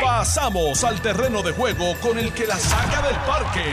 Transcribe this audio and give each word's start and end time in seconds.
Pasamos 0.00 0.84
al 0.84 1.00
terreno 1.00 1.42
de 1.42 1.52
juego 1.52 1.94
con 2.00 2.18
el 2.18 2.32
que 2.32 2.46
la 2.46 2.56
saca 2.56 3.02
del 3.06 3.16
parque. 3.26 3.64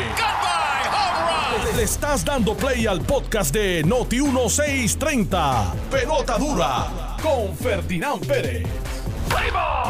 Le 1.76 1.84
estás 1.84 2.26
dando 2.26 2.56
play 2.56 2.88
al 2.88 3.02
podcast 3.02 3.54
de 3.54 3.84
Noti 3.84 4.22
1630. 4.22 5.74
Pelota 5.92 6.38
dura 6.38 7.18
con 7.22 7.56
Ferdinand 7.56 8.26
Pérez. 8.26 8.68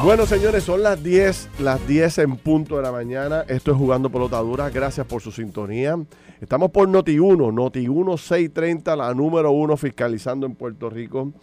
Bueno, 0.04 0.26
señores, 0.26 0.63
son 0.63 0.84
las 0.84 1.02
10, 1.04 1.50
las 1.59 1.86
10 1.88 2.20
en 2.20 2.38
punto 2.38 2.77
de 2.77 2.84
la 2.84 2.91
mañana. 2.91 3.43
Esto 3.48 3.71
es 3.71 3.77
Jugando 3.77 4.09
Pelota 4.09 4.39
Dura. 4.39 4.70
Gracias 4.70 5.05
por 5.05 5.21
su 5.21 5.32
sintonía. 5.32 5.98
Estamos 6.41 6.71
por 6.71 6.88
Noti1, 6.88 7.54
Noti1 7.54 8.18
630, 8.18 8.96
la 8.96 9.14
número 9.14 9.52
uno 9.52 9.75
fiscalizando 9.75 10.46
en 10.46 10.55
Puerto 10.55 10.89
Rico. 10.89 11.34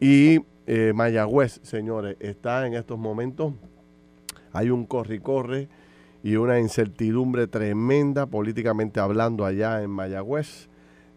Y 0.00 0.40
eh, 0.70 0.92
Mayagüez, 0.92 1.60
señores, 1.62 2.18
está 2.20 2.66
en 2.66 2.74
estos 2.74 2.98
momentos. 2.98 3.54
Hay 4.52 4.68
un 4.68 4.84
corre-corre 4.84 5.66
y 6.22 6.36
una 6.36 6.60
incertidumbre 6.60 7.46
tremenda 7.46 8.26
políticamente 8.26 9.00
hablando 9.00 9.46
allá 9.46 9.82
en 9.82 9.88
Mayagüez. 9.88 10.68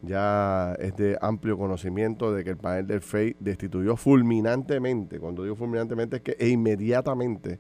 Ya 0.03 0.73
es 0.79 0.95
de 0.95 1.17
amplio 1.21 1.57
conocimiento 1.57 2.33
de 2.33 2.45
que 2.45 2.51
el 2.51 2.57
panel 2.57 2.87
del 2.87 3.01
FEI 3.01 3.35
destituyó 3.41 3.97
fulminantemente, 3.97 5.19
cuando 5.19 5.43
digo 5.43 5.57
fulminantemente 5.57 6.15
es 6.15 6.21
que 6.21 6.37
e 6.39 6.47
inmediatamente 6.47 7.59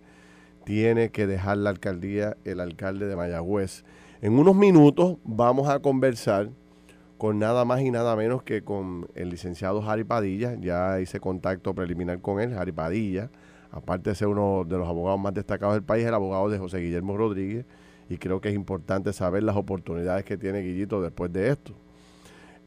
tiene 0.63 1.09
que 1.09 1.27
dejar 1.27 1.57
la 1.57 1.71
alcaldía 1.71 2.37
el 2.45 2.61
alcalde 2.61 3.05
de 3.07 3.17
Mayagüez. 3.17 3.83
En 4.21 4.39
unos 4.39 4.55
minutos 4.55 5.17
vamos 5.25 5.67
a 5.67 5.79
conversar 5.79 6.51
con 7.21 7.37
nada 7.37 7.65
más 7.65 7.81
y 7.81 7.91
nada 7.91 8.15
menos 8.15 8.41
que 8.41 8.63
con 8.63 9.07
el 9.13 9.29
licenciado 9.29 9.83
Jari 9.83 10.03
Padilla. 10.03 10.55
Ya 10.59 10.99
hice 10.99 11.19
contacto 11.19 11.75
preliminar 11.75 12.19
con 12.19 12.41
él, 12.41 12.55
Jari 12.55 12.71
Padilla. 12.71 13.29
Aparte 13.69 14.09
de 14.09 14.15
ser 14.15 14.27
uno 14.27 14.65
de 14.67 14.75
los 14.75 14.87
abogados 14.87 15.19
más 15.19 15.31
destacados 15.31 15.75
del 15.75 15.83
país, 15.83 16.03
el 16.03 16.15
abogado 16.15 16.49
de 16.49 16.57
José 16.57 16.79
Guillermo 16.79 17.15
Rodríguez. 17.15 17.67
Y 18.09 18.17
creo 18.17 18.41
que 18.41 18.49
es 18.49 18.55
importante 18.55 19.13
saber 19.13 19.43
las 19.43 19.55
oportunidades 19.55 20.25
que 20.25 20.35
tiene 20.35 20.61
Guillito 20.61 20.99
después 20.99 21.31
de 21.31 21.49
esto. 21.49 21.73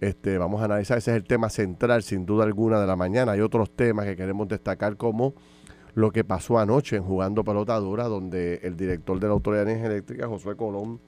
Este, 0.01 0.39
vamos 0.39 0.63
a 0.63 0.67
analizar, 0.67 0.99
ese 0.99 1.11
es 1.11 1.17
el 1.17 1.25
tema 1.25 1.51
central, 1.51 2.05
sin 2.05 2.25
duda 2.25 2.45
alguna, 2.45 2.81
de 2.81 2.87
la 2.87 2.95
mañana. 2.95 3.33
Hay 3.33 3.41
otros 3.41 3.73
temas 3.73 4.07
que 4.07 4.15
queremos 4.15 4.47
destacar, 4.47 4.97
como 4.97 5.35
lo 5.95 6.13
que 6.13 6.23
pasó 6.23 6.61
anoche 6.61 6.95
en 6.95 7.03
Jugando 7.03 7.43
Pelota 7.43 7.75
Dura, 7.81 8.05
donde 8.05 8.61
el 8.63 8.77
director 8.77 9.19
de 9.19 9.27
la 9.27 9.33
Autoridad 9.33 9.65
de 9.65 9.73
Energía 9.73 9.91
Eléctrica, 9.91 10.29
Josué 10.29 10.55
Colón, 10.55 11.01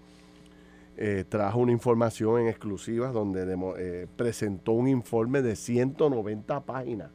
eh, 0.96 1.24
trajo 1.28 1.58
una 1.58 1.72
información 1.72 2.40
en 2.40 2.48
exclusiva 2.48 3.10
donde 3.12 3.44
eh, 3.78 4.06
presentó 4.16 4.72
un 4.72 4.88
informe 4.88 5.42
de 5.42 5.54
190 5.54 6.60
páginas. 6.60 7.10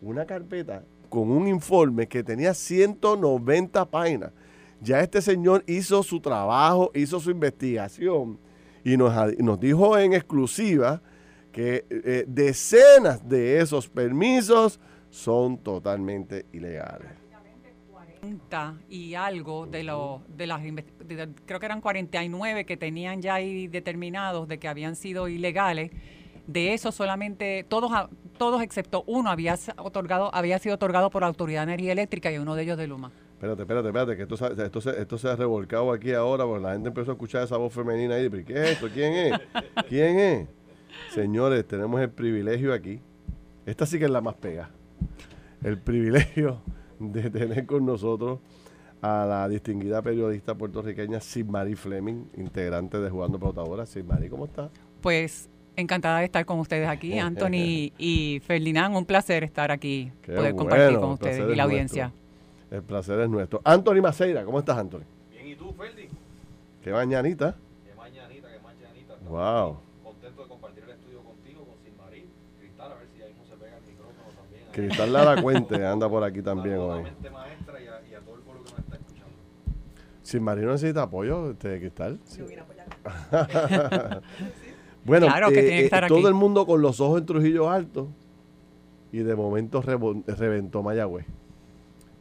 Una 0.00 0.24
carpeta 0.26 0.84
con 1.08 1.30
un 1.30 1.48
informe 1.48 2.06
que 2.06 2.22
tenía 2.22 2.54
190 2.54 3.84
páginas. 3.86 4.32
Ya 4.80 5.00
este 5.00 5.20
señor 5.22 5.64
hizo 5.66 6.02
su 6.02 6.20
trabajo, 6.20 6.90
hizo 6.94 7.18
su 7.18 7.30
investigación 7.30 8.38
y 8.84 8.96
nos, 8.96 9.12
nos 9.38 9.58
dijo 9.58 9.98
en 9.98 10.12
exclusiva 10.12 11.02
que 11.50 11.84
eh, 11.90 12.24
decenas 12.28 13.26
de 13.28 13.60
esos 13.60 13.88
permisos 13.88 14.78
son 15.10 15.58
totalmente 15.58 16.46
ilegales 16.52 17.25
y 18.88 19.14
algo 19.14 19.66
de, 19.66 19.82
los 19.82 20.20
de 20.28 20.46
las 20.46 20.62
creo 21.46 21.60
que 21.60 21.66
eran 21.66 21.80
49 21.80 22.64
que 22.64 22.76
tenían 22.76 23.22
ya 23.22 23.34
ahí 23.34 23.68
determinados 23.68 24.48
de 24.48 24.58
que 24.58 24.68
habían 24.68 24.96
sido 24.96 25.28
ilegales 25.28 25.90
de 26.46 26.74
eso 26.74 26.92
solamente 26.92 27.64
todos 27.68 27.90
todos 28.38 28.62
excepto 28.62 29.04
uno 29.06 29.30
había 29.30 29.56
otorgado 29.78 30.34
había 30.34 30.58
sido 30.58 30.76
otorgado 30.76 31.10
por 31.10 31.22
la 31.22 31.28
autoridad 31.28 31.60
de 31.66 31.74
energía 31.74 31.92
eléctrica 31.92 32.30
y 32.30 32.38
uno 32.38 32.54
de 32.54 32.62
ellos 32.62 32.78
de 32.78 32.86
Luma 32.86 33.12
espérate 33.34 33.62
espérate 33.62 33.88
espérate 33.88 34.16
que 34.16 34.22
esto, 34.22 34.64
esto, 34.64 34.80
se, 34.80 35.00
esto 35.00 35.18
se 35.18 35.28
ha 35.28 35.36
revolcado 35.36 35.92
aquí 35.92 36.12
ahora 36.12 36.44
porque 36.44 36.62
la 36.62 36.72
gente 36.72 36.88
empezó 36.88 37.10
a 37.10 37.14
escuchar 37.14 37.42
esa 37.44 37.56
voz 37.56 37.72
femenina 37.72 38.14
ahí 38.14 38.30
¿qué 38.30 38.52
es 38.52 38.70
esto? 38.72 38.88
¿quién 38.92 39.12
es? 39.12 39.40
¿quién 39.88 40.18
es? 40.18 40.48
señores 41.12 41.66
tenemos 41.66 42.00
el 42.00 42.10
privilegio 42.10 42.72
aquí 42.72 43.00
esta 43.66 43.86
sí 43.86 43.98
que 43.98 44.04
es 44.04 44.10
la 44.10 44.20
más 44.20 44.34
pega 44.34 44.70
el 45.62 45.78
privilegio 45.78 46.60
de 46.98 47.30
tener 47.30 47.66
con 47.66 47.86
nosotros 47.86 48.40
a 49.02 49.26
la 49.26 49.48
distinguida 49.48 50.02
periodista 50.02 50.54
puertorriqueña 50.54 51.20
Sidmari 51.20 51.74
Fleming, 51.74 52.24
integrante 52.36 52.98
de 52.98 53.10
Jugando 53.10 53.38
Pelotadora. 53.38 53.86
Sidmari, 53.86 54.28
¿cómo 54.28 54.46
está? 54.46 54.70
Pues 55.00 55.48
encantada 55.76 56.20
de 56.20 56.24
estar 56.24 56.44
con 56.44 56.58
ustedes 56.58 56.88
aquí, 56.88 57.18
Anthony 57.18 57.92
y 57.98 58.40
Ferdinand. 58.44 58.96
Un 58.96 59.04
placer 59.04 59.44
estar 59.44 59.70
aquí, 59.70 60.10
poder 60.24 60.54
compartir 60.54 60.98
con 60.98 61.10
ustedes 61.10 61.52
y 61.52 61.54
la 61.54 61.64
audiencia. 61.64 62.12
El 62.70 62.82
placer 62.82 63.20
es 63.20 63.28
nuestro. 63.28 63.60
Anthony 63.64 64.02
Maceira, 64.02 64.44
¿cómo 64.44 64.58
estás, 64.58 64.76
Anthony? 64.76 65.04
Bien, 65.30 65.46
¿y 65.46 65.54
tú, 65.54 65.72
Ferdi? 65.72 66.08
Qué 66.82 66.90
mañanita. 66.90 67.54
Qué 67.84 67.94
mañanita, 67.94 68.48
qué 68.48 68.60
mañanita. 68.60 69.14
Wow. 69.28 69.85
Cristal 74.76 75.10
Lara 75.10 75.40
Cuente 75.40 75.86
anda 75.86 76.06
por 76.06 76.22
aquí 76.22 76.42
también 76.42 76.76
hoy. 76.76 77.04
maestra 77.32 77.80
y 77.80 77.86
a, 78.14 78.20
todo 78.20 78.36
el 78.36 78.42
pueblo 78.42 78.62
que 78.62 78.72
nos 78.72 78.80
está 78.80 78.96
escuchando. 78.96 79.32
Si 80.22 80.38
Marino 80.38 80.72
necesita 80.72 81.00
apoyo, 81.02 81.52
este 81.52 81.80
Cristal. 81.80 82.20
Sí. 82.24 82.42
bueno, 85.04 85.28
claro 85.28 85.48
que 85.48 85.54
tiene 85.54 85.68
que 85.68 85.80
eh, 85.80 85.84
estar 85.84 86.06
todo 86.08 86.28
el 86.28 86.34
mundo 86.34 86.66
con 86.66 86.82
los 86.82 87.00
ojos 87.00 87.20
en 87.20 87.26
Trujillo 87.26 87.70
Alto 87.70 88.08
y 89.12 89.20
de 89.20 89.34
momento 89.34 89.80
reventó 89.80 90.82
Mayagüez. 90.82 91.24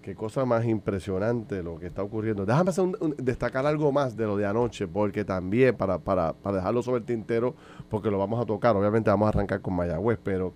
Qué 0.01 0.15
cosa 0.15 0.45
más 0.45 0.63
impresionante 0.65 1.61
lo 1.61 1.77
que 1.77 1.87
está 1.87 2.03
ocurriendo. 2.03 2.45
Déjame 2.45 2.71
destacar 3.17 3.65
algo 3.65 3.91
más 3.91 4.15
de 4.15 4.27
lo 4.27 4.37
de 4.37 4.45
anoche, 4.45 4.87
porque 4.87 5.25
también, 5.25 5.75
para, 5.75 5.97
para, 5.97 6.31
para 6.31 6.55
dejarlo 6.57 6.81
sobre 6.83 6.99
el 6.99 7.05
tintero, 7.05 7.53
porque 7.89 8.09
lo 8.09 8.17
vamos 8.17 8.39
a 8.39 8.45
tocar, 8.45 8.77
obviamente 8.77 9.09
vamos 9.09 9.25
a 9.25 9.29
arrancar 9.29 9.59
con 9.61 9.73
Mayagüez, 9.73 10.19
pero 10.23 10.53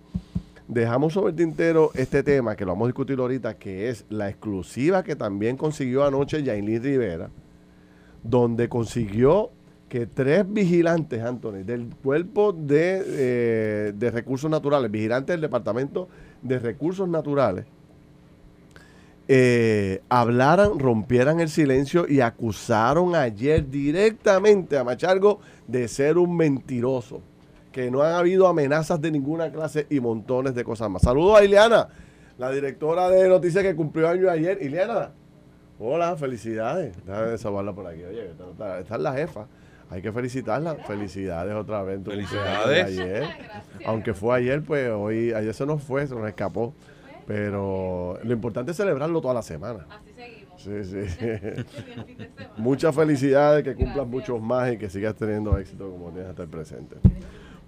Dejamos 0.70 1.14
sobre 1.14 1.30
el 1.30 1.36
tintero 1.36 1.90
este 1.94 2.22
tema 2.22 2.54
que 2.54 2.64
lo 2.64 2.70
vamos 2.70 2.86
a 2.86 2.90
discutir 2.90 3.18
ahorita, 3.18 3.54
que 3.54 3.88
es 3.88 4.04
la 4.08 4.28
exclusiva 4.28 5.02
que 5.02 5.16
también 5.16 5.56
consiguió 5.56 6.04
anoche 6.04 6.44
Yailin 6.44 6.80
Rivera, 6.80 7.28
donde 8.22 8.68
consiguió 8.68 9.50
que 9.88 10.06
tres 10.06 10.44
vigilantes, 10.48 11.24
Anthony, 11.24 11.64
del 11.64 11.88
cuerpo 12.00 12.52
de, 12.52 13.02
eh, 13.04 13.92
de 13.96 14.10
recursos 14.12 14.48
naturales, 14.48 14.92
vigilantes 14.92 15.34
del 15.34 15.40
Departamento 15.40 16.08
de 16.40 16.60
Recursos 16.60 17.08
Naturales, 17.08 17.64
eh, 19.26 20.02
hablaran, 20.08 20.78
rompieran 20.78 21.40
el 21.40 21.48
silencio 21.48 22.06
y 22.08 22.20
acusaron 22.20 23.16
ayer 23.16 23.68
directamente 23.68 24.78
a 24.78 24.84
Machargo 24.84 25.40
de 25.66 25.88
ser 25.88 26.16
un 26.16 26.36
mentiroso 26.36 27.22
que 27.72 27.90
no 27.90 28.02
han 28.02 28.14
habido 28.14 28.46
amenazas 28.46 29.00
de 29.00 29.10
ninguna 29.10 29.50
clase 29.50 29.86
y 29.90 30.00
montones 30.00 30.54
de 30.54 30.64
cosas 30.64 30.90
más. 30.90 31.02
Saludos 31.02 31.38
a 31.38 31.44
Ileana, 31.44 31.88
la 32.38 32.50
directora 32.50 33.08
de 33.08 33.28
noticias 33.28 33.62
que 33.62 33.74
cumplió 33.74 34.08
año 34.08 34.30
ayer. 34.30 34.58
Ileana, 34.60 35.10
hola, 35.78 36.16
felicidades. 36.16 36.96
Déjame 37.04 37.38
saludarla 37.38 37.72
por 37.72 37.86
aquí. 37.86 38.02
Oye, 38.02 38.30
esta, 38.30 38.80
es 38.80 39.02
la 39.02 39.12
jefa. 39.12 39.46
Hay 39.90 40.02
que 40.02 40.12
felicitarla. 40.12 40.76
Felicidades 40.76 41.54
otra 41.54 41.82
vez. 41.82 42.00
Felicidades. 42.04 42.86
Ayer. 42.86 43.24
Aunque 43.84 44.14
fue 44.14 44.36
ayer, 44.36 44.62
pues 44.62 44.88
hoy, 44.90 45.32
ayer 45.32 45.52
se 45.52 45.66
nos 45.66 45.82
fue, 45.82 46.06
se 46.06 46.14
nos 46.14 46.28
escapó. 46.28 46.74
Pero 47.26 48.18
lo 48.22 48.32
importante 48.32 48.70
es 48.72 48.76
celebrarlo 48.76 49.20
toda 49.20 49.34
la 49.34 49.42
semana. 49.42 49.86
Así 49.88 50.12
seguimos. 50.12 50.62
Sí, 50.62 50.84
sí. 50.84 51.64
Muchas 52.56 52.94
felicidades, 52.94 53.64
que 53.64 53.74
cumplas 53.74 54.06
muchos 54.06 54.40
más 54.40 54.72
y 54.72 54.76
que 54.76 54.90
sigas 54.90 55.14
teniendo 55.14 55.56
éxito 55.56 55.90
como 55.90 56.10
tienes 56.10 56.28
hasta 56.28 56.42
el 56.42 56.48
presente. 56.48 56.96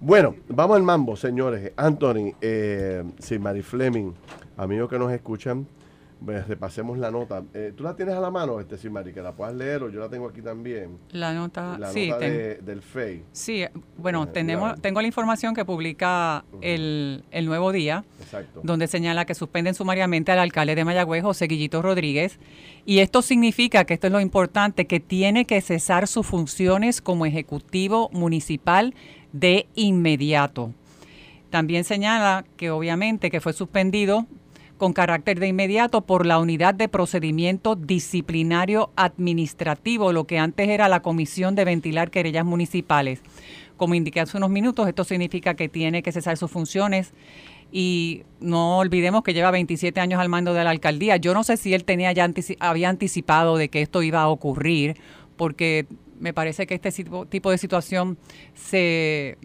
Bueno, 0.05 0.35
vamos 0.49 0.75
al 0.75 0.83
mambo, 0.83 1.15
señores. 1.15 1.71
Anthony, 1.77 2.33
eh, 2.41 3.05
Mary 3.39 3.61
Fleming, 3.61 4.11
amigos 4.57 4.89
que 4.89 4.99
nos 4.99 5.13
escuchan, 5.13 5.65
pues, 6.25 6.47
repasemos 6.47 6.97
la 6.97 7.11
nota. 7.11 7.43
Eh, 7.53 7.73
¿Tú 7.75 7.83
la 7.83 7.95
tienes 7.95 8.15
a 8.15 8.19
la 8.19 8.31
mano, 8.31 8.59
este 8.59 8.77
Simari, 8.77 9.13
que 9.13 9.21
la 9.21 9.33
puedas 9.33 9.55
leer 9.55 9.83
o 9.83 9.89
yo 9.89 9.99
la 9.99 10.09
tengo 10.09 10.27
aquí 10.27 10.41
también? 10.41 10.97
La 11.11 11.33
nota, 11.33 11.77
la 11.77 11.91
sí, 11.91 12.09
nota 12.09 12.25
del 12.25 12.81
FEI. 12.81 13.23
Sí, 13.31 13.65
bueno, 13.97 14.27
tenemos, 14.27 14.79
tengo 14.81 15.01
la 15.01 15.07
información 15.07 15.53
que 15.53 15.65
publica 15.65 16.45
el, 16.61 17.23
el, 17.31 17.45
Nuevo 17.45 17.71
Día, 17.71 18.05
donde 18.63 18.87
señala 18.87 19.25
que 19.25 19.35
suspenden 19.35 19.75
sumariamente 19.75 20.31
al 20.31 20.39
alcalde 20.39 20.75
de 20.75 20.85
Mayagüez, 20.85 21.23
José 21.23 21.47
Guillito 21.47 21.81
Rodríguez, 21.81 22.39
y 22.85 22.99
esto 22.99 23.21
significa 23.21 23.85
que 23.85 23.93
esto 23.93 24.07
es 24.07 24.13
lo 24.13 24.19
importante, 24.19 24.85
que 24.87 24.99
tiene 24.99 25.45
que 25.45 25.61
cesar 25.61 26.07
sus 26.07 26.25
funciones 26.25 27.01
como 27.01 27.25
ejecutivo 27.25 28.09
municipal 28.13 28.93
de 29.31 29.67
inmediato. 29.75 30.73
También 31.49 31.83
señala 31.83 32.45
que 32.57 32.71
obviamente 32.71 33.29
que 33.29 33.39
fue 33.39 33.53
suspendido 33.53 34.25
con 34.77 34.93
carácter 34.93 35.39
de 35.39 35.47
inmediato 35.47 36.01
por 36.01 36.25
la 36.25 36.39
Unidad 36.39 36.73
de 36.73 36.89
Procedimiento 36.89 37.75
Disciplinario 37.75 38.91
Administrativo, 38.95 40.11
lo 40.11 40.25
que 40.25 40.39
antes 40.39 40.67
era 40.69 40.89
la 40.89 41.01
Comisión 41.01 41.55
de 41.55 41.65
Ventilar 41.65 42.11
Querellas 42.11 42.45
Municipales. 42.45 43.21
Como 43.77 43.95
indiqué 43.95 44.19
hace 44.19 44.37
unos 44.37 44.49
minutos, 44.49 44.87
esto 44.87 45.03
significa 45.03 45.55
que 45.55 45.69
tiene 45.69 46.03
que 46.03 46.11
cesar 46.11 46.37
sus 46.37 46.51
funciones 46.51 47.13
y 47.71 48.23
no 48.39 48.77
olvidemos 48.77 49.23
que 49.23 49.33
lleva 49.33 49.49
27 49.49 49.99
años 49.99 50.19
al 50.19 50.29
mando 50.29 50.53
de 50.53 50.63
la 50.63 50.69
alcaldía. 50.69 51.17
Yo 51.17 51.33
no 51.33 51.43
sé 51.43 51.57
si 51.57 51.73
él 51.73 51.85
tenía 51.85 52.11
ya 52.11 52.29
había 52.59 52.89
anticipado 52.89 53.57
de 53.57 53.69
que 53.69 53.81
esto 53.81 54.03
iba 54.03 54.21
a 54.21 54.27
ocurrir, 54.27 54.95
porque 55.35 55.87
me 56.19 56.33
parece 56.33 56.67
que 56.67 56.75
este 56.75 56.91
tipo 57.29 57.51
de 57.51 57.57
situación 57.57 58.17
se 58.53 59.37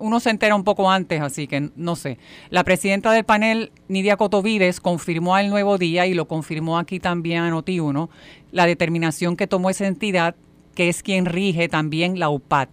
uno 0.00 0.20
se 0.20 0.30
entera 0.30 0.54
un 0.54 0.64
poco 0.64 0.90
antes, 0.90 1.20
así 1.20 1.46
que 1.46 1.70
no 1.76 1.96
sé. 1.96 2.18
La 2.50 2.64
presidenta 2.64 3.12
del 3.12 3.24
panel, 3.24 3.72
Nidia 3.88 4.16
Cotovides, 4.16 4.80
confirmó 4.80 5.34
al 5.34 5.50
Nuevo 5.50 5.78
Día 5.78 6.06
y 6.06 6.14
lo 6.14 6.28
confirmó 6.28 6.78
aquí 6.78 7.00
también 7.00 7.42
a 7.42 7.50
Noti1, 7.50 8.08
la 8.52 8.66
determinación 8.66 9.36
que 9.36 9.46
tomó 9.46 9.70
esa 9.70 9.86
entidad, 9.86 10.34
que 10.74 10.88
es 10.88 11.02
quien 11.02 11.26
rige 11.26 11.68
también 11.68 12.18
la 12.18 12.30
UPAD. 12.30 12.68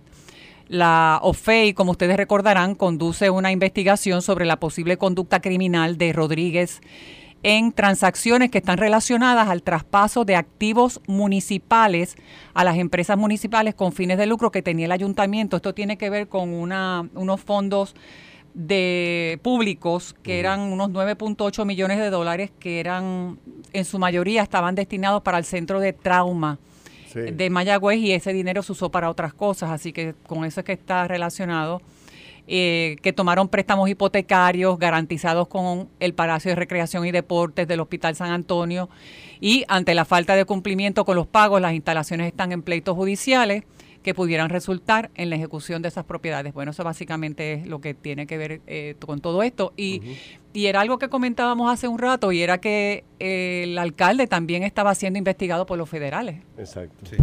La 0.68 1.19
OFEI, 1.22 1.74
como 1.74 1.92
ustedes 1.92 2.18
recordarán, 2.18 2.74
conduce 2.74 3.30
una 3.30 3.51
investigación 3.51 4.24
sobre 4.24 4.45
la 4.45 4.60
posible 4.60 4.98
conducta 4.98 5.39
criminal 5.39 5.98
de 5.98 6.12
Rodríguez 6.12 6.81
en 7.44 7.72
transacciones 7.72 8.50
que 8.50 8.58
están 8.58 8.78
relacionadas 8.78 9.48
al 9.50 9.62
traspaso 9.62 10.26
de 10.26 10.36
activos 10.36 11.00
municipales 11.08 12.16
a 12.54 12.64
las 12.64 12.78
empresas 12.78 13.18
municipales 13.18 13.76
con 13.76 13.92
fines 13.92 14.18
de 14.18 14.26
lucro 14.26 14.52
que 14.52 14.62
tenía 14.62 14.86
el 14.86 14.92
ayuntamiento. 14.92 15.58
Esto 15.58 15.74
tiene 15.74 15.98
que 15.98 16.10
ver 16.10 16.28
con 16.28 16.54
una, 16.54 17.08
unos 17.14 17.42
fondos 17.42 17.96
de 18.56 19.40
públicos 19.44 20.16
que 20.24 20.40
eran 20.40 20.62
unos 20.62 20.90
9.8 20.90 21.66
millones 21.66 22.00
de 22.00 22.10
dólares 22.10 22.52
que 22.58 22.80
eran 22.80 23.38
en 23.74 23.86
su 23.86 24.00
mayoría 24.00 24.42
estaban 24.42 24.76
destinados 24.76 25.22
para 25.24 25.38
el 25.38 25.44
centro 25.44 25.82
de 25.82 25.92
trauma 25.92 26.58
de 27.14 27.50
Mayagüez 27.50 27.98
y 28.00 28.12
ese 28.12 28.34
dinero 28.34 28.62
se 28.62 28.74
usó 28.74 28.92
para 28.92 29.10
otras 29.10 29.34
cosas, 29.34 29.72
así 29.72 29.94
que 29.94 30.16
con 30.28 30.44
eso 30.44 30.60
es 30.60 30.66
que 30.66 30.74
está 30.74 31.08
relacionado. 31.08 31.82
Eh, 32.48 32.98
que 33.02 33.12
tomaron 33.12 33.48
préstamos 33.48 33.90
hipotecarios 33.90 34.78
garantizados 34.78 35.48
con 35.48 35.90
el 36.00 36.14
Palacio 36.14 36.52
de 36.52 36.56
Recreación 36.56 37.04
y 37.08 37.12
Deportes 37.12 37.68
del 37.68 37.80
Hospital 37.80 38.16
San 38.16 38.30
Antonio 38.30 38.88
y 39.42 39.64
ante 39.68 39.96
la 39.96 40.06
falta 40.06 40.36
de 40.36 40.46
cumplimiento 40.46 41.06
con 41.06 41.16
los 41.16 41.26
pagos, 41.26 41.60
las 41.60 41.74
instalaciones 41.74 42.28
están 42.28 42.52
en 42.52 42.62
pleitos 42.62 42.96
judiciales 42.96 43.64
que 44.04 44.14
pudieran 44.14 44.50
resultar 44.52 45.10
en 45.16 45.32
la 45.32 45.38
ejecución 45.38 45.82
de 45.82 45.88
esas 45.88 46.06
propiedades. 46.06 46.54
Bueno, 46.54 46.70
eso 46.70 46.84
básicamente 46.84 47.54
es 47.54 47.66
lo 47.66 47.82
que 47.82 47.96
tiene 47.96 48.28
que 48.28 48.38
ver 48.38 48.62
eh, 48.68 48.94
con 49.04 49.22
todo 49.22 49.42
esto. 49.42 49.74
Y, 49.76 50.04
y 50.54 50.68
era 50.68 50.82
algo 50.82 51.00
que 51.00 51.10
comentábamos 51.10 51.74
hace 51.74 51.88
un 51.88 51.98
rato 51.98 52.32
y 52.32 52.44
era 52.44 52.60
que 52.60 53.04
el 53.18 53.76
alcalde 53.80 54.28
también 54.28 54.62
estaba 54.62 54.94
siendo 54.94 55.18
investigado 55.18 55.66
por 55.66 55.80
los 55.80 55.90
federales. 55.90 56.44
Exacto. 56.60 57.10
Sí. 57.10 57.18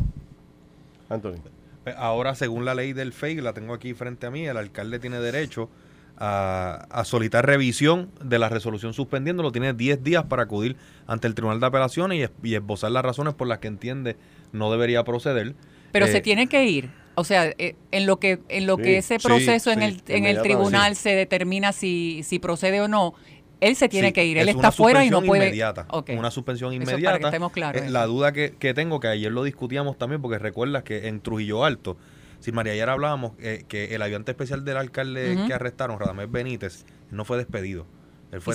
Antonio. 1.09 1.62
Ahora, 1.97 2.35
según 2.35 2.65
la 2.65 2.75
ley 2.75 2.93
del 2.93 3.13
FEI, 3.13 3.41
la 3.41 3.53
tengo 3.53 3.75
aquí 3.75 3.95
frente 3.95 4.27
a 4.27 4.31
mí, 4.31 4.47
el 4.47 4.57
alcalde 4.57 4.99
tiene 4.99 5.19
derecho 5.19 5.69
a, 6.17 6.87
a 6.91 7.05
solicitar 7.05 7.47
revisión 7.47 8.11
de 8.23 8.39
la 8.39 8.49
resolución 8.49 8.93
suspendiéndolo. 8.95 9.51
Tiene 9.51 9.73
10 9.73 10.03
días 10.03 10.25
para 10.25 10.45
acudir 10.45 10.77
ante 11.07 11.27
el 11.27 11.35
Tribunal 11.35 11.61
de 11.61 11.67
Apelaciones 11.67 12.31
y, 12.43 12.55
esbozar 12.55 12.93
las 12.93 13.05
razones 13.05 13.35
por 13.35 13.49
las 13.49 13.59
que 13.59 13.69
entiende 13.69 14.17
no 14.53 14.71
debería 14.71 15.05
proceder. 15.05 15.55
Pero 15.91 16.07
se 16.07 16.19
eh, 16.19 16.21
tiene 16.21 16.47
que 16.47 16.65
ir. 16.65 16.91
O 17.15 17.25
sea, 17.25 17.53
eh, 17.59 17.77
en 17.91 18.07
lo 18.07 18.19
que 18.19 18.41
en 18.49 18.67
lo 18.67 18.79
que 18.79 18.97
ese 18.97 19.19
proceso 19.19 19.71
en 19.71 19.83
el 19.83 20.03
en 20.09 20.25
el 20.25 20.41
tribunal 20.41 20.97
se 20.97 21.11
determina 21.11 21.73
si 21.73 22.23
si 22.23 22.39
procede 22.39 22.81
o 22.81 22.89
no, 22.89 23.15
él 23.63 23.77
se 23.77 23.89
tiene 23.89 24.13
que 24.13 24.27
ir, 24.27 24.39
él 24.39 24.49
está 24.49 24.73
fuera 24.73 25.05
y 25.05 25.11
no 25.11 25.23
puede. 25.23 25.47
Inmediata, 25.47 25.87
Una 26.17 26.31
suspensión 26.31 26.73
inmediata. 26.73 27.31
Eh, 27.31 27.91
la 27.91 28.07
duda 28.07 28.33
que, 28.33 28.75
tengo, 28.75 28.99
que 29.01 29.09
ayer 29.09 29.31
lo 29.31 29.45
discutíamos 29.45 29.97
también, 29.97 30.21
porque 30.21 30.39
recuerdas 30.39 30.83
que 30.83 31.07
en 31.09 31.21
Trujillo 31.21 31.65
Alto, 31.65 31.97
si 32.41 32.51
María 32.51 32.73
ayer 32.73 32.89
hablábamos 32.89 33.33
eh, 33.39 33.65
que 33.69 33.95
el 33.95 34.03
ayudante 34.03 34.33
especial 34.33 34.65
del 34.65 34.77
alcalde 34.77 35.39
que 35.47 35.55
arrestaron, 35.55 35.99
Radamés 35.99 36.31
Benítez, 36.31 36.85
no 37.11 37.25
fue 37.25 37.39
despedido. 37.39 37.87
Él 38.33 38.41
fue, 38.41 38.55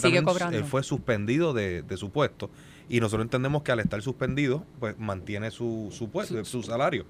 él 0.51 0.63
fue 0.65 0.83
suspendido 0.83 1.53
de, 1.53 1.83
su 1.95 2.11
puesto 2.11 2.49
y 2.89 2.99
nosotros 2.99 3.25
entendemos 3.25 3.63
que 3.63 3.71
al 3.71 3.79
estar 3.79 4.01
suspendido, 4.01 4.65
pues 4.79 4.97
mantiene 4.97 5.51
su, 5.51 5.89
su 5.91 6.09
puesto, 6.09 6.43
su 6.43 6.63
salario. 6.63 7.05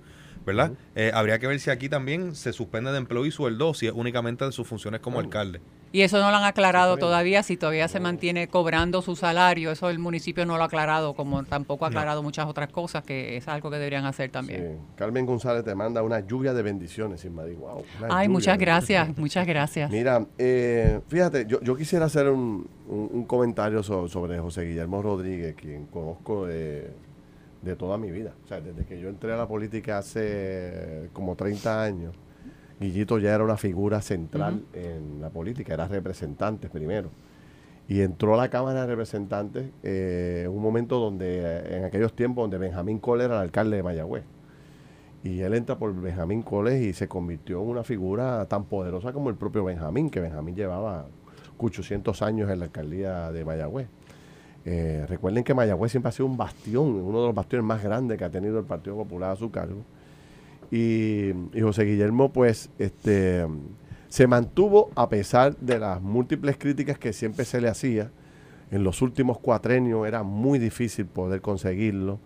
¿verdad? 0.45 0.71
Eh, 0.95 1.11
habría 1.13 1.39
que 1.39 1.47
ver 1.47 1.59
si 1.59 1.69
aquí 1.71 1.89
también 1.89 2.33
se 2.33 2.53
suspende 2.53 2.91
de 2.91 2.97
empleo 2.99 3.25
y 3.25 3.31
sueldo, 3.31 3.73
si 3.73 3.87
es 3.87 3.93
únicamente 3.93 4.45
de 4.45 4.53
sus 4.53 4.65
funciones 4.65 5.01
como 5.01 5.19
alcalde. 5.19 5.59
Y 5.97 6.03
eso 6.03 6.19
no 6.19 6.29
lo 6.29 6.37
han 6.37 6.43
aclarado 6.43 6.97
todavía, 6.97 7.41
si 7.41 7.57
todavía 7.57 7.87
se 7.87 7.99
mantiene 7.99 8.47
cobrando 8.47 9.01
su 9.01 9.15
salario, 9.15 9.71
eso 9.71 9.89
el 9.89 9.97
municipio 9.97 10.45
no 10.45 10.55
lo 10.55 10.61
ha 10.61 10.67
aclarado, 10.67 11.15
como 11.15 11.43
tampoco 11.43 11.85
ha 11.85 11.87
aclarado 11.87 12.21
muchas 12.21 12.45
otras 12.45 12.69
cosas, 12.69 13.03
que 13.03 13.35
es 13.35 13.47
algo 13.47 13.71
que 13.71 13.77
deberían 13.77 14.05
hacer 14.05 14.29
también. 14.29 14.77
Carmen 14.95 15.25
González 15.25 15.63
te 15.63 15.73
manda 15.73 16.03
una 16.03 16.19
lluvia 16.19 16.53
de 16.53 16.61
bendiciones, 16.61 17.27
Wow, 17.27 17.83
Ay, 18.09 18.29
muchas 18.29 18.59
gracias, 18.59 19.17
muchas 19.17 19.47
gracias. 19.47 19.89
Mira, 19.89 20.23
eh, 20.37 21.01
fíjate, 21.07 21.47
yo, 21.47 21.61
yo, 21.61 21.75
quisiera 21.75 22.05
hacer 22.05 22.29
un, 22.29 22.69
comentario 23.25 23.81
sobre, 23.81 24.37
José 24.37 24.65
Guillermo 24.65 25.01
Rodríguez, 25.01 25.55
quien 25.55 25.87
conozco 25.87 26.45
de, 26.45 26.91
de 27.63 27.75
toda 27.75 27.97
mi 27.97 28.11
vida. 28.11 28.35
O 28.45 28.47
sea, 28.47 28.61
desde 28.61 28.85
que 28.85 28.99
yo 28.99 29.09
entré 29.09 29.33
a 29.33 29.37
la 29.37 29.47
política 29.47 29.97
hace 29.97 31.09
como 31.11 31.35
30 31.35 31.81
años 31.81 32.13
Guillito 32.79 33.17
ya 33.17 33.33
era 33.33 33.43
una 33.43 33.57
figura 33.57 34.01
central 34.01 34.63
en 34.73 35.19
la 35.19 35.29
política, 35.29 35.73
era 35.73 35.87
representante 35.87 36.69
primero. 36.69 37.09
Y 37.89 38.01
entró 38.01 38.33
a 38.33 38.37
la 38.37 38.49
Cámara 38.49 38.81
de 38.81 38.87
Representantes 38.87 39.69
eh, 39.81 40.43
en 40.45 40.51
un 40.51 40.61
momento 40.61 40.99
donde, 40.99 41.39
eh, 41.39 41.77
en 41.77 41.85
aquellos 41.85 42.13
tiempos, 42.13 42.43
donde 42.43 42.57
Benjamín 42.57 42.99
Cole 42.99 43.25
era 43.25 43.35
el 43.35 43.41
alcalde 43.41 43.77
de 43.77 43.83
Mayagüez. 43.83 44.23
Y 45.23 45.39
él 45.39 45.53
entra 45.53 45.77
por 45.77 45.93
Benjamín 45.99 46.41
Cole 46.41 46.83
y 46.83 46.93
se 46.93 47.07
convirtió 47.07 47.61
en 47.61 47.69
una 47.69 47.83
figura 47.83 48.45
tan 48.45 48.65
poderosa 48.65 49.13
como 49.13 49.29
el 49.29 49.35
propio 49.35 49.63
Benjamín, 49.63 50.09
que 50.09 50.19
Benjamín 50.19 50.55
llevaba 50.55 51.07
800 51.57 52.21
años 52.21 52.49
en 52.51 52.59
la 52.59 52.65
alcaldía 52.65 53.31
de 53.31 53.43
Mayagüez. 53.43 53.87
Eh, 54.65 55.05
recuerden 55.07 55.43
que 55.43 55.53
Mayagüez 55.53 55.91
siempre 55.91 56.09
ha 56.09 56.11
sido 56.11 56.25
un 56.25 56.37
bastión, 56.37 56.87
uno 56.87 57.21
de 57.21 57.27
los 57.27 57.35
bastiones 57.35 57.65
más 57.65 57.81
grandes 57.81 58.17
que 58.17 58.25
ha 58.25 58.29
tenido 58.29 58.59
el 58.59 58.65
Partido 58.65 58.97
Popular 58.97 59.31
a 59.31 59.35
su 59.35 59.49
cargo. 59.49 59.83
Y, 60.71 61.31
José 61.59 61.85
Guillermo, 61.85 62.31
pues, 62.31 62.69
este, 62.77 63.45
se 64.09 64.27
mantuvo 64.27 64.89
a 64.95 65.09
pesar 65.09 65.55
de 65.57 65.79
las 65.79 66.01
múltiples 66.01 66.57
críticas 66.57 66.97
que 66.97 67.13
siempre 67.13 67.45
se 67.45 67.61
le 67.61 67.69
hacía. 67.69 68.11
En 68.71 68.83
los 68.83 69.01
últimos 69.01 69.39
cuatrenios 69.39 70.07
era 70.07 70.23
muy 70.23 70.59
difícil 70.59 71.05
poder 71.05 71.41
conseguirlo. 71.41 72.19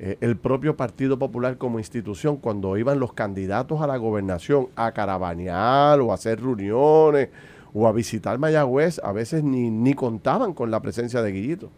Eh, 0.00 0.16
el 0.20 0.36
propio 0.36 0.76
Partido 0.76 1.18
Popular 1.18 1.56
como 1.56 1.78
institución, 1.78 2.36
cuando 2.36 2.76
iban 2.76 3.00
los 3.00 3.12
candidatos 3.12 3.80
a 3.80 3.86
la 3.86 3.96
gobernación 3.96 4.68
a 4.76 4.92
caravanear 4.92 6.00
o 6.00 6.10
a 6.10 6.14
hacer 6.14 6.40
reuniones 6.40 7.30
o 7.74 7.86
a 7.86 7.92
visitar 7.92 8.38
Mayagüez, 8.38 9.00
a 9.02 9.12
veces 9.12 9.44
ni, 9.44 9.70
ni 9.70 9.94
contaban 9.94 10.52
con 10.52 10.70
la 10.70 10.80
presencia 10.80 11.22
de 11.22 11.32
Guillito. 11.32 11.70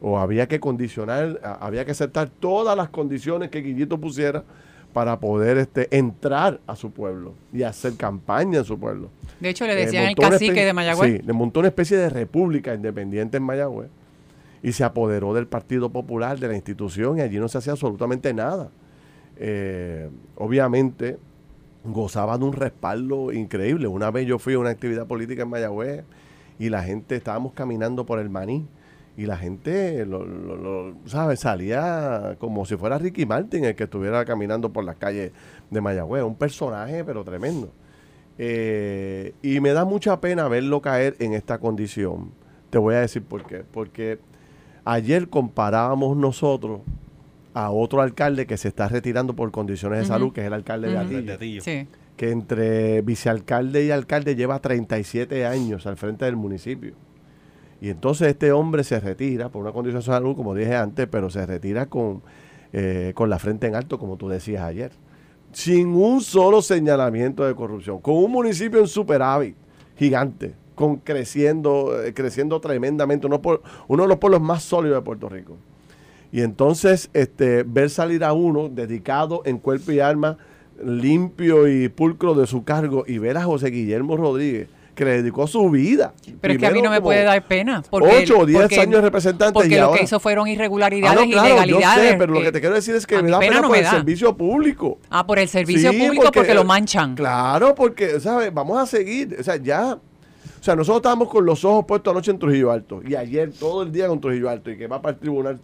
O 0.00 0.18
había 0.18 0.48
que 0.48 0.60
condicionar, 0.60 1.40
había 1.60 1.84
que 1.84 1.92
aceptar 1.92 2.28
todas 2.28 2.76
las 2.76 2.90
condiciones 2.90 3.50
que 3.50 3.60
Guillito 3.60 3.98
pusiera 3.98 4.44
para 4.92 5.18
poder 5.18 5.58
este, 5.58 5.88
entrar 5.96 6.60
a 6.66 6.76
su 6.76 6.90
pueblo 6.90 7.34
y 7.52 7.62
hacer 7.62 7.94
campaña 7.94 8.58
en 8.58 8.64
su 8.64 8.78
pueblo. 8.78 9.08
De 9.40 9.48
hecho, 9.48 9.66
le 9.66 9.74
decían 9.74 10.08
el 10.08 10.14
cacique 10.14 10.64
de 10.64 10.72
Mayagüez. 10.72 11.20
Sí, 11.20 11.26
le 11.26 11.32
montó 11.32 11.60
una 11.60 11.68
especie 11.68 11.96
de 11.96 12.08
república 12.08 12.74
independiente 12.74 13.38
en 13.38 13.42
Mayagüez 13.42 13.88
y 14.62 14.72
se 14.72 14.84
apoderó 14.84 15.34
del 15.34 15.46
Partido 15.46 15.90
Popular, 15.90 16.38
de 16.38 16.48
la 16.48 16.54
institución, 16.54 17.18
y 17.18 17.22
allí 17.22 17.38
no 17.38 17.48
se 17.48 17.58
hacía 17.58 17.72
absolutamente 17.72 18.32
nada. 18.32 18.70
Eh, 19.36 20.08
obviamente 20.36 21.18
gozaba 21.84 22.38
de 22.38 22.44
un 22.44 22.52
respaldo 22.52 23.32
increíble. 23.32 23.88
Una 23.88 24.10
vez 24.10 24.26
yo 24.26 24.38
fui 24.38 24.54
a 24.54 24.58
una 24.58 24.70
actividad 24.70 25.06
política 25.06 25.42
en 25.42 25.48
Mayagüez 25.48 26.04
y 26.58 26.68
la 26.68 26.82
gente 26.82 27.16
estábamos 27.16 27.52
caminando 27.54 28.06
por 28.06 28.20
el 28.20 28.30
maní 28.30 28.66
y 29.16 29.26
la 29.26 29.36
gente, 29.36 30.06
lo, 30.06 30.24
lo, 30.24 30.94
¿sabes? 31.04 31.40
Salía 31.40 32.36
como 32.38 32.64
si 32.64 32.76
fuera 32.76 32.98
Ricky 32.98 33.26
Martin 33.26 33.64
el 33.64 33.74
que 33.74 33.84
estuviera 33.84 34.24
caminando 34.24 34.72
por 34.72 34.84
las 34.84 34.96
calles 34.96 35.32
de 35.70 35.80
Mayagüez. 35.80 36.22
Un 36.22 36.36
personaje, 36.36 37.04
pero 37.04 37.22
tremendo. 37.22 37.70
Eh, 38.38 39.34
y 39.42 39.60
me 39.60 39.72
da 39.72 39.84
mucha 39.84 40.18
pena 40.20 40.48
verlo 40.48 40.80
caer 40.80 41.16
en 41.18 41.34
esta 41.34 41.58
condición. 41.58 42.30
Te 42.70 42.78
voy 42.78 42.94
a 42.94 43.00
decir 43.00 43.22
por 43.22 43.44
qué. 43.44 43.64
Porque 43.70 44.18
ayer 44.84 45.28
comparábamos 45.28 46.16
nosotros 46.16 46.80
a 47.52 47.70
otro 47.70 48.00
alcalde 48.00 48.46
que 48.46 48.56
se 48.56 48.68
está 48.68 48.88
retirando 48.88 49.36
por 49.36 49.50
condiciones 49.50 49.98
de 50.00 50.04
salud, 50.06 50.32
que 50.32 50.40
es 50.40 50.46
el 50.46 50.54
alcalde 50.54 50.90
de 50.90 51.32
Atillo. 51.32 51.62
Que 52.16 52.30
entre 52.30 53.02
vicealcalde 53.02 53.84
y 53.84 53.90
alcalde 53.90 54.36
lleva 54.36 54.58
37 54.60 55.44
años 55.44 55.86
al 55.86 55.98
frente 55.98 56.24
del 56.24 56.36
municipio. 56.36 56.94
Y 57.82 57.90
entonces 57.90 58.28
este 58.28 58.52
hombre 58.52 58.84
se 58.84 59.00
retira 59.00 59.48
por 59.48 59.60
una 59.60 59.72
condición 59.72 60.02
de 60.02 60.06
salud, 60.06 60.36
como 60.36 60.54
dije 60.54 60.76
antes, 60.76 61.08
pero 61.10 61.28
se 61.30 61.44
retira 61.44 61.86
con, 61.86 62.22
eh, 62.72 63.10
con 63.12 63.28
la 63.28 63.40
frente 63.40 63.66
en 63.66 63.74
alto, 63.74 63.98
como 63.98 64.16
tú 64.16 64.28
decías 64.28 64.62
ayer. 64.62 64.92
Sin 65.50 65.88
un 65.88 66.20
solo 66.20 66.62
señalamiento 66.62 67.44
de 67.44 67.56
corrupción. 67.56 67.98
Con 67.98 68.14
un 68.14 68.30
municipio 68.30 68.78
en 68.78 68.86
superávit, 68.86 69.56
gigante, 69.96 70.54
con 70.76 70.98
creciendo, 70.98 72.00
eh, 72.04 72.14
creciendo 72.14 72.60
tremendamente, 72.60 73.26
uno, 73.26 73.42
uno 73.88 74.02
de 74.04 74.08
los 74.08 74.18
pueblos 74.18 74.40
más 74.40 74.62
sólidos 74.62 74.98
de 74.98 75.02
Puerto 75.02 75.28
Rico. 75.28 75.56
Y 76.30 76.42
entonces 76.42 77.10
este, 77.12 77.64
ver 77.64 77.90
salir 77.90 78.22
a 78.22 78.32
uno 78.32 78.68
dedicado 78.68 79.42
en 79.44 79.58
cuerpo 79.58 79.90
y 79.90 79.98
alma, 79.98 80.38
limpio 80.80 81.66
y 81.66 81.88
pulcro 81.88 82.34
de 82.34 82.46
su 82.46 82.62
cargo, 82.62 83.02
y 83.08 83.18
ver 83.18 83.36
a 83.38 83.42
José 83.42 83.70
Guillermo 83.70 84.16
Rodríguez 84.16 84.68
que 84.94 85.04
le 85.04 85.22
dedicó 85.22 85.46
su 85.46 85.70
vida. 85.70 86.12
Pero 86.40 86.54
es 86.54 86.60
que 86.60 86.66
a 86.66 86.70
mí 86.70 86.82
no 86.82 86.90
me 86.90 87.00
puede 87.00 87.24
dar 87.24 87.46
pena. 87.46 87.82
Porque, 87.88 88.08
8 88.22 88.38
o 88.38 88.46
10 88.46 88.78
años 88.78 89.02
representante. 89.02 89.54
Porque 89.54 89.80
lo 89.80 89.92
que 89.92 90.04
hizo 90.04 90.20
fueron 90.20 90.48
irregularidades 90.48 91.26
y 91.26 91.34
ah, 91.34 91.46
ilegalidades. 91.46 92.04
Yo 92.04 92.10
sé, 92.10 92.16
pero 92.18 92.32
lo 92.34 92.42
que 92.42 92.52
te 92.52 92.60
quiero 92.60 92.74
decir 92.74 92.94
es 92.94 93.06
que 93.06 93.22
me 93.22 93.30
da 93.30 93.38
pena, 93.38 93.62
por 93.62 93.76
el 93.76 93.86
servicio 93.86 94.36
público. 94.36 94.98
Ah, 95.08 95.26
por 95.26 95.38
el 95.38 95.48
servicio 95.48 95.90
público 95.92 96.30
porque, 96.32 96.54
lo 96.54 96.64
manchan. 96.64 97.14
Claro, 97.14 97.74
porque, 97.74 98.20
¿sabes? 98.20 98.52
Vamos 98.52 98.78
a 98.78 98.86
seguir. 98.86 99.36
O 99.38 99.42
sea, 99.42 99.56
ya. 99.56 99.94
O 99.94 100.64
sea, 100.64 100.76
nosotros 100.76 100.98
estábamos 100.98 101.28
con 101.28 101.44
los 101.44 101.64
ojos 101.64 101.84
puestos 101.86 102.12
anoche 102.12 102.30
en 102.30 102.38
Trujillo 102.38 102.70
Alto. 102.70 103.00
Y 103.04 103.14
ayer 103.16 103.50
todo 103.52 103.82
el 103.82 103.90
día 103.90 104.08
con 104.08 104.20
Trujillo 104.20 104.48
Alto. 104.48 104.70
Y 104.70 104.76
que 104.76 104.86
va 104.86 105.00
para 105.00 105.14
el 105.14 105.20
tribunal. 105.20 105.60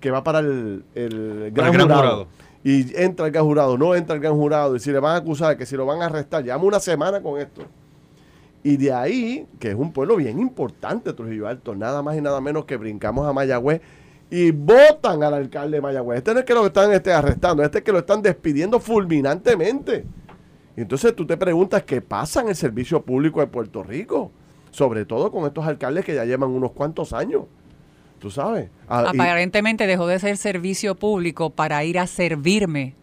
Que 0.00 0.10
va 0.10 0.22
para 0.22 0.38
el, 0.38 0.84
el, 0.94 1.50
gran, 1.52 1.72
jurado. 1.72 2.28
Y 2.62 2.96
entra 2.96 3.26
el 3.26 3.32
gran 3.32 3.44
jurado. 3.44 3.76
No 3.76 3.94
entra 3.96 4.14
el 4.14 4.22
gran 4.22 4.34
jurado. 4.34 4.76
Y 4.76 4.80
si 4.80 4.92
le 4.92 5.00
van 5.00 5.16
a 5.16 5.18
acusar, 5.18 5.56
que 5.56 5.66
si 5.66 5.76
lo 5.76 5.84
van 5.84 6.00
a 6.00 6.06
arrestar. 6.06 6.44
Llevamos 6.44 6.68
una 6.68 6.80
semana 6.80 7.20
con 7.20 7.40
esto. 7.40 7.62
Y 8.62 8.76
de 8.76 8.92
ahí, 8.92 9.46
que 9.58 9.70
es 9.70 9.74
un 9.74 9.92
pueblo 9.92 10.16
bien 10.16 10.38
importante, 10.40 11.12
Trujillo 11.12 11.46
Alto, 11.46 11.74
nada 11.74 12.02
más 12.02 12.16
y 12.16 12.20
nada 12.20 12.40
menos 12.40 12.64
que 12.64 12.76
brincamos 12.76 13.26
a 13.26 13.32
Mayagüez 13.32 13.80
y 14.30 14.50
votan 14.50 15.22
al 15.22 15.34
alcalde 15.34 15.76
de 15.76 15.80
Mayagüez. 15.80 16.18
Este 16.18 16.34
no 16.34 16.40
es 16.40 16.44
que 16.44 16.54
lo 16.54 16.66
están 16.66 16.92
este, 16.92 17.12
arrestando, 17.12 17.62
este 17.62 17.78
es 17.78 17.84
que 17.84 17.92
lo 17.92 17.98
están 17.98 18.20
despidiendo 18.20 18.80
fulminantemente. 18.80 20.04
Y 20.76 20.82
entonces 20.82 21.14
tú 21.14 21.26
te 21.26 21.36
preguntas 21.36 21.82
qué 21.84 22.00
pasa 22.00 22.40
en 22.40 22.48
el 22.48 22.56
servicio 22.56 23.02
público 23.02 23.40
de 23.40 23.46
Puerto 23.46 23.82
Rico, 23.82 24.30
sobre 24.70 25.04
todo 25.04 25.30
con 25.30 25.46
estos 25.46 25.66
alcaldes 25.66 26.04
que 26.04 26.14
ya 26.14 26.24
llevan 26.24 26.50
unos 26.50 26.72
cuantos 26.72 27.12
años. 27.12 27.44
Tú 28.18 28.30
sabes. 28.30 28.68
Ah, 28.88 29.04
Aparentemente 29.08 29.86
dejó 29.86 30.06
de 30.08 30.18
ser 30.18 30.36
servicio 30.36 30.96
público 30.96 31.50
para 31.50 31.82
ir 31.84 31.98
a 31.98 32.06
servirme 32.06 32.94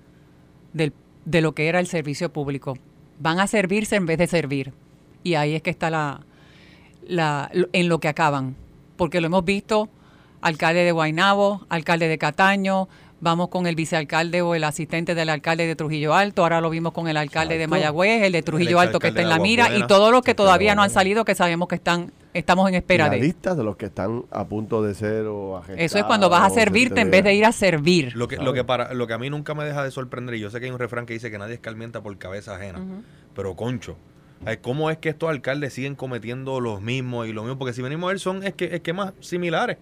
de 0.74 1.42
lo 1.42 1.56
que 1.56 1.70
era 1.70 1.80
el 1.80 1.88
servicio 1.88 2.32
público. 2.32 2.78
Van 3.20 3.40
a 3.40 3.48
servirse 3.48 3.96
en 3.96 4.06
vez 4.06 4.18
de 4.18 4.28
servir. 4.28 4.74
Y 5.26 5.34
ahí 5.34 5.56
es 5.56 5.64
que 5.64 5.72
está 5.72 5.90
la, 5.90 6.22
la, 7.08 7.50
en 7.52 7.90
lo 7.90 8.00
que 8.00 8.08
acaban. 8.08 8.56
Porque 8.96 9.20
lo 9.20 9.26
hemos 9.26 9.44
visto, 9.44 9.90
alcalde 10.40 10.84
de 10.84 10.92
Guaynabo, 10.92 11.66
alcalde 11.68 12.08
de 12.08 12.20
Cataño, 12.20 12.88
vamos 13.22 13.50
con 13.50 13.66
el 13.66 13.76
vicealcalde 13.76 14.44
o 14.44 14.54
el 14.54 14.64
asistente 14.64 15.16
del 15.16 15.30
alcalde 15.30 15.66
de 15.66 15.76
Trujillo 15.76 16.14
Alto, 16.14 16.44
ahora 16.44 16.62
lo 16.62 16.70
vimos 16.70 16.94
con 16.94 17.08
el 17.08 17.18
alcalde 17.18 17.58
de 17.58 17.66
Mayagüez, 17.66 18.22
el 18.22 18.34
de 18.34 18.44
Trujillo 18.44 18.80
Alto 18.80 19.00
que 19.00 19.08
está 19.08 19.24
en 19.24 19.30
la 19.30 19.40
mira 19.40 19.76
y 19.76 19.88
todos 19.88 20.12
los 20.12 20.22
que 20.22 20.36
todavía 20.36 20.76
no 20.76 20.84
han 20.84 20.92
salido 20.92 21.26
que 21.26 21.34
sabemos 21.34 21.68
que 21.68 21.76
están 21.76 22.12
estamos 22.36 22.70
en 22.70 22.76
espera 22.76 23.10
de. 23.10 23.18
lista 23.18 23.56
de 23.56 23.64
los 23.64 23.78
que 23.78 23.88
están 23.88 24.26
a 24.30 24.46
punto 24.46 24.84
de 24.84 24.94
ser 24.94 25.26
o 25.26 25.64
Eso 25.76 25.98
es 25.98 26.04
cuando 26.04 26.30
vas 26.30 26.52
a 26.52 26.54
servirte 26.54 27.02
en 27.02 27.10
vez 27.10 27.24
de 27.24 27.34
ir 27.34 27.46
a 27.46 27.52
servir. 27.52 28.16
Lo 28.16 28.28
que, 28.28 28.38
lo 28.38 28.54
que 28.54 28.64
para 28.64 28.94
lo 28.94 29.08
que 29.08 29.14
a 29.14 29.18
mí 29.18 29.32
nunca 29.32 29.56
me 29.56 29.66
deja 29.66 29.84
de 29.84 29.90
sorprender 29.90 30.36
y 30.36 30.40
yo 30.42 30.52
sé 30.52 30.60
que 30.60 30.68
hay 30.68 30.72
un 30.72 30.78
refrán 30.78 31.08
que 31.08 31.14
dice 31.14 31.32
que 31.32 31.40
nadie 31.40 31.56
escarmienta 31.56 32.04
por 32.04 32.16
cabeza 32.20 32.56
ajena, 32.56 32.80
pero 33.34 33.56
concho, 33.56 33.98
¿Cómo 34.62 34.92
es 34.92 34.98
que 34.98 35.10
estos 35.10 35.30
alcaldes 35.30 35.74
siguen 35.74 35.96
cometiendo 35.96 36.60
los 36.60 36.82
mismos 36.82 37.28
y 37.28 37.34
lo 37.34 37.44
mismo? 37.44 37.58
Porque 37.58 37.74
si 37.74 37.82
venimos 37.82 38.08
a 38.08 38.08
ver, 38.10 38.20
son 38.20 38.44
es 38.44 38.54
que 38.54 38.76
esquemas 38.76 39.14
similares, 39.20 39.78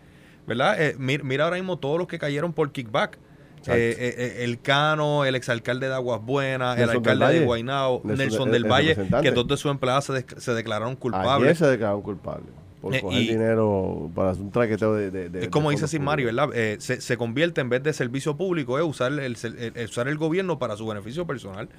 ¿verdad? 0.48 0.82
Eh, 0.82 0.96
mira, 0.98 1.43
ahora 1.43 1.58
mismo 1.58 1.77
todos 1.77 1.98
los 1.98 2.08
que 2.08 2.20
cayeron 2.20 2.53
por 2.53 2.72
kickback. 2.72 3.17
Eh, 3.65 3.96
eh, 3.98 4.43
el 4.43 4.60
Cano, 4.60 5.24
el 5.24 5.36
exalcalde 5.36 5.88
de 5.88 5.93
Aguas 5.93 6.22
Buenas, 6.22 6.77
el 6.77 6.89
alcalde 6.89 7.39
de 7.39 7.46
Guaynao, 7.46 8.01
Nelson, 8.03 8.51
del 8.51 8.65
Valle, 8.65 8.98
que 9.22 9.32
dos 9.32 9.48
de 9.48 9.55
sus 9.55 9.72
empleados 9.72 10.12
se, 10.38 10.53
declararon 10.53 10.98
culpables. 10.98 11.43
Ayer 11.43 11.55
se 11.55 11.67
declararon 11.67 12.01
culpables 12.01 12.50
por 12.82 13.00
coger 13.00 13.22
dinero 13.22 14.12
para 14.13 14.32
hacer 14.32 14.43
un 14.43 14.51
traqueteo 14.51 14.96
de... 14.96 15.29
es 15.43 15.48
como 15.48 15.72
dice 15.72 15.88
Sin 15.88 16.03
Mario, 16.03 16.25
¿verdad? 16.25 16.50
se, 16.79 17.00
se, 17.00 17.15
convierte 17.15 17.62
en 17.62 17.70
vez 17.70 17.82
de 17.84 17.93
servicio 17.93 18.36
público, 18.36 18.77
es 18.77 18.84
usar 18.84 19.13
el, 19.13 19.38
usar 19.86 20.10
el 20.10 20.17
gobierno 20.17 20.60
para 20.60 20.75
su 20.75 20.86
beneficio 20.86 21.25
personal 21.25 21.70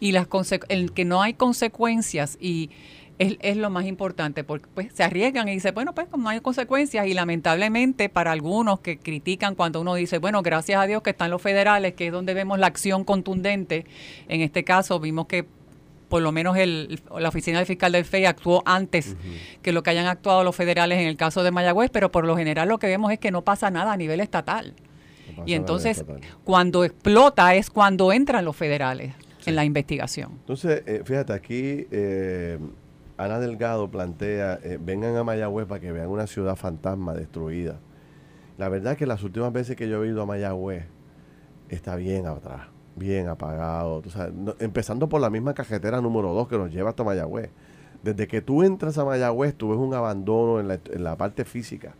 y 0.00 0.12
las 0.12 0.28
el 0.68 0.92
que 0.92 1.04
no 1.04 1.22
hay 1.22 1.34
consecuencias 1.34 2.36
y 2.40 2.70
es, 3.18 3.36
es, 3.40 3.56
lo 3.56 3.68
más 3.68 3.84
importante 3.86 4.44
porque 4.44 4.68
pues 4.72 4.92
se 4.94 5.02
arriesgan 5.02 5.48
y 5.48 5.52
dicen, 5.52 5.74
bueno, 5.74 5.92
pues 5.94 6.06
no 6.16 6.28
hay 6.28 6.40
consecuencias 6.40 7.06
y 7.06 7.14
lamentablemente 7.14 8.08
para 8.08 8.32
algunos 8.32 8.80
que 8.80 8.98
critican 8.98 9.54
cuando 9.54 9.80
uno 9.80 9.94
dice, 9.94 10.18
bueno, 10.18 10.42
gracias 10.42 10.80
a 10.80 10.86
Dios 10.86 11.02
que 11.02 11.10
están 11.10 11.30
los 11.30 11.42
federales, 11.42 11.94
que 11.94 12.06
es 12.06 12.12
donde 12.12 12.34
vemos 12.34 12.58
la 12.58 12.68
acción 12.68 13.04
contundente, 13.04 13.86
en 14.28 14.40
este 14.40 14.62
caso 14.62 15.00
vimos 15.00 15.26
que 15.26 15.46
por 16.08 16.22
lo 16.22 16.32
menos 16.32 16.56
el, 16.56 17.02
la 17.18 17.28
oficina 17.28 17.58
del 17.58 17.66
fiscal 17.66 17.92
del 17.92 18.04
FEI 18.04 18.24
actuó 18.24 18.62
antes 18.64 19.16
que 19.60 19.72
lo 19.72 19.82
que 19.82 19.90
hayan 19.90 20.06
actuado 20.06 20.42
los 20.42 20.56
federales 20.56 20.98
en 21.00 21.06
el 21.06 21.16
caso 21.16 21.42
de 21.42 21.50
Mayagüez, 21.50 21.90
pero 21.90 22.10
por 22.10 22.24
lo 22.24 22.36
general 22.36 22.68
lo 22.68 22.78
que 22.78 22.86
vemos 22.86 23.12
es 23.12 23.18
que 23.18 23.30
no 23.30 23.42
pasa 23.42 23.70
nada 23.70 23.92
a 23.92 23.96
nivel 23.96 24.20
estatal. 24.20 24.74
y 25.44 25.52
entonces, 25.52 26.04
cuando 26.44 26.84
explota 26.84 27.54
es 27.54 27.68
cuando 27.68 28.12
entran 28.12 28.44
los 28.44 28.56
federales 28.56 29.12
en 29.48 29.56
la 29.56 29.64
investigación. 29.64 30.32
Entonces, 30.40 30.82
eh, 30.86 31.02
fíjate, 31.04 31.32
aquí 31.32 31.86
eh, 31.90 32.58
Ana 33.16 33.40
Delgado 33.40 33.90
plantea, 33.90 34.58
eh, 34.62 34.78
vengan 34.80 35.16
a 35.16 35.24
Mayagüez 35.24 35.66
para 35.66 35.80
que 35.80 35.90
vean 35.92 36.08
una 36.08 36.26
ciudad 36.26 36.56
fantasma 36.56 37.14
destruida. 37.14 37.78
La 38.58 38.68
verdad 38.68 38.92
es 38.92 38.98
que 38.98 39.06
las 39.06 39.22
últimas 39.22 39.52
veces 39.52 39.76
que 39.76 39.88
yo 39.88 40.04
he 40.04 40.08
ido 40.08 40.22
a 40.22 40.26
Mayagüez, 40.26 40.84
está 41.68 41.96
bien 41.96 42.26
atrás, 42.26 42.68
bien 42.96 43.28
apagado. 43.28 44.02
empezando 44.58 45.08
por 45.08 45.20
la 45.20 45.30
misma 45.30 45.54
cajetera 45.54 46.00
número 46.00 46.32
2 46.32 46.48
que 46.48 46.58
nos 46.58 46.70
lleva 46.70 46.90
hasta 46.90 47.04
Mayagüez. 47.04 47.50
Desde 48.02 48.28
que 48.28 48.40
tú 48.40 48.62
entras 48.62 48.98
a 48.98 49.04
Mayagüez, 49.04 49.54
tú 49.54 49.70
ves 49.70 49.78
un 49.78 49.94
abandono 49.94 50.60
en 50.60 51.04
la 51.04 51.16
parte 51.16 51.44
física. 51.44 51.94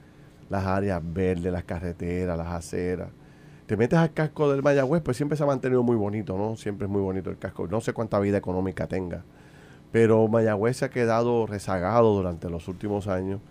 Las 0.49 0.65
áreas 0.65 1.03
verdes, 1.05 1.53
las 1.53 1.65
carreteras, 1.65 2.39
las 2.39 2.49
aceras 2.49 3.09
te 3.69 3.77
metes 3.77 3.99
al 3.99 4.15
casco 4.15 4.51
del 4.51 4.63
Mayagüez, 4.63 5.03
pues 5.03 5.19
siempre 5.19 5.37
se 5.37 5.45
ha 5.45 5.47
mantenido 5.47 5.83
muy 5.83 5.95
bonito, 5.95 6.39
¿no? 6.39 6.57
Siempre 6.57 6.87
es 6.87 6.91
muy 6.91 7.03
bonito 7.03 7.29
el 7.29 7.37
casco. 7.37 7.69
No 7.69 7.83
sé 7.83 7.93
cuánta 7.93 8.19
vida 8.19 8.39
económica 8.39 8.87
tenga, 8.87 9.25
pero 9.93 10.27
Mayagüez 10.27 10.79
se 10.79 10.87
ha 10.87 10.89
quedado 10.89 11.47
rezagado 11.47 12.15
durante 12.15 12.49
los 12.49 12.67
últimos 12.67 13.09
años. 13.09 13.43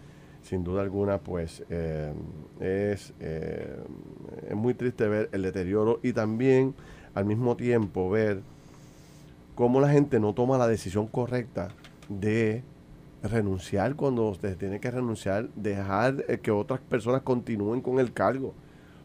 Sin 0.42 0.64
duda 0.64 0.82
alguna, 0.82 1.20
pues 1.20 1.64
eh, 1.70 2.14
es, 2.60 3.14
eh, 3.20 3.78
es 4.50 4.56
muy 4.56 4.74
triste 4.74 5.08
ver 5.08 5.30
el 5.34 5.44
deterioro 5.44 6.00
y 6.02 6.14
también 6.14 6.74
al 7.14 7.26
mismo 7.26 7.56
tiempo 7.56 8.10
ver 8.10 8.42
cómo 9.54 9.80
la 9.80 9.90
gente 9.90 10.20
no 10.20 10.34
toma 10.34 10.58
la 10.58 10.68
decisión 10.68 11.06
correcta 11.06 11.68
de 12.10 12.64
renunciar 13.22 13.96
cuando 13.96 14.30
usted 14.30 14.58
tiene 14.58 14.80
que 14.80 14.90
renunciar, 14.90 15.50
dejar 15.54 16.26
eh, 16.28 16.40
que 16.40 16.50
otras 16.50 16.80
personas 16.80 17.22
continúen 17.22 17.82
con 17.82 18.00
el 18.00 18.14
cargo. 18.14 18.56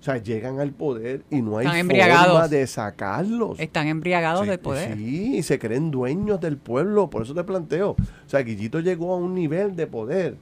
O 0.02 0.04
sea, 0.04 0.16
llegan 0.16 0.59
al 0.59 0.73
poder 0.73 1.23
y 1.30 1.42
no 1.42 1.59
hay 1.59 1.66
forma 1.85 2.49
de 2.49 2.66
sacarlos. 2.66 3.61
Están 3.61 3.87
embriagados 3.87 4.49
del 4.49 4.59
poder. 4.59 4.97
Sí, 4.97 5.37
y 5.37 5.44
se 5.44 5.61
creen 5.61 5.92
dueños 5.92 6.40
del 6.40 6.56
pueblo. 6.56 7.09
Por 7.09 7.23
eso 7.23 7.35
te 7.35 7.44
planteo. 7.44 7.90
O 7.90 7.97
sea, 8.26 8.40
Guillito 8.40 8.80
llegó 8.80 9.14
a 9.14 9.16
un 9.18 9.32
nivel 9.32 9.76
de 9.76 9.87
poder 9.87 10.38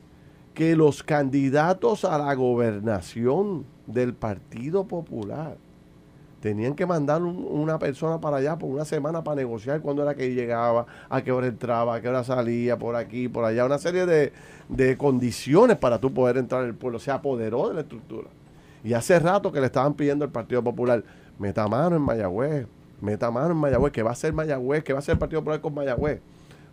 que 0.54 0.74
los 0.74 1.02
candidatos 1.02 2.06
a 2.06 2.16
la 2.16 2.32
gobernación 2.32 3.66
del 3.86 4.14
Partido 4.14 4.88
Popular 4.88 5.58
tenían 6.40 6.74
que 6.74 6.86
mandar 6.86 7.22
una 7.22 7.78
persona 7.78 8.18
para 8.18 8.38
allá 8.38 8.56
por 8.56 8.70
una 8.70 8.86
semana 8.86 9.22
para 9.22 9.36
negociar 9.36 9.82
cuándo 9.82 10.02
era 10.02 10.14
que 10.14 10.32
llegaba, 10.32 10.86
a 11.10 11.20
qué 11.20 11.32
hora 11.32 11.48
entraba, 11.48 11.96
a 11.96 12.00
qué 12.00 12.08
hora 12.08 12.24
salía, 12.24 12.78
por 12.78 12.96
aquí, 12.96 13.28
por 13.28 13.44
allá. 13.44 13.66
Una 13.66 13.76
serie 13.76 14.06
de, 14.06 14.32
de 14.70 14.96
condiciones 14.96 15.76
para 15.76 15.98
tú 15.98 16.14
poder 16.14 16.38
entrar 16.38 16.64
al 16.64 16.74
pueblo. 16.74 16.98
Se 16.98 17.10
apoderó 17.10 17.68
de 17.68 17.74
la 17.74 17.80
estructura. 17.82 18.28
Y 18.84 18.94
hace 18.94 19.18
rato 19.18 19.52
que 19.52 19.60
le 19.60 19.66
estaban 19.66 19.94
pidiendo 19.94 20.24
al 20.24 20.30
Partido 20.30 20.62
Popular, 20.62 21.04
meta 21.38 21.66
mano 21.68 21.96
en 21.96 22.02
Mayagüez, 22.02 22.66
meta 23.00 23.30
mano 23.30 23.50
en 23.52 23.56
Mayagüez, 23.56 23.92
que 23.92 24.02
va 24.02 24.12
a 24.12 24.14
ser 24.14 24.32
Mayagüez, 24.32 24.84
que 24.84 24.92
va 24.92 25.00
a 25.00 25.02
ser 25.02 25.14
el 25.14 25.18
Partido 25.18 25.40
Popular 25.40 25.60
con 25.60 25.74
Mayagüez. 25.74 26.20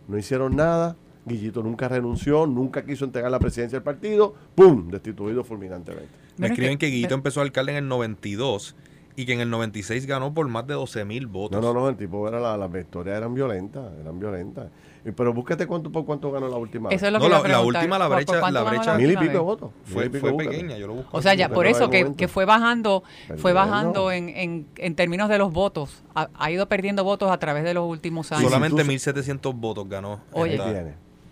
No 0.06 0.16
hicieron 0.16 0.56
nada, 0.56 0.96
Guillito 1.26 1.62
nunca 1.62 1.88
renunció, 1.88 2.46
nunca 2.46 2.84
quiso 2.84 3.04
entregar 3.04 3.30
la 3.30 3.38
presidencia 3.38 3.76
del 3.76 3.84
partido, 3.84 4.34
¡pum! 4.54 4.88
Destituido 4.88 5.44
fulminantemente. 5.44 6.08
Me 6.38 6.48
escriben 6.48 6.78
que 6.78 6.86
Guillito 6.86 7.14
empezó 7.14 7.40
alcalde 7.40 7.72
en 7.72 7.78
el 7.78 7.88
92 7.88 8.74
y 9.18 9.26
que 9.26 9.32
en 9.32 9.40
el 9.40 9.50
96 9.50 10.06
ganó 10.06 10.32
por 10.32 10.46
más 10.46 10.64
de 10.68 10.74
12 10.74 11.04
mil 11.04 11.26
votos. 11.26 11.60
No, 11.60 11.74
no, 11.74 11.80
no, 11.80 11.88
el 11.88 11.96
tipo 11.96 12.28
era 12.28 12.38
la, 12.38 12.56
las 12.56 12.70
victorias 12.70 13.16
eran 13.16 13.34
violentas, 13.34 13.84
eran 14.00 14.16
violentas. 14.16 14.68
Pero 15.16 15.34
búsquete 15.34 15.66
cuánto 15.66 15.90
por 15.90 16.04
cuánto 16.04 16.30
ganó 16.30 16.46
la 16.46 16.56
última. 16.56 16.88
Eso 16.90 17.06
es 17.06 17.12
lo 17.12 17.18
que 17.18 17.28
no, 17.28 17.42
la, 17.42 17.60
última 17.60 17.98
la 17.98 18.06
brecha, 18.06 18.48
la 18.52 18.62
brecha 18.62 18.94
mil 18.94 19.10
y 19.10 19.16
pico 19.16 19.32
de 19.32 19.38
votos. 19.40 19.70
Fue, 19.82 20.08
fue 20.08 20.36
pequeña, 20.36 20.78
yo 20.78 20.86
lo 20.86 20.94
busco. 20.94 21.16
O 21.16 21.20
sea, 21.20 21.34
ya 21.34 21.48
por 21.48 21.66
eso 21.66 21.90
que, 21.90 22.14
que, 22.14 22.28
fue 22.28 22.44
bajando, 22.44 23.02
fue 23.38 23.52
bajando 23.52 24.12
en, 24.12 24.28
en, 24.28 24.66
en, 24.76 24.94
términos 24.94 25.28
de 25.28 25.38
los 25.38 25.52
votos. 25.52 26.04
Ha, 26.14 26.28
ha, 26.38 26.50
ido 26.52 26.68
perdiendo 26.68 27.02
votos 27.02 27.32
a 27.32 27.38
través 27.38 27.64
de 27.64 27.74
los 27.74 27.90
últimos 27.90 28.30
años. 28.30 28.44
Solamente 28.44 28.84
1.700 28.84 29.52
votos 29.52 29.88
ganó. 29.88 30.20
Oye, 30.30 30.56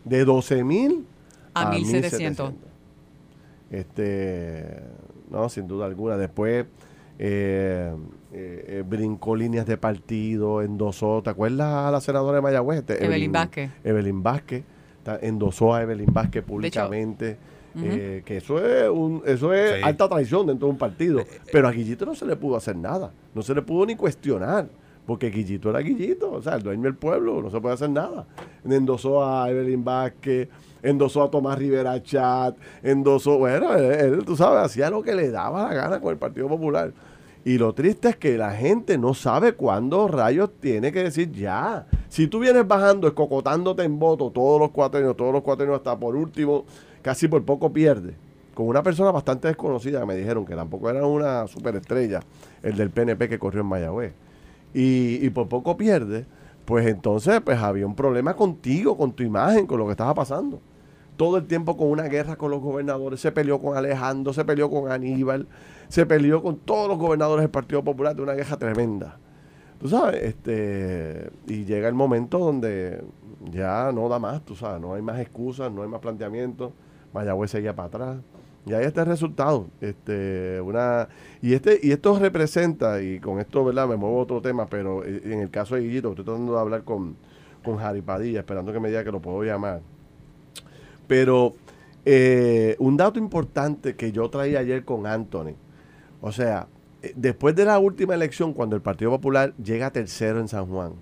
de 0.05 0.27
12.000 0.27 1.05
a, 1.55 1.71
a 1.71 1.73
1.700. 1.73 2.53
Este, 3.71 4.83
no, 5.31 5.49
sin 5.49 5.69
duda 5.69 5.87
alguna. 5.87 6.17
Después 6.17 6.67
eh, 7.19 7.93
eh, 8.33 8.65
eh, 8.69 8.85
brincó 8.87 9.35
líneas 9.35 9.67
de 9.67 9.77
partido, 9.77 10.63
endosó, 10.63 11.23
¿te 11.23 11.31
acuerdas 11.31 11.87
a 11.87 11.91
la 11.91 12.01
senadora 12.01 12.37
de 12.37 12.43
Mayagüez? 12.43 12.81
Este, 12.81 13.05
Evelyn, 13.05 13.33
Vázquez. 13.33 13.71
Evelyn 13.85 14.23
Vázquez, 14.23 14.65
endosó 15.23 15.75
a 15.75 15.83
Evelyn 15.83 16.13
Vázquez 16.13 16.45
públicamente. 16.45 17.39
Eh, 17.79 18.23
que 18.25 18.39
eso 18.39 18.59
es 18.65 18.89
un, 18.89 19.23
eso 19.27 19.53
es 19.53 19.85
alta 19.85 20.09
traición 20.09 20.47
dentro 20.47 20.67
de 20.67 20.73
un 20.73 20.79
partido. 20.79 21.21
Pero 21.53 21.69
a 21.69 21.73
Guillito 21.73 22.07
no 22.07 22.15
se 22.15 22.25
le 22.25 22.37
pudo 22.37 22.57
hacer 22.57 22.77
nada, 22.77 23.13
no 23.35 23.43
se 23.43 23.55
le 23.55 23.63
pudo 23.63 23.85
ni 23.85 23.97
cuestionar, 23.97 24.69
porque 25.07 25.31
Guillito 25.31 25.71
era 25.71 25.81
Guillito, 25.81 26.33
o 26.33 26.43
sea, 26.43 26.55
el 26.55 26.63
dueño 26.63 26.85
del 26.85 26.95
pueblo, 26.95 27.43
no 27.43 27.51
se 27.51 27.61
puede 27.61 27.75
hacer 27.75 27.91
nada. 27.91 28.27
Endosó 28.65 29.25
a 29.25 29.51
Evelyn 29.51 29.85
Vázquez, 29.85 30.49
endosó 30.83 31.23
a 31.23 31.31
Tomás 31.31 31.59
Rivera 31.59 32.03
Chat, 32.03 32.57
endosó, 32.83 33.39
bueno, 33.39 33.75
él, 33.75 34.25
tú 34.25 34.37
sabes, 34.37 34.65
hacía 34.65 34.89
lo 34.89 35.03
que 35.03 35.15
le 35.15 35.31
daba 35.31 35.69
la 35.69 35.75
gana 35.75 36.01
con 36.01 36.13
el 36.13 36.19
Partido 36.19 36.49
Popular. 36.49 36.93
Y 37.47 37.59
lo 37.59 37.75
triste 37.75 38.09
es 38.09 38.17
que 38.17 38.37
la 38.37 38.51
gente 38.55 38.99
no 38.99 39.15
sabe 39.15 39.53
cuándo 39.53 40.09
rayos 40.09 40.51
tiene 40.59 40.91
que 40.91 41.05
decir 41.05 41.31
ya. 41.31 41.87
Si 42.09 42.27
tú 42.27 42.41
vienes 42.41 42.67
bajando, 42.67 43.07
escocotándote 43.07 43.85
en 43.85 44.01
voto 44.01 44.33
todos 44.33 44.59
los 44.59 44.73
cuatro 44.73 44.99
años, 44.99 45.17
todos 45.17 45.33
los 45.33 45.45
cuatro 45.45 45.65
años, 45.65 45.77
hasta 45.77 45.97
por 45.97 46.17
último, 46.17 46.65
casi 47.03 47.29
por 47.29 47.45
poco 47.45 47.73
pierde. 47.73 48.15
Con 48.53 48.67
una 48.67 48.83
persona 48.83 49.13
bastante 49.13 49.47
desconocida 49.47 50.01
que 50.01 50.07
me 50.07 50.17
dijeron 50.17 50.45
que 50.45 50.57
tampoco 50.57 50.91
era 50.91 51.07
una 51.07 51.47
superestrella, 51.47 52.19
el 52.65 52.77
del 52.77 52.91
PNP 52.91 53.29
que 53.29 53.39
corrió 53.39 53.61
en 53.61 53.69
Mayagüez. 53.69 54.13
Y, 54.75 55.25
y 55.25 55.31
por 55.31 55.49
poco 55.49 55.77
pierde, 55.77 56.27
pues 56.65 56.85
entonces 56.89 57.41
pues 57.43 57.61
había 57.61 57.87
un 57.87 57.95
problema 57.95 58.35
contigo, 58.35 58.97
con 58.97 59.13
tu 59.13 59.23
imagen, 59.23 59.69
con 59.69 59.79
lo 59.79 59.85
que 59.85 59.93
estaba 59.93 60.15
pasando 60.15 60.61
todo 61.17 61.39
el 61.39 61.47
tiempo 61.47 61.77
con 61.77 61.89
una 61.89 62.05
guerra 62.05 62.37
con 62.37 62.51
los 62.51 62.61
gobernadores. 62.61 63.21
Se 63.21 63.33
peleó 63.33 63.61
con 63.61 63.77
Alejandro, 63.77 64.33
se 64.33 64.45
peleó 64.45 64.71
con 64.71 64.91
Aníbal, 64.91 65.47
se 65.89 66.07
peleó 66.07 66.43
con 66.43 66.57
todos 66.59 66.89
los 66.89 66.99
gobernadores 66.99 67.43
del 67.43 67.51
Partido 67.51 67.83
Popular 67.83 68.15
de 68.15 68.23
una 68.23 68.35
guerra 68.35 68.57
tremenda. 68.57 69.19
Tú 69.81 69.89
sabes, 69.89 70.23
este, 70.23 71.31
y 71.47 71.65
llega 71.65 71.89
el 71.89 71.95
momento 71.95 72.39
donde 72.39 73.03
ya 73.51 73.93
no 73.93 74.09
da 74.09 74.19
más, 74.19 74.43
tú 74.45 74.55
sabes, 74.55 74.81
no 74.81 74.95
hay 74.95 75.03
más 75.03 75.21
excusas, 75.21 75.71
no 75.71 75.83
hay 75.83 75.89
más 75.89 76.01
planteamientos. 76.01 76.73
Mayagüez 77.13 77.51
seguía 77.51 77.75
para 77.75 77.89
atrás. 77.89 78.17
Y 78.65 78.73
ahí 78.73 78.85
está 78.85 79.03
el 79.03 79.09
resultado. 79.09 79.67
Este, 79.81 80.61
una, 80.61 81.09
y 81.41 81.55
este, 81.55 81.79
y 81.83 81.93
esto 81.93 82.19
representa, 82.19 83.01
y 83.01 83.21
con 83.21 83.39
esto, 83.39 83.65
¿verdad? 83.65 83.87
Me 83.87 83.97
muevo 83.97 84.19
a 84.19 84.23
otro 84.23 84.41
tema, 84.43 84.67
pero 84.67 85.05
eh, 85.05 85.21
en 85.25 85.41
el 85.41 85.51
caso 85.51 85.77
de 85.77 85.83
Guillito, 85.83 86.11
estoy 86.11 86.25
tratando 86.25 86.55
de 86.55 86.61
hablar 86.61 86.83
con, 86.83 87.17
con 87.63 87.79
Harry 87.79 88.03
Padilla, 88.03 88.41
esperando 88.41 88.73
que 88.73 88.81
me 88.81 88.89
diga 88.89 89.05
que 89.05 89.13
lo 89.13 89.21
puedo 89.21 89.45
llamar 89.45 89.83
pero 91.07 91.55
eh, 92.05 92.77
un 92.79 92.97
dato 92.97 93.19
importante 93.19 93.97
que 93.97 94.13
yo 94.13 94.29
traía 94.31 94.61
ayer 94.61 94.85
con 94.85 95.07
Anthony, 95.07 95.55
o 96.21 96.33
sea, 96.33 96.69
eh, 97.03 97.13
después 97.17 97.55
de 97.55 97.65
la 97.65 97.79
última 97.79 98.15
elección, 98.15 98.53
cuando 98.53 98.77
el 98.77 98.83
Partido 98.83 99.11
Popular 99.11 99.55
llega 99.57 99.91
tercero 99.91 100.41
en 100.41 100.49
San 100.49 100.67
Juan, 100.67 100.93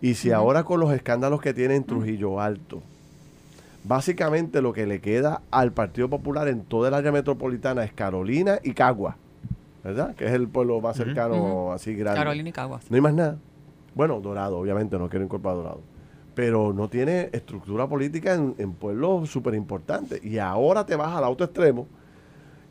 y 0.00 0.14
si 0.14 0.30
ahora 0.30 0.64
con 0.64 0.80
los 0.80 0.92
escándalos 0.92 1.40
que 1.40 1.54
tiene 1.54 1.74
en 1.74 1.84
Trujillo 1.84 2.40
Alto, 2.40 2.82
básicamente 3.84 4.62
lo 4.62 4.72
que 4.72 4.86
le 4.86 5.00
queda 5.00 5.42
al 5.50 5.72
Partido 5.72 6.08
Popular 6.08 6.48
en 6.48 6.62
toda 6.62 6.88
el 6.88 6.94
área 6.94 7.10
metropolitana 7.10 7.82
es 7.82 7.92
Carolina 7.92 8.58
y 8.62 8.74
Cagua, 8.74 9.16
¿verdad? 9.82 10.14
Que 10.14 10.26
es 10.26 10.32
el 10.32 10.48
pueblo 10.48 10.80
más 10.80 10.96
cercano, 10.96 11.72
así 11.72 11.94
grande. 11.94 12.20
Carolina 12.20 12.48
y 12.48 12.52
Cagua. 12.52 12.80
No 12.88 12.94
hay 12.94 13.00
más 13.00 13.14
nada. 13.14 13.38
Bueno, 13.94 14.20
Dorado, 14.20 14.58
obviamente, 14.58 14.98
no 14.98 15.08
quiero 15.08 15.24
incorporar 15.24 15.56
Dorado 15.56 15.97
pero 16.38 16.72
no 16.72 16.88
tiene 16.88 17.30
estructura 17.32 17.88
política 17.88 18.34
en, 18.34 18.72
pueblos 18.74 19.28
súper 19.28 19.56
importantes. 19.56 20.24
Y 20.24 20.38
ahora 20.38 20.86
te 20.86 20.94
vas 20.94 21.12
al 21.16 21.24
auto 21.24 21.42
extremo, 21.42 21.88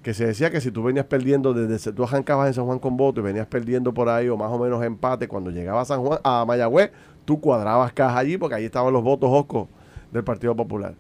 que 0.02 0.14
se 0.14 0.26
decía 0.26 0.50
que 0.50 0.62
si 0.62 0.72
tú 0.72 0.84
venías 0.84 1.06
perdiendo 1.06 1.54
desde 1.54 1.92
tú 1.92 2.06
arrancabas 2.06 2.48
en 2.48 2.54
San 2.54 2.66
Juan 2.66 2.80
con 2.80 2.96
voto 2.96 3.20
y 3.20 3.24
venías 3.24 3.46
perdiendo 3.46 3.94
por 3.94 4.08
ahí 4.08 4.30
o 4.30 4.38
más 4.38 4.50
o 4.54 4.58
menos 4.58 4.82
empate, 4.86 5.28
cuando 5.28 5.52
llegabas 5.52 5.92
a 5.92 5.96
San 5.96 6.06
Juan, 6.06 6.18
a 6.24 6.46
Mayagüez, 6.46 6.92
tú 7.26 7.42
cuadrabas 7.42 7.92
caja 7.92 8.18
allí 8.18 8.38
porque 8.38 8.56
allí 8.56 8.64
estaban 8.64 8.94
los 8.94 9.04
votos 9.04 9.30
oscos 9.30 9.68
del 10.14 10.24
Partido 10.24 10.56
Popular. 10.56 10.94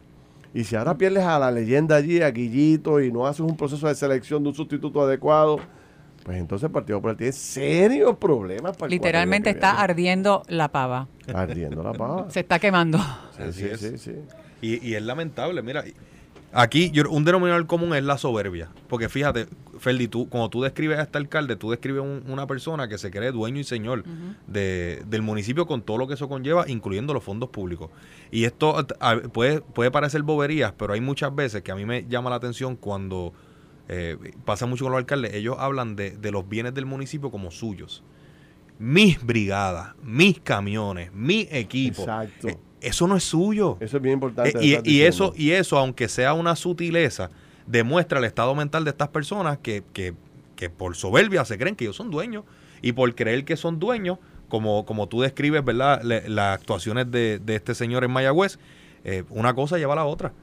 Y 0.53 0.65
si 0.65 0.75
ahora 0.75 0.97
pierdes 0.97 1.23
a 1.23 1.39
la 1.39 1.49
leyenda 1.49 1.95
allí, 1.95 2.21
a 2.21 2.31
Guillito, 2.31 2.99
y 2.99 3.13
no 3.13 3.27
haces 3.27 3.39
un 3.39 3.55
proceso 3.55 3.87
de 3.87 3.95
selección 3.95 4.43
de 4.43 4.49
un 4.49 4.55
sustituto 4.55 5.01
adecuado, 5.01 5.59
pues 6.27 6.39
entonces 6.39 6.65
el 6.65 6.73
Partido 6.73 6.97
Popular 6.97 7.15
tiene 7.15 7.31
serios 7.31 8.17
problemas. 8.17 8.75
Para 8.75 8.89
Literalmente 8.89 9.49
está 9.49 9.79
ardiendo 9.79 10.43
la 10.49 10.67
pava. 10.67 11.07
Ardiendo 11.33 11.81
la 11.81 11.93
pava. 11.93 12.29
Se 12.29 12.41
está 12.41 12.59
quemando. 12.59 12.99
Sí, 13.53 13.69
sí, 13.77 13.97
sí, 13.97 14.11
Y, 14.61 14.93
es 14.93 15.01
lamentable, 15.03 15.61
mira, 15.61 15.85
aquí 16.51 16.91
un 17.09 17.23
denominador 17.23 17.65
común 17.65 17.95
es 17.95 18.03
la 18.03 18.17
soberbia. 18.17 18.67
Porque 18.89 19.07
fíjate, 19.07 19.47
Ferdi, 19.79 20.09
tú, 20.09 20.27
cuando 20.27 20.49
tú 20.49 20.63
describes 20.63 20.99
a 20.99 21.03
este 21.03 21.17
alcalde, 21.17 21.55
tú 21.55 21.71
describes 21.71 22.03
una 22.27 22.45
persona 22.45 22.89
que 22.89 22.97
se 22.97 23.09
cree 23.09 23.31
dueño 23.31 23.61
y 23.61 23.63
señor 23.63 24.03
del 24.47 25.21
municipio 25.21 25.65
con 25.65 25.81
todo 25.81 25.97
lo 25.97 26.09
que 26.09 26.15
eso 26.15 26.27
conlleva, 26.27 26.65
incluyendo 26.67 27.13
los 27.13 27.23
fondos 27.23 27.51
públicos. 27.51 27.89
Y 28.31 28.43
esto 28.43 28.85
puede, 29.31 29.61
puede 29.61 29.91
parecer 29.91 30.23
boberías, 30.23 30.73
pero 30.77 30.91
hay 30.91 30.99
muchas 30.99 31.33
veces 31.33 31.61
que 31.61 31.71
a 31.71 31.75
mí 31.75 31.85
me 31.85 32.05
llama 32.05 32.29
la 32.29 32.35
atención 32.35 32.75
cuando 32.75 33.31
eh, 33.89 34.17
pasa 34.43 34.65
mucho 34.65 34.85
con 34.85 34.91
los 34.91 34.99
alcaldes, 34.99 35.33
ellos 35.33 35.55
hablan 35.59 35.95
de, 35.95 36.17
los 36.31 36.47
bienes 36.47 36.73
del 36.73 36.85
municipio 36.85 37.31
como 37.31 37.51
suyos. 37.51 38.03
Mis 38.79 39.25
brigadas, 39.25 39.95
mis 40.03 40.39
camiones, 40.39 41.11
mi 41.13 41.47
equipo. 41.49 42.01
Exacto. 42.01 42.49
Eh, 42.49 42.57
eso 42.81 43.07
no 43.07 43.15
es 43.15 43.23
suyo. 43.23 43.77
Eso 43.79 43.97
es 43.97 44.03
bien 44.03 44.13
importante. 44.13 44.51
Eh, 44.61 44.81
y, 44.83 45.01
eso, 45.01 45.33
y 45.35 45.51
eso, 45.51 45.77
aunque 45.79 46.07
sea 46.09 46.33
una 46.33 46.55
sutileza, 46.55 47.31
demuestra 47.65 48.19
el 48.19 48.25
estado 48.25 48.53
mental 48.53 48.83
de 48.83 48.91
estas 48.91 49.07
personas 49.07 49.57
que, 49.57 49.83
que, 49.93 50.13
que 50.55 50.69
por 50.69 50.95
soberbia 50.95 51.43
se 51.45 51.57
creen 51.57 51.75
que 51.75 51.85
ellos 51.85 51.95
son 51.95 52.11
dueños 52.11 52.43
y 52.81 52.91
por 52.91 53.15
creer 53.15 53.45
que 53.45 53.57
son 53.57 53.79
dueños, 53.79 54.19
como, 54.47 54.85
como 54.85 55.07
tú 55.07 55.21
describes, 55.21 55.65
¿verdad? 55.65 56.01
las 56.03 56.59
actuaciones 56.59 57.09
de, 57.09 57.39
de, 57.39 57.55
este 57.55 57.73
señor 57.73 58.03
en 58.03 58.11
Mayagüez, 58.11 58.59
una 59.29 59.53
cosa 59.55 59.77
lleva 59.77 59.93
a 59.93 59.97
la 59.97 60.05
otra. 60.05 60.33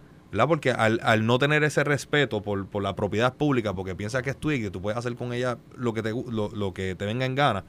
Porque 0.49 0.71
al, 0.71 1.01
al, 1.03 1.27
no 1.27 1.39
tener 1.39 1.63
ese 1.65 1.85
respeto 1.85 2.43
por, 2.43 2.67
por, 2.67 2.83
la 2.83 2.97
propiedad 2.97 3.35
pública, 3.35 3.75
porque 3.75 3.95
piensa 3.95 4.23
que 4.23 4.31
es 4.31 4.37
tuya 4.37 4.57
y 4.57 4.63
que 4.63 4.71
tú 4.71 4.83
puedes 4.83 4.99
hacer 4.99 5.15
con 5.15 5.33
ella 5.33 5.59
lo 5.77 5.95
que 5.95 6.03
te, 6.03 6.11
lo, 6.11 6.75
que 6.75 6.95
te 6.95 7.07
venga 7.07 7.25
en 7.25 7.35
gana, 7.35 7.65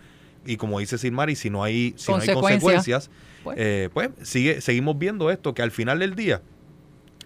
y 0.45 0.58
como 0.58 0.80
dice 0.80 0.97
Silmari, 0.97 1.36
si 1.36 1.49
no 1.49 1.63
hay, 1.63 1.93
si 1.97 2.12
no 2.12 2.17
hay 2.17 2.34
consecuencias, 2.34 3.10
pues, 3.43 3.58
eh, 3.60 3.89
pues 3.93 4.10
sigue, 4.23 4.62
seguimos 4.62 4.97
viendo 4.97 5.32
esto, 5.32 5.54
que 5.54 5.62
al 5.62 5.71
final 5.71 5.99
del 5.99 6.15
día 6.15 6.41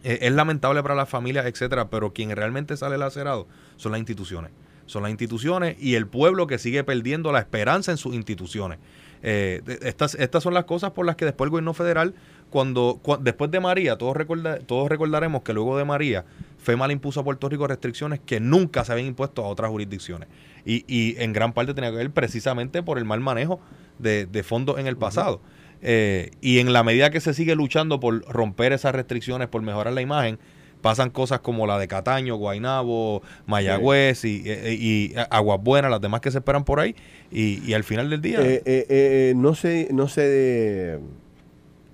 eh, 0.04 0.19
es 0.21 0.32
lamentable 0.32 0.82
para 0.82 0.95
las 0.95 1.10
familias, 1.10 1.45
etcétera, 1.45 1.89
pero 1.89 2.13
quien 2.13 2.36
realmente 2.36 2.78
sale 2.78 2.97
lacerado 2.97 3.47
son 3.75 3.91
las 3.91 3.99
instituciones. 3.99 4.52
Son 4.86 5.04
las 5.04 5.12
instituciones 5.12 5.75
y 5.80 5.95
el 5.95 6.08
pueblo 6.08 6.47
que 6.47 6.58
sigue 6.58 6.84
perdiendo 6.84 7.32
la 7.32 7.39
esperanza 7.39 7.91
en 7.91 7.97
sus 7.97 8.15
instituciones. 8.15 8.80
Eh, 9.21 9.62
estas, 9.82 10.15
estas 10.15 10.41
son 10.41 10.54
las 10.54 10.63
cosas 10.63 10.91
por 10.91 11.06
las 11.06 11.15
que 11.15 11.25
después 11.25 11.45
el 11.47 11.52
gobierno 11.52 11.73
federal 11.73 12.15
cuando, 12.50 13.00
después 13.22 13.52
de 13.52 13.60
María, 13.60 13.98
todos, 13.98 14.16
recorda, 14.16 14.60
todos 14.60 14.90
recordaremos 14.90 15.44
que 15.44 15.54
luego 15.54 15.78
de 15.78 15.86
María, 15.86 16.26
FEMA 16.58 16.88
le 16.88 16.94
impuso 16.94 17.20
a 17.20 17.24
Puerto 17.24 17.48
Rico 17.48 17.68
restricciones 17.68 18.20
que 18.20 18.40
nunca 18.40 18.84
se 18.84 18.92
habían 18.92 19.08
impuesto 19.08 19.44
a 19.44 19.48
otras 19.48 19.70
jurisdicciones. 19.70 20.28
Y, 20.66 20.84
y 20.88 21.16
en 21.22 21.34
gran 21.34 21.54
parte 21.54 21.74
tenía 21.74 21.92
que 21.92 21.98
ver 21.98 22.12
precisamente 22.12 22.84
por 22.84 22.98
el 22.98 23.06
mal 23.06 23.20
manejo 23.20 23.60
de, 24.00 24.44
fondos 24.44 24.80
en 24.80 24.88
el 24.88 24.98
pasado. 24.98 25.42
Eh, 25.82 26.32
y 26.42 26.60
en 26.60 26.74
la 26.74 26.84
medida 26.84 27.10
que 27.10 27.22
se 27.22 27.34
sigue 27.34 27.56
luchando 27.56 28.00
por 28.00 28.22
romper 28.26 28.74
esas 28.74 28.94
restricciones, 28.94 29.48
por 29.48 29.62
mejorar 29.62 29.94
la 29.94 30.02
imagen, 30.02 30.40
pasan 30.82 31.10
cosas 31.10 31.40
como 31.40 31.68
la 31.68 31.78
de 31.78 31.88
Cataño, 31.88 32.36
Guainabo, 32.36 33.22
Mayagüez 33.46 34.26
y, 34.26 34.44
eh, 34.46 34.74
y, 34.74 35.14
Aguas 35.30 35.60
Buenas, 35.62 35.92
las 35.92 36.02
demás 36.02 36.22
que 36.22 36.32
se 36.32 36.40
esperan 36.40 36.66
por 36.66 36.80
ahí. 36.80 36.96
Y, 37.32 37.74
al 37.74 37.84
final 37.84 38.10
del 38.10 38.22
día... 38.22 38.40
Eh, 38.42 39.34
no 39.36 39.56
sé, 39.56 39.88
no 39.92 40.08
sé 40.08 41.00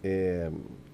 eh, 0.08 0.52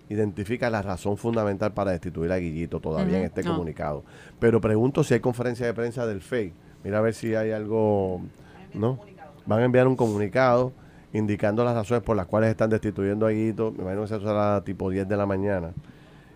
identifica 0.07 0.69
la 0.69 0.81
razón 0.81 1.17
fundamental 1.17 1.73
para 1.73 1.91
destituir 1.91 2.31
a 2.31 2.37
Guillito 2.37 2.79
todavía 2.79 3.17
en 3.17 3.25
este 3.25 3.43
comunicado. 3.43 4.05
Pero 4.39 4.61
pregunto 4.61 5.03
si 5.03 5.13
hay 5.13 5.19
conferencia 5.19 5.65
de 5.65 5.73
prensa 5.73 6.05
del 6.05 6.21
FEI. 6.21 6.53
Mira 6.85 6.99
a 6.99 7.01
ver 7.01 7.13
si 7.13 7.35
hay 7.35 7.51
algo, 7.51 8.21
¿no? 8.73 8.99
Van 9.45 9.59
a 9.59 9.65
enviar 9.65 9.85
un 9.87 9.97
comunicado 9.97 10.71
indicando 11.11 11.65
las 11.65 11.75
razones 11.75 12.03
por 12.03 12.15
las 12.15 12.25
cuales 12.25 12.51
están 12.51 12.69
destituyendo 12.69 13.25
a 13.25 13.31
Guillito. 13.31 13.73
Me 13.73 13.83
imagino 13.83 14.05
que 14.05 14.15
eso 14.15 14.19
será 14.21 14.63
tipo 14.63 14.89
10 14.89 15.09
de 15.09 15.17
la 15.17 15.25
mañana. 15.25 15.73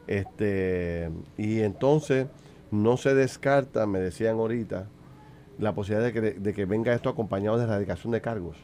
Este, 0.06 1.10
y 1.38 1.62
entonces 1.62 2.28
no 2.72 2.98
se 2.98 3.16
descarta, 3.16 3.88
me 3.88 4.00
decían 4.00 4.36
ahorita, 4.36 4.88
la 5.60 5.74
posibilidad 5.74 6.06
de 6.06 6.14
que, 6.14 6.40
de 6.40 6.54
que 6.54 6.66
venga 6.66 6.94
esto 6.94 7.08
acompañado 7.08 7.58
de 7.58 7.64
erradicación 7.64 8.12
de 8.12 8.20
cargos. 8.20 8.58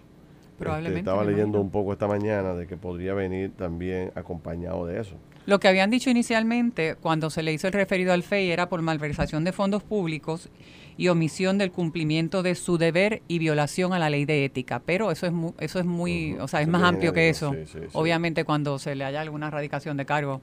Este, 0.61 0.99
estaba 0.99 1.23
leyendo 1.23 1.59
un 1.59 1.71
poco 1.71 1.93
esta 1.93 2.07
mañana 2.07 2.53
de 2.53 2.67
que 2.67 2.77
podría 2.77 3.13
venir 3.13 3.51
también 3.55 4.11
acompañado 4.15 4.85
de 4.85 4.99
eso. 4.99 5.15
Lo 5.45 5.59
que 5.59 5.67
habían 5.67 5.89
dicho 5.89 6.09
inicialmente 6.09 6.95
cuando 6.95 7.29
se 7.29 7.41
le 7.41 7.51
hizo 7.51 7.67
el 7.67 7.73
referido 7.73 8.13
al 8.13 8.23
FEI 8.23 8.51
era 8.51 8.69
por 8.69 8.81
malversación 8.81 9.43
de 9.43 9.51
fondos 9.51 9.83
públicos 9.83 10.49
y 10.97 11.07
omisión 11.07 11.57
del 11.57 11.71
cumplimiento 11.71 12.43
de 12.43 12.53
su 12.53 12.77
deber 12.77 13.23
y 13.27 13.39
violación 13.39 13.91
a 13.93 13.99
la 13.99 14.09
ley 14.09 14.25
de 14.25 14.45
ética. 14.45 14.81
Pero 14.85 15.11
eso 15.11 15.25
es 15.25 15.31
muy, 15.31 15.53
eso 15.59 15.79
es 15.79 15.85
muy, 15.85 16.33
o 16.39 16.47
sea, 16.47 16.61
es 16.61 16.67
más 16.67 16.83
amplio 16.83 17.11
que 17.11 17.29
eso. 17.29 17.55
Obviamente 17.93 18.45
cuando 18.45 18.77
se 18.77 18.93
le 18.93 19.03
haya 19.03 19.21
alguna 19.21 19.47
erradicación 19.47 19.97
de 19.97 20.05
cargo. 20.05 20.41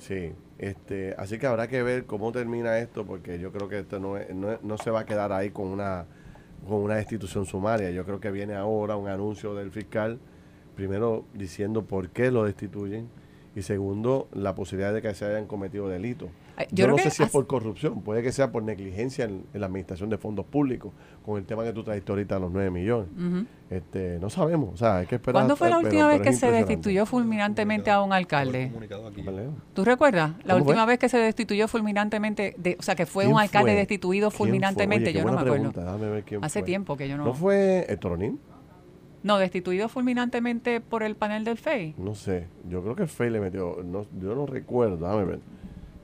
Sí, 0.00 0.32
este, 0.58 1.14
así 1.16 1.38
que 1.38 1.46
habrá 1.46 1.68
que 1.68 1.82
ver 1.84 2.06
cómo 2.06 2.32
termina 2.32 2.78
esto, 2.78 3.06
porque 3.06 3.38
yo 3.38 3.52
creo 3.52 3.68
que 3.68 3.78
esto 3.80 4.00
no, 4.00 4.16
no, 4.34 4.58
no 4.60 4.78
se 4.78 4.90
va 4.90 5.00
a 5.00 5.06
quedar 5.06 5.32
ahí 5.32 5.50
con 5.50 5.68
una 5.68 6.06
con 6.66 6.78
una 6.78 6.96
destitución 6.96 7.46
sumaria. 7.46 7.90
Yo 7.90 8.04
creo 8.04 8.20
que 8.20 8.30
viene 8.30 8.54
ahora 8.54 8.96
un 8.96 9.08
anuncio 9.08 9.54
del 9.54 9.70
fiscal, 9.70 10.18
primero 10.76 11.24
diciendo 11.34 11.82
por 11.82 12.10
qué 12.10 12.30
lo 12.30 12.44
destituyen 12.44 13.08
y 13.54 13.62
segundo 13.62 14.28
la 14.32 14.54
posibilidad 14.54 14.94
de 14.94 15.02
que 15.02 15.14
se 15.14 15.24
hayan 15.24 15.46
cometido 15.46 15.88
delitos. 15.88 16.30
Yo, 16.70 16.86
no 16.86 16.98
sé 16.98 17.10
si 17.10 17.22
es 17.22 17.30
por 17.30 17.46
corrupción, 17.46 18.02
puede 18.02 18.22
que 18.22 18.30
sea 18.32 18.52
por 18.52 18.62
negligencia 18.62 19.24
en, 19.24 19.44
la 19.54 19.66
administración 19.66 20.10
de 20.10 20.18
fondos 20.18 20.44
públicos, 20.44 20.92
con 21.24 21.38
el 21.38 21.44
tema 21.44 21.64
que 21.64 21.72
tú 21.72 21.82
trajiste 21.82 22.12
ahorita, 22.12 22.38
los 22.38 22.52
9 22.52 22.70
millones. 22.70 23.08
este, 23.70 24.18
no 24.20 24.30
sabemos, 24.30 24.70
o 24.74 24.76
sea, 24.76 24.98
hay 24.98 25.06
que 25.06 25.16
esperar. 25.16 25.40
¿Cuándo 25.40 25.56
fue 25.56 25.70
la 25.70 25.78
última 25.78 26.06
vez 26.08 26.20
que 26.20 26.32
se 26.32 26.50
destituyó 26.50 27.06
fulminantemente 27.06 27.90
a 27.90 28.02
un 28.02 28.12
alcalde? 28.12 28.70
¿Tú 29.74 29.84
recuerdas? 29.84 30.32
La 30.44 30.56
última 30.56 30.84
vez 30.86 30.98
que 30.98 31.08
se 31.08 31.18
destituyó 31.18 31.68
fulminantemente, 31.68 32.54
de, 32.58 32.76
o 32.78 32.82
sea, 32.82 32.94
que 32.94 33.06
fue 33.06 33.26
un 33.26 33.38
alcalde 33.38 33.74
destituido 33.74 34.30
fulminantemente, 34.30 35.12
yo 35.12 35.24
no 35.24 35.32
me 35.32 35.40
acuerdo. 35.40 35.72
Hace 36.42 36.62
tiempo 36.62 36.96
que 36.96 37.08
yo 37.08 37.16
no. 37.16 37.24
¿No 37.24 37.34
fue 37.34 37.86
el 37.88 37.98
Toronín? 37.98 38.38
No, 39.22 39.38
destituido 39.38 39.88
fulminantemente 39.88 40.80
por 40.80 41.02
el 41.02 41.14
panel 41.14 41.44
del 41.44 41.56
FEI. 41.56 41.94
No 41.96 42.14
sé, 42.14 42.48
yo 42.68 42.82
creo 42.82 42.96
que 42.96 43.02
el 43.02 43.08
FEI 43.08 43.30
le 43.30 43.40
metió, 43.40 43.78
no, 43.84 44.06
yo 44.20 44.34
no 44.34 44.46
recuerdo, 44.46 44.96
déjame 44.96 45.24
ver. 45.24 45.40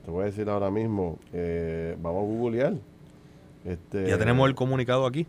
Te 0.09 0.13
voy 0.13 0.23
a 0.23 0.25
decir 0.25 0.49
ahora 0.49 0.71
mismo, 0.71 1.19
eh, 1.35 1.95
vamos 2.01 2.23
a 2.23 2.27
googlear. 2.27 2.73
Este, 3.63 4.09
ya 4.09 4.17
tenemos 4.17 4.49
el 4.49 4.55
comunicado 4.55 5.05
aquí. 5.05 5.27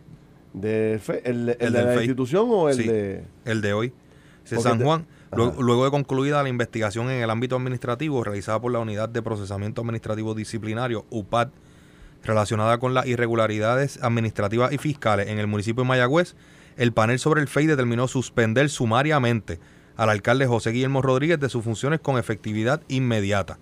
De 0.54 0.98
FEI, 1.02 1.20
¿El, 1.22 1.46
de 1.58 1.70
la 1.70 1.96
institución 1.96 2.46
o 2.48 2.70
el 2.70 2.78
de...? 2.78 3.24
el 3.44 3.60
de 3.60 3.74
hoy. 3.74 3.92
San 4.44 4.82
Juan, 4.82 5.06
luego, 5.36 5.84
de 5.84 5.90
concluida 5.90 6.42
la 6.42 6.48
investigación 6.48 7.10
en 7.10 7.22
el 7.22 7.28
ámbito 7.28 7.56
administrativo 7.56 8.24
realizada 8.24 8.58
por 8.58 8.72
la 8.72 8.78
Unidad 8.78 9.10
de 9.10 9.20
Procesamiento 9.20 9.82
Administrativo 9.82 10.34
Disciplinario, 10.34 11.04
UPAD, 11.10 11.48
relacionada 12.24 12.78
con 12.78 12.94
las 12.94 13.06
irregularidades 13.06 14.02
administrativas 14.02 14.72
y 14.72 14.78
fiscales 14.78 15.28
en 15.28 15.38
el 15.38 15.46
municipio 15.46 15.82
de 15.82 15.88
Mayagüez, 15.88 16.36
el 16.78 16.94
panel 16.94 17.18
sobre 17.18 17.42
el 17.42 17.48
FEI 17.48 17.66
determinó 17.66 18.08
suspender 18.08 18.70
sumariamente 18.70 19.58
al 19.98 20.08
alcalde 20.08 20.46
José 20.46 20.70
Guillermo 20.70 21.02
Rodríguez 21.02 21.38
de 21.38 21.50
sus 21.50 21.62
funciones 21.62 22.00
con 22.00 22.16
efectividad 22.16 22.80
inmediata. 22.88 23.58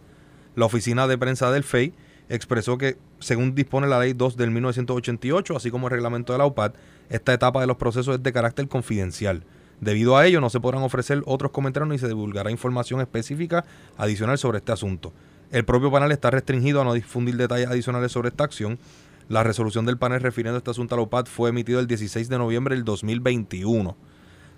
La 0.58 0.66
oficina 0.66 1.06
de 1.06 1.16
prensa 1.16 1.52
del 1.52 1.62
FEI 1.62 1.94
expresó 2.28 2.78
que, 2.78 2.98
según 3.20 3.54
dispone 3.54 3.86
la 3.86 4.00
ley 4.00 4.12
2 4.12 4.36
del 4.36 4.50
1988, 4.50 5.56
así 5.56 5.70
como 5.70 5.86
el 5.86 5.92
reglamento 5.92 6.32
de 6.32 6.40
la 6.40 6.46
UPAD, 6.46 6.72
esta 7.10 7.32
etapa 7.32 7.60
de 7.60 7.68
los 7.68 7.76
procesos 7.76 8.16
es 8.16 8.22
de 8.24 8.32
carácter 8.32 8.66
confidencial. 8.66 9.44
Debido 9.80 10.16
a 10.16 10.26
ello, 10.26 10.40
no 10.40 10.50
se 10.50 10.58
podrán 10.58 10.82
ofrecer 10.82 11.22
otros 11.26 11.52
comentarios 11.52 11.88
ni 11.88 11.96
se 11.96 12.08
divulgará 12.08 12.50
información 12.50 13.00
específica 13.00 13.64
adicional 13.96 14.36
sobre 14.36 14.58
este 14.58 14.72
asunto. 14.72 15.12
El 15.52 15.64
propio 15.64 15.92
panel 15.92 16.10
está 16.10 16.32
restringido 16.32 16.80
a 16.80 16.84
no 16.84 16.92
difundir 16.94 17.36
detalles 17.36 17.68
adicionales 17.68 18.10
sobre 18.10 18.30
esta 18.30 18.42
acción, 18.42 18.80
la 19.28 19.44
resolución 19.44 19.86
del 19.86 19.96
panel 19.96 20.20
refiriendo 20.20 20.58
este 20.58 20.72
asunto 20.72 20.96
a 20.96 20.98
la 20.98 21.04
UPAD 21.04 21.26
fue 21.26 21.50
emitida 21.50 21.78
el 21.78 21.86
16 21.86 22.28
de 22.28 22.36
noviembre 22.36 22.74
del 22.74 22.84
2021. 22.84 23.96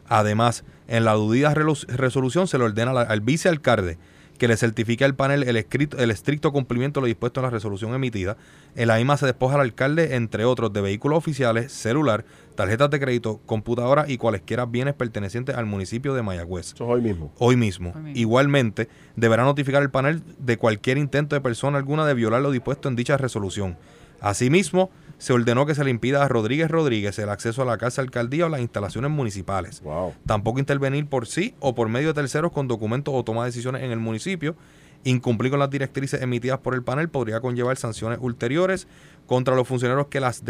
Además, 0.08 0.64
en 0.88 1.04
la 1.04 1.12
dudida 1.12 1.52
resolución 1.52 2.48
se 2.48 2.56
le 2.56 2.64
ordena 2.64 2.92
al 2.92 3.20
vicealcalde 3.20 3.98
que 4.40 4.48
le 4.48 4.56
certifique 4.56 5.04
al 5.04 5.14
panel 5.14 5.42
el, 5.42 5.56
el 5.56 6.10
estricto 6.10 6.50
cumplimiento 6.50 6.98
de 6.98 7.02
lo 7.02 7.06
dispuesto 7.08 7.40
en 7.40 7.44
la 7.44 7.50
resolución 7.50 7.92
emitida. 7.92 8.38
En 8.74 8.88
la 8.88 8.96
misma 8.96 9.18
se 9.18 9.26
despoja 9.26 9.56
al 9.56 9.60
alcalde, 9.60 10.16
entre 10.16 10.46
otros, 10.46 10.72
de 10.72 10.80
vehículos 10.80 11.18
oficiales, 11.18 11.70
celular, 11.70 12.24
tarjetas 12.54 12.88
de 12.88 12.98
crédito, 12.98 13.42
computadora 13.44 14.06
y 14.08 14.16
cualesquiera 14.16 14.64
bienes 14.64 14.94
pertenecientes 14.94 15.54
al 15.56 15.66
municipio 15.66 16.14
de 16.14 16.22
Mayagüez. 16.22 16.72
Eso 16.72 16.86
hoy 16.86 17.02
mismo. 17.02 17.30
Hoy 17.36 17.56
mismo. 17.56 17.92
Igualmente, 18.14 18.88
deberá 19.14 19.44
notificar 19.44 19.82
el 19.82 19.90
panel 19.90 20.22
de 20.38 20.56
cualquier 20.56 20.96
intento 20.96 21.36
de 21.36 21.42
persona 21.42 21.76
alguna 21.76 22.06
de 22.06 22.14
violar 22.14 22.40
lo 22.40 22.50
dispuesto 22.50 22.88
en 22.88 22.96
dicha 22.96 23.18
resolución. 23.18 23.76
Asimismo, 24.22 24.90
se 25.20 25.34
ordenó 25.34 25.66
que 25.66 25.74
se 25.74 25.84
le 25.84 25.90
impida 25.90 26.24
a 26.24 26.28
Rodríguez 26.28 26.70
Rodríguez 26.70 27.18
el 27.18 27.28
acceso 27.28 27.60
a 27.60 27.66
la 27.66 27.76
casa 27.76 28.00
alcaldía 28.00 28.46
o 28.46 28.48
las 28.48 28.62
instalaciones 28.62 29.10
municipales. 29.10 29.82
Tampoco 30.24 30.58
intervenir 30.58 31.06
por 31.06 31.26
sí 31.26 31.54
o 31.60 31.74
por 31.74 31.90
medio 31.90 32.08
de 32.08 32.14
terceros 32.14 32.52
con 32.52 32.68
documentos 32.68 33.12
o 33.14 33.22
toma 33.22 33.42
de 33.42 33.50
decisiones 33.50 33.82
en 33.82 33.90
el 33.90 33.98
municipio. 33.98 34.56
Incumplir 35.04 35.50
con 35.50 35.60
las 35.60 35.68
directrices 35.68 36.22
emitidas 36.22 36.60
por 36.60 36.74
el 36.74 36.82
panel 36.82 37.10
podría 37.10 37.40
conllevar 37.40 37.76
sanciones 37.76 38.18
ulteriores 38.22 38.88
contra 39.26 39.54
los 39.54 39.68
funcionarios 39.68 40.06
que 40.06 40.20
las 40.20 40.42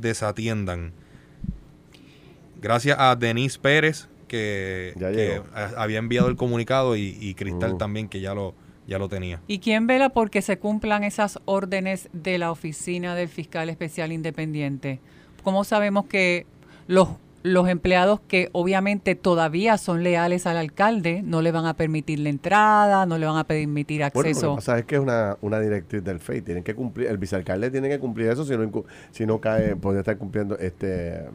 desatiendan. 0.00 0.92
Gracias 2.60 2.96
a 3.00 3.16
Denise 3.16 3.58
Pérez, 3.58 4.06
que, 4.28 4.94
había 5.76 5.98
enviado 5.98 6.28
el 6.28 6.36
comunicado, 6.36 6.94
y, 6.96 7.34
Cristal 7.34 7.76
también, 7.76 8.08
que 8.08 8.20
ya 8.20 8.34
lo, 8.34 8.54
ya 8.86 8.98
lo 8.98 9.08
tenía. 9.08 9.40
¿Y 9.46 9.58
quién 9.58 9.86
vela 9.86 10.10
porque 10.10 10.42
se 10.42 10.58
cumplan 10.58 11.04
esas 11.04 11.38
órdenes 11.44 12.08
de 12.12 12.38
la 12.38 12.50
oficina 12.50 13.14
del 13.14 13.28
fiscal 13.28 13.68
especial 13.70 14.12
independiente? 14.12 15.00
¿Cómo 15.44 15.64
sabemos 15.64 16.06
que 16.06 16.46
los, 16.86 17.08
los 17.42 17.68
empleados 17.68 18.20
que 18.20 18.48
obviamente 18.52 19.14
todavía 19.14 19.78
son 19.78 20.02
leales 20.02 20.46
al 20.46 20.56
alcalde 20.56 21.22
no 21.22 21.42
le 21.42 21.52
van 21.52 21.66
a 21.66 21.74
permitir 21.74 22.20
la 22.20 22.28
entrada, 22.28 23.06
no 23.06 23.18
le 23.18 23.26
van 23.26 23.36
a 23.36 23.44
permitir 23.44 24.04
acceso? 24.04 24.22
Bueno, 24.22 24.40
lo 24.40 24.52
que 24.52 24.56
pasa 24.56 24.78
es 24.78 24.84
que 24.84 24.94
es 24.96 25.00
una, 25.00 25.36
una 25.40 25.60
directriz 25.60 26.02
del 26.04 26.20
FEI, 26.20 26.42
tienen 26.42 26.62
que 26.62 26.74
cumplir, 26.74 27.08
el 27.08 27.18
vicealcalde 27.18 27.70
tiene 27.70 27.88
que 27.88 27.98
cumplir 27.98 28.28
eso, 28.28 28.44
si 28.44 28.56
no, 28.56 28.84
si 29.10 29.26
no 29.26 29.40
cae, 29.40 29.76
podría 29.76 30.00
estar 30.00 30.18
cumpliendo 30.18 30.58
este 30.58 31.26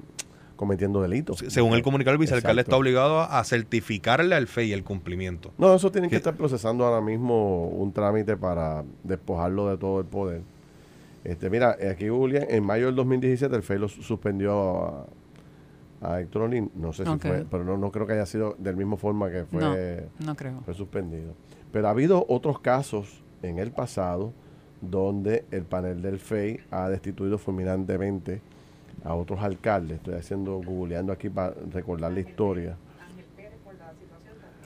cometiendo 0.57 1.01
delitos. 1.01 1.43
Según 1.47 1.73
el 1.73 1.83
comunicado, 1.83 2.13
el 2.13 2.19
vicealcalde 2.19 2.63
está 2.63 2.75
obligado 2.75 3.21
a 3.21 3.41
certificarle 3.45 4.35
al 4.35 4.47
FEI 4.47 4.73
el 4.73 4.83
cumplimiento. 4.83 5.53
No, 5.57 5.73
eso 5.73 5.91
tienen 5.91 6.09
que 6.09 6.17
estar 6.17 6.35
procesando 6.35 6.85
ahora 6.85 6.99
mismo 6.99 7.67
un 7.67 7.93
trámite 7.93 8.35
para 8.35 8.83
despojarlo 9.03 9.69
de 9.69 9.77
todo 9.77 9.99
el 9.99 10.05
poder. 10.05 10.41
Este, 11.23 11.49
mira, 11.49 11.77
aquí 11.91 12.09
Julián, 12.09 12.45
en 12.49 12.65
mayo 12.65 12.87
del 12.87 12.95
2017 12.95 13.55
el 13.55 13.63
FEI 13.63 13.79
lo 13.79 13.87
suspendió 13.87 14.85
a, 14.85 15.05
a 16.01 16.21
Héctor 16.21 16.49
no 16.75 16.93
sé 16.93 17.05
si 17.05 17.19
fue, 17.19 17.45
pero 17.49 17.63
no, 17.63 17.77
no 17.77 17.91
creo 17.91 18.07
que 18.07 18.13
haya 18.13 18.25
sido 18.25 18.55
del 18.57 18.75
mismo 18.75 18.97
forma 18.97 19.29
que 19.29 19.45
fue, 19.45 20.07
no, 20.19 20.35
creo. 20.35 20.61
fue 20.65 20.73
suspendido. 20.73 21.33
Pero 21.71 21.87
ha 21.87 21.91
habido 21.91 22.25
otros 22.27 22.59
casos 22.59 23.21
en 23.43 23.59
el 23.59 23.71
pasado 23.71 24.33
donde 24.81 25.45
el 25.51 25.63
panel 25.63 26.01
del 26.01 26.19
FEI 26.19 26.61
ha 26.71 26.89
destituido 26.89 27.37
fulminantemente 27.37 28.41
a 29.07 29.13
otros 29.13 29.41
alcaldes. 29.41 29.97
Estoy 29.97 30.15
haciendo, 30.15 30.61
googleando 30.61 31.13
aquí 31.13 31.29
para 31.29 31.53
recordar 31.71 32.11
la 32.11 32.19
historia. 32.19 32.75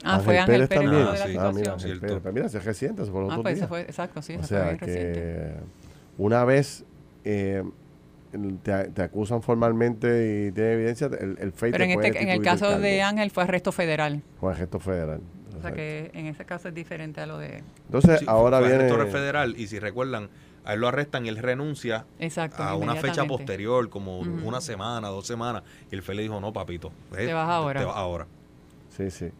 Ah, 0.04 0.18
fue 0.18 0.36
Ángel 0.36 0.66
Pérez, 0.66 0.68
también. 0.68 1.38
ah, 1.38 1.52
mira, 1.54 1.72
Ángel 1.74 2.00
Pérez. 2.00 2.18
Pero 2.20 2.34
mira, 2.34 2.48
se 2.48 2.58
reciente, 2.58 3.04
se 3.04 3.12
fue 3.12 3.24
ah, 3.30 3.38
pues 3.40 3.64
fue, 3.66 3.82
exacto, 3.82 4.20
sí, 4.20 4.34
o 4.34 4.42
sea, 4.42 4.76
que 4.76 5.54
una 6.18 6.44
vez 6.44 6.84
eh, 7.24 7.62
te, 8.64 8.88
te, 8.88 9.02
acusan 9.02 9.42
formalmente 9.42 10.48
y 10.48 10.52
tiene 10.52 10.72
evidencia, 10.72 11.06
el, 11.06 11.38
el 11.38 11.52
FEI 11.52 11.70
Pero 11.70 11.84
en, 11.84 11.90
este, 11.90 12.20
en 12.20 12.28
el 12.30 12.42
caso 12.42 12.80
de 12.80 13.00
Ángel 13.00 13.30
fue 13.30 13.44
arresto 13.44 13.70
federal. 13.70 14.22
Fue 14.40 14.50
arresto 14.50 14.80
federal. 14.80 15.20
O 15.56 15.62
sea 15.62 15.70
que 15.70 16.10
en 16.14 16.26
ese 16.26 16.44
caso 16.44 16.66
es 16.66 16.74
diferente 16.74 17.20
a 17.20 17.26
lo 17.26 17.38
de... 17.38 17.62
Entonces, 17.84 18.24
ahora 18.26 18.58
fue 18.58 18.68
viene... 18.68 18.84
arresto 18.86 19.06
federal 19.12 19.54
y 19.56 19.68
si 19.68 19.78
recuerdan 19.78 20.28
a 20.64 20.74
él 20.74 20.80
lo 20.80 20.88
arrestan 20.88 21.26
y 21.26 21.28
él 21.28 21.38
renuncia 21.38 22.06
a 22.56 22.76
una 22.76 22.94
fecha 22.96 23.24
posterior, 23.24 23.88
como 23.88 24.20
una 24.20 24.60
semana, 24.60 25.08
dos 25.08 25.26
semanas. 25.26 25.62
Y 25.90 25.94
el 25.94 26.02
FE 26.02 26.14
le 26.14 26.22
dijo, 26.22 26.40
no, 26.40 26.52
papito. 26.52 26.92
te 27.10 27.32
vas 27.32 27.48
ahora. 27.48 27.80
Te 27.80 27.86
vas 27.86 27.96
ahora. 27.96 28.26
Sí, 28.96 29.10
sí. 29.10 29.30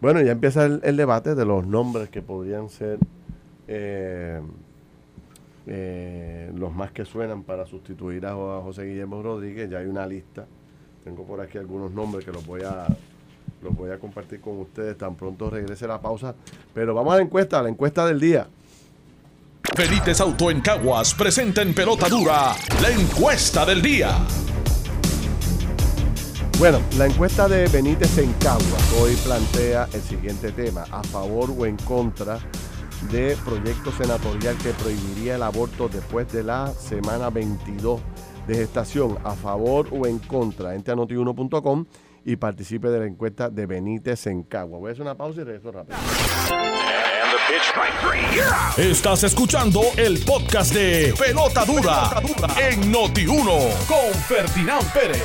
Bueno, 0.00 0.20
ya 0.20 0.32
empieza 0.32 0.64
el, 0.64 0.96
debate 0.96 1.34
de 1.34 1.44
los 1.44 1.66
nombres 1.66 2.10
que 2.10 2.22
podrían 2.22 2.68
ser 2.68 2.98
eh, 3.68 4.40
eh, 5.66 6.52
los 6.56 6.74
más 6.74 6.90
que 6.90 7.04
suenan 7.04 7.44
para 7.44 7.66
sustituir 7.66 8.26
a, 8.26 8.34
José 8.34 8.84
Guillermo 8.84 9.22
Rodríguez. 9.22 9.70
Ya 9.70 9.78
hay 9.78 9.86
una 9.86 10.06
lista. 10.06 10.46
Tengo 11.04 11.24
por 11.24 11.40
aquí 11.40 11.58
algunos 11.58 11.92
nombres 11.92 12.24
que 12.24 12.32
los 12.32 12.46
voy 12.46 12.62
a 12.62 12.86
los 13.62 13.76
voy 13.76 13.90
a 13.90 13.98
compartir 13.98 14.40
con 14.40 14.58
ustedes 14.58 14.98
tan 14.98 15.14
pronto 15.14 15.48
regrese 15.48 15.86
la 15.86 16.00
pausa. 16.00 16.34
Pero 16.74 16.94
vamos 16.94 17.14
a 17.14 17.16
la 17.16 17.22
encuesta, 17.22 17.60
a 17.60 17.62
la 17.62 17.68
encuesta 17.68 18.04
del 18.06 18.18
día. 18.18 18.48
Benítez 19.76 20.20
Auto 20.20 20.50
en 20.50 20.60
Caguas 20.60 21.14
presenta 21.14 21.62
en 21.62 21.72
pelota 21.72 22.06
dura 22.08 22.54
la 22.82 22.90
encuesta 22.90 23.64
del 23.64 23.80
día. 23.80 24.18
Bueno, 26.58 26.78
la 26.98 27.06
encuesta 27.06 27.48
de 27.48 27.66
Benítez 27.68 28.18
en 28.18 28.32
Caguas 28.34 28.92
hoy 29.00 29.14
plantea 29.24 29.88
el 29.94 30.02
siguiente 30.02 30.52
tema, 30.52 30.84
a 30.90 31.02
favor 31.02 31.50
o 31.56 31.64
en 31.64 31.76
contra 31.78 32.38
de 33.10 33.34
proyecto 33.44 33.92
senatorial 33.92 34.58
que 34.58 34.70
prohibiría 34.70 35.36
el 35.36 35.42
aborto 35.42 35.88
después 35.88 36.30
de 36.30 36.42
la 36.42 36.68
semana 36.68 37.30
22 37.30 38.00
de 38.46 38.54
gestación, 38.54 39.16
a 39.24 39.32
favor 39.32 39.88
o 39.90 40.06
en 40.06 40.18
contra. 40.18 40.74
Entre 40.74 40.92
a 40.92 40.96
notiuno.com 40.96 41.86
y 42.24 42.36
participe 42.36 42.88
de 42.88 42.98
la 43.00 43.06
encuesta 43.06 43.48
de 43.48 43.64
Benítez 43.64 44.26
en 44.26 44.42
Caguas. 44.42 44.80
Voy 44.80 44.90
a 44.90 44.92
hacer 44.92 45.02
una 45.02 45.16
pausa 45.16 45.40
y 45.40 45.44
regreso 45.44 45.72
rápido. 45.72 45.96
Estás 48.78 49.24
escuchando 49.24 49.80
el 49.96 50.18
podcast 50.24 50.72
de 50.72 51.12
Pelota 51.18 51.64
Dura, 51.64 52.10
en 52.56 52.92
Noti1 52.92 53.86
con 53.88 54.14
Ferdinand 54.28 54.92
Pérez. 54.92 55.24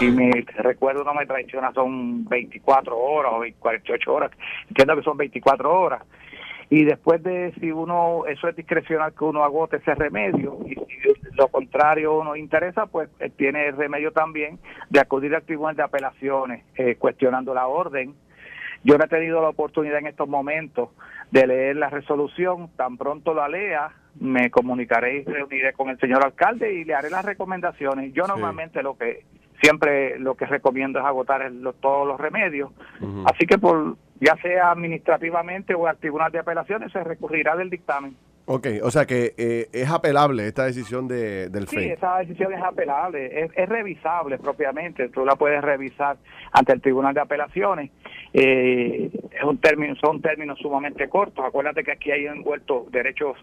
Y 0.00 0.06
mi 0.06 0.30
recuerdo 0.58 1.04
no 1.04 1.14
me 1.14 1.26
traiciona, 1.26 1.72
son 1.72 2.24
24 2.24 2.98
horas 2.98 3.32
o 3.34 3.42
48 3.58 4.12
horas. 4.12 4.30
Entiendo 4.68 4.96
que 4.96 5.02
son 5.02 5.16
24 5.16 5.80
horas. 5.80 6.02
Y 6.70 6.84
después 6.84 7.22
de 7.22 7.52
si 7.60 7.70
uno, 7.70 8.24
eso 8.26 8.48
es 8.48 8.56
discrecional 8.56 9.12
que 9.12 9.24
uno 9.24 9.44
agote 9.44 9.76
ese 9.76 9.94
remedio, 9.94 10.58
y 10.64 10.74
si 10.74 11.36
lo 11.36 11.48
contrario 11.48 12.18
uno 12.18 12.34
interesa, 12.36 12.86
pues 12.86 13.10
tiene 13.36 13.68
el 13.68 13.76
remedio 13.76 14.12
también 14.12 14.58
de 14.88 15.00
acudir 15.00 15.34
al 15.34 15.42
tribunal 15.42 15.76
de 15.76 15.82
apelaciones, 15.82 16.64
eh, 16.76 16.96
cuestionando 16.98 17.52
la 17.52 17.66
orden 17.66 18.14
yo 18.84 18.98
no 18.98 19.04
he 19.04 19.08
tenido 19.08 19.40
la 19.40 19.48
oportunidad 19.48 19.98
en 19.98 20.08
estos 20.08 20.28
momentos 20.28 20.90
de 21.30 21.46
leer 21.46 21.76
la 21.76 21.90
resolución. 21.90 22.68
Tan 22.76 22.96
pronto 22.96 23.34
la 23.34 23.48
lea, 23.48 23.92
me 24.20 24.50
comunicaré 24.50 25.18
y 25.18 25.24
reuniré 25.24 25.72
con 25.72 25.88
el 25.88 25.98
señor 25.98 26.24
alcalde 26.24 26.72
y 26.74 26.84
le 26.84 26.94
haré 26.94 27.10
las 27.10 27.24
recomendaciones. 27.24 28.12
Yo 28.12 28.26
normalmente 28.26 28.82
lo 28.82 28.96
que 28.96 29.24
siempre 29.62 30.18
lo 30.18 30.34
que 30.34 30.46
recomiendo 30.46 30.98
es 30.98 31.04
agotar 31.04 31.50
todos 31.80 32.06
los 32.06 32.20
remedios. 32.20 32.70
Así 33.24 33.46
que 33.46 33.58
por 33.58 33.96
ya 34.20 34.36
sea 34.36 34.70
administrativamente 34.70 35.74
o 35.74 35.86
al 35.86 35.96
Tribunal 35.96 36.30
de 36.30 36.38
Apelaciones 36.40 36.92
se 36.92 37.02
recurrirá 37.02 37.56
del 37.56 37.70
dictamen. 37.70 38.16
Ok, 38.44 38.66
o 38.82 38.90
sea 38.90 39.06
que 39.06 39.34
eh, 39.36 39.68
es 39.72 39.88
apelable 39.88 40.48
esta 40.48 40.64
decisión 40.64 41.06
de, 41.06 41.48
del 41.48 41.68
FEI. 41.68 41.84
Sí, 41.84 41.90
esa 41.90 42.18
decisión 42.18 42.52
es 42.52 42.60
apelable, 42.60 43.44
es, 43.44 43.68
revisable 43.68 44.36
propiamente, 44.38 45.08
tú 45.10 45.24
la 45.24 45.36
puedes 45.36 45.62
revisar 45.62 46.16
ante 46.50 46.72
el 46.72 46.80
Tribunal 46.80 47.14
de 47.14 47.20
Apelaciones. 47.20 47.90
Eh, 48.34 49.10
es 49.30 49.44
un 49.44 49.58
término, 49.58 49.94
son 49.96 50.22
términos 50.22 50.58
sumamente 50.58 51.08
cortos. 51.08 51.44
Acuérdate 51.44 51.84
que 51.84 51.92
aquí 51.92 52.10
hay 52.10 52.26
envuelto 52.26 52.86
derechos 52.90 53.36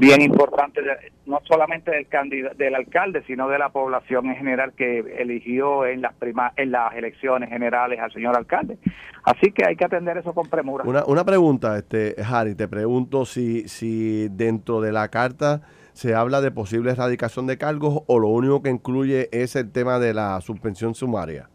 bien 0.00 0.22
importantes, 0.22 0.84
no 1.26 1.40
solamente 1.44 1.90
del 1.90 2.08
candidato, 2.08 2.56
del 2.56 2.74
alcalde, 2.74 3.22
sino 3.26 3.48
de 3.48 3.58
la 3.58 3.68
población 3.68 4.26
en 4.26 4.36
general 4.36 4.72
que 4.72 4.98
eligió 5.18 5.86
en 5.86 6.02
las 6.02 6.14
prima, 6.14 6.52
en 6.56 6.72
las 6.72 6.94
elecciones 6.94 7.48
generales 7.48 8.00
al 8.00 8.12
señor 8.12 8.36
alcalde. 8.36 8.78
Así 9.22 9.52
que 9.52 9.64
hay 9.66 9.76
que 9.76 9.84
atender 9.84 10.18
eso 10.18 10.32
con 10.34 10.48
premura. 10.48 10.84
Una, 10.84 11.04
una 11.06 11.24
pregunta, 11.24 11.78
este, 11.78 12.16
Harry, 12.28 12.54
te 12.54 12.68
pregunto 12.68 13.24
si, 13.24 13.68
si 13.68 14.28
dentro 14.28 14.80
de 14.80 14.92
la 14.92 15.08
carta 15.08 15.62
se 15.92 16.14
habla 16.14 16.40
de 16.40 16.50
posible 16.50 16.90
erradicación 16.90 17.46
de 17.46 17.56
cargos 17.56 18.02
o 18.06 18.18
lo 18.18 18.28
único 18.28 18.62
que 18.62 18.70
incluye 18.70 19.28
es 19.32 19.54
el 19.54 19.70
tema 19.70 20.00
de 20.00 20.12
la 20.12 20.40
suspensión 20.40 20.94
sumaria. 20.94 21.48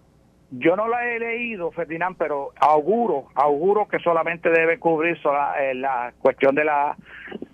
Yo 0.51 0.75
no 0.75 0.88
la 0.88 1.05
he 1.05 1.19
leído, 1.19 1.71
Ferdinand, 1.71 2.15
pero 2.17 2.51
auguro, 2.59 3.27
auguro 3.35 3.88
que 3.88 3.99
solamente 3.99 4.49
debe 4.49 4.79
cubrir 4.79 5.17
eh, 5.59 5.75
la 5.75 6.13
cuestión 6.19 6.55
de 6.55 6.65
la 6.65 6.95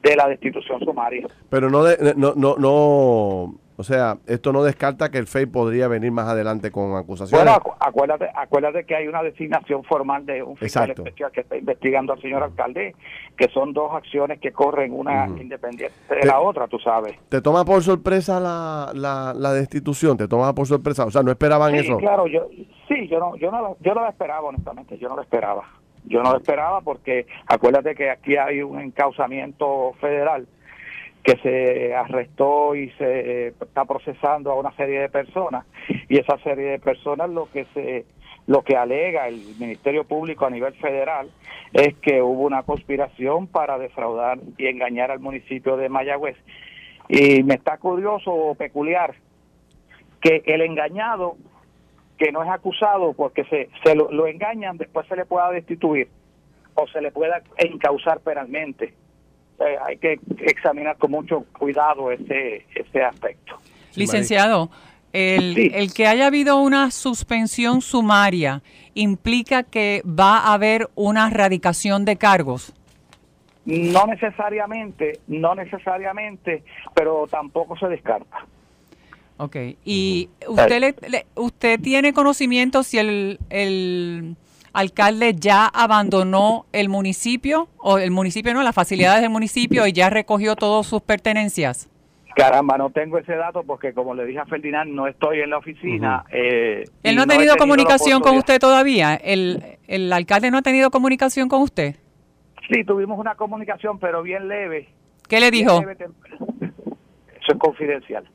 de 0.01 0.15
la 0.15 0.27
destitución 0.27 0.79
sumaria. 0.81 1.27
Pero 1.49 1.69
no, 1.69 1.84
de, 1.84 2.13
no, 2.15 2.34
no, 2.36 2.55
no 2.58 3.55
o 3.78 3.84
sea, 3.84 4.18
esto 4.28 4.54
no 4.54 4.64
descarta 4.64 5.12
que 5.12 5.18
el 5.18 5.28
FEI 5.28 5.48
podría 5.48 5.90
venir 5.90 6.12
más 6.12 6.28
adelante 6.28 6.72
con 6.72 6.96
acusaciones. 6.96 7.46
Bueno, 7.46 7.76
acuérdate, 7.80 8.30
acuérdate 8.34 8.86
que 8.86 8.96
hay 8.96 9.08
una 9.08 9.22
designación 9.22 9.84
formal 9.84 10.26
de 10.26 10.42
un 10.42 10.56
fiscal 10.56 10.92
especial 10.92 11.32
que 11.32 11.42
está 11.42 11.58
investigando 11.58 12.14
al 12.14 12.22
señor 12.22 12.44
alcalde, 12.44 12.96
que 13.36 13.50
son 13.50 13.74
dos 13.74 13.92
acciones 13.94 14.40
que 14.40 14.54
corren 14.54 14.94
una 14.94 15.28
independiente 15.28 15.94
de 16.10 16.26
la 16.26 16.40
otra, 16.40 16.68
tú 16.68 16.80
sabes. 16.80 17.18
¿Te 17.28 17.42
toma 17.42 17.66
por 17.66 17.84
sorpresa 17.84 18.40
la, 18.40 18.92
la, 18.94 19.54
destitución? 19.54 20.16
¿Te 20.16 20.28
toma 20.28 20.56
por 20.56 20.68
sorpresa? 20.68 21.06
O 21.06 21.12
sea, 21.12 21.22
¿no 21.22 21.32
esperaban 21.32 21.72
sí, 21.72 21.80
eso? 21.80 21.98
claro, 21.98 22.28
yo, 22.28 22.48
sí, 22.88 23.08
yo 23.10 23.20
no, 23.20 23.36
yo 23.36 23.52
no, 23.52 23.76
yo 23.82 23.94
no 23.94 24.02
lo 24.02 24.10
esperaba, 24.10 24.48
honestamente, 24.48 24.98
yo 24.98 25.10
no 25.10 25.18
lo 25.18 25.22
esperaba. 25.22 25.64
Yo 26.08 26.22
no 26.22 26.32
lo 26.32 26.38
esperaba 26.38 26.82
porque 26.82 27.26
acuérdate 27.48 27.96
que 27.96 28.12
aquí 28.12 28.38
hay 28.38 28.62
un 28.62 28.80
encauzamiento 28.80 29.94
federal 30.00 30.48
que 31.26 31.38
se 31.38 31.96
arrestó 31.96 32.76
y 32.76 32.92
se 32.92 33.48
está 33.48 33.84
procesando 33.86 34.52
a 34.52 34.60
una 34.60 34.72
serie 34.76 35.00
de 35.00 35.10
personas. 35.10 35.66
Y 36.08 36.20
esa 36.20 36.38
serie 36.38 36.66
de 36.66 36.80
personas 36.80 37.32
lo 37.32 37.50
que 37.52 37.66
se 37.74 38.06
lo 38.46 38.62
que 38.62 38.78
alega 38.78 39.28
el 39.28 39.42
Ministerio 39.60 40.04
Público 40.04 40.46
a 40.46 40.52
nivel 40.52 40.76
federal 40.76 41.32
es 41.74 41.96
que 41.96 42.22
hubo 42.22 42.44
una 42.44 42.62
conspiración 42.62 43.48
para 43.48 43.80
defraudar 43.80 44.38
y 44.60 44.68
engañar 44.68 45.10
al 45.10 45.20
municipio 45.20 45.78
de 45.78 45.90
Mayagüez. 45.90 46.38
Y 47.10 47.42
me 47.42 47.56
está 47.56 47.80
curioso 47.80 48.32
o 48.32 48.54
peculiar 48.54 49.16
que 50.22 50.44
el 50.46 50.62
engañado 50.62 51.38
que 52.20 52.32
no 52.32 52.44
es 52.44 52.50
acusado 52.52 53.14
porque 53.14 53.46
se, 53.46 53.70
se 53.84 53.96
lo, 53.96 54.12
lo 54.12 54.28
engañan 54.28 54.78
después 54.78 55.08
se 55.08 55.16
le 55.16 55.26
pueda 55.26 55.50
destituir 55.50 56.08
o 56.76 56.86
se 56.88 57.02
le 57.02 57.12
pueda 57.12 57.42
encausar 57.58 58.20
penalmente 58.20 58.94
eh, 59.60 59.78
hay 59.86 59.98
que 59.98 60.20
examinar 60.39 60.98
con 60.98 61.12
mucho 61.12 61.46
cuidado 61.58 62.12
ese, 62.12 62.65
ese 62.76 63.04
aspecto. 63.04 63.58
Licenciado, 63.96 64.70
el, 65.13 65.72
el 65.74 65.94
que 65.94 66.08
haya 66.08 66.28
habido 66.28 66.58
una 66.58 66.91
suspensión 66.91 67.82
sumaria 67.82 68.62
implica 68.94 69.63
que 69.63 70.02
va 70.06 70.39
a 70.39 70.54
haber 70.54 70.89
una 70.96 71.30
radicación 71.30 72.04
de 72.06 72.18
cargos. 72.18 72.74
No 73.65 74.06
necesariamente, 74.06 75.20
no 75.28 75.56
necesariamente, 75.56 76.63
pero 76.94 77.26
tampoco 77.28 77.78
se 77.78 77.88
descarta. 77.88 78.46
Ok, 79.38 79.56
y 79.84 80.30
usted, 80.48 80.96
le, 81.10 81.26
usted 81.36 81.80
tiene 81.82 82.13
conocimiento 82.13 82.84
si 82.84 83.00
el, 83.00 83.39
el 83.50 84.38
alcalde 84.76 85.34
ya 85.36 85.66
abandonó 85.66 86.66
el 86.74 86.90
municipio, 86.90 87.70
o 87.78 87.98
el 87.98 88.12
municipio 88.12 88.54
no, 88.54 88.62
las 88.62 88.76
facilidades 88.76 89.22
del 89.22 89.32
municipio 89.32 89.88
y 89.88 89.94
ya 89.94 90.10
recogió 90.10 90.56
todas 90.56 90.86
sus 90.86 91.02
pertenencias? 91.02 91.90
Caramba, 92.36 92.78
no 92.78 92.90
tengo 92.90 93.18
ese 93.18 93.34
dato 93.36 93.64
porque 93.64 93.94
como 93.94 94.14
le 94.14 94.26
dije 94.26 94.40
a 94.40 94.46
Ferdinand, 94.46 94.92
no 94.92 95.08
estoy 95.08 95.40
en 95.40 95.50
la 95.52 95.58
oficina. 95.58 96.26
Eh, 96.30 96.84
¿Él 97.02 97.16
no 97.16 97.22
ha 97.24 97.28
tenido, 97.28 97.56
comunicación 97.56 98.22
con 98.22 98.36
usted 98.36 98.60
todavía? 98.60 99.16
¿El, 99.16 99.78
¿El 99.88 100.12
alcalde 100.12 100.52
no 100.52 100.58
ha 100.58 100.62
tenido 100.62 100.92
comunicación 100.92 101.48
con 101.48 101.62
usted? 101.62 101.96
Sí, 102.70 102.84
tuvimos 102.84 103.18
una 103.18 103.36
comunicación, 103.36 104.00
pero 104.00 104.22
bien 104.22 104.50
leve. 104.50 104.90
¿Qué 105.30 105.40
le 105.40 105.50
dijo? 105.50 105.82
Eso 105.90 107.54
es 107.54 107.58
confidencial. 107.58 108.28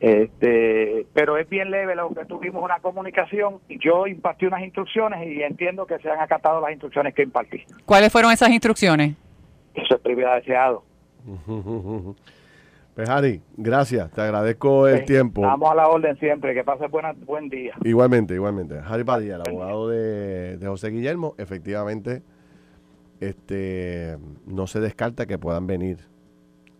Este, 0.00 1.06
pero 1.12 1.36
es 1.36 1.46
bien 1.50 1.70
leve 1.70 1.94
lo 1.94 2.08
que 2.14 2.24
tuvimos 2.24 2.64
una 2.64 2.80
comunicación. 2.80 3.58
Yo 3.68 4.06
impartí 4.06 4.46
unas 4.46 4.62
instrucciones 4.62 5.28
y 5.28 5.42
entiendo 5.42 5.86
que 5.86 5.98
se 5.98 6.10
han 6.10 6.18
acatado 6.20 6.60
las 6.62 6.72
instrucciones 6.72 7.14
que 7.14 7.22
impartí. 7.22 7.64
¿Cuáles 7.84 8.10
fueron 8.10 8.32
esas 8.32 8.48
instrucciones? 8.48 9.14
Eso 9.74 9.94
es 9.94 10.00
privilegiado. 10.00 10.82
Pues 12.92 13.08
Harry, 13.08 13.40
gracias, 13.56 14.10
te 14.10 14.20
agradezco 14.20 14.88
el 14.88 15.04
tiempo. 15.04 15.42
Vamos 15.42 15.70
a 15.70 15.74
la 15.76 15.88
orden 15.88 16.18
siempre, 16.18 16.52
que 16.52 16.64
pase 16.64 16.88
buena, 16.88 17.14
buen 17.24 17.48
día. 17.48 17.72
Igualmente, 17.84 18.34
igualmente. 18.34 18.78
Harry 18.84 19.04
Padilla, 19.04 19.36
el 19.36 19.42
abogado 19.48 19.88
de, 19.88 20.58
de 20.58 20.66
José 20.66 20.90
Guillermo, 20.90 21.34
efectivamente, 21.38 22.22
este 23.20 24.18
no 24.44 24.66
se 24.66 24.80
descarta 24.80 25.26
que 25.26 25.38
puedan 25.38 25.68
venir 25.68 25.98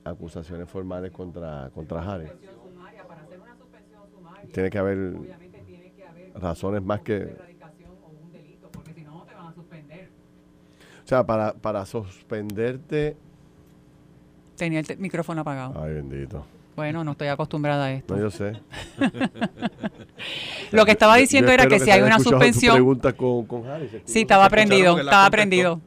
acusaciones 0.05 0.69
formales 0.69 1.13
contra, 1.13 1.71
contra 1.73 2.03
Harry 2.03 2.27
tiene 4.53 4.71
que 4.71 4.79
haber, 4.79 5.15
razones 6.35 6.83
más 6.83 7.01
que... 7.01 7.37
O 11.05 11.09
sea, 11.11 11.27
para, 11.27 11.53
para 11.55 11.85
suspenderte... 11.87 13.17
Tenía 14.57 14.81
el 14.81 14.99
micrófono 14.99 15.41
apagado. 15.41 15.83
Ay, 15.83 15.95
bendito. 15.95 16.45
Bueno, 16.77 17.05
no 17.05 17.13
estoy 17.13 17.29
acostumbrada 17.29 17.87
a 17.87 17.93
esto. 17.93 18.15
No, 18.15 18.23
yo 18.23 18.31
sé. 18.31 18.61
Lo 20.71 20.87
que 20.87 20.93
estaba 20.93 21.17
diciendo 21.17 21.51
era 21.51 21.67
que, 21.67 21.81
si 21.81 21.91
hay 21.91 22.01
una 22.01 22.19
suspensión. 22.19 22.75
pregunta 22.75 23.13
con, 23.13 23.45
con 23.45 23.67
Harry, 23.67 23.91
sí, 24.05 24.21
estaba 24.21 24.45
aprendido, 24.47 24.99
estaba 24.99 25.27
aprendido. 25.27 25.81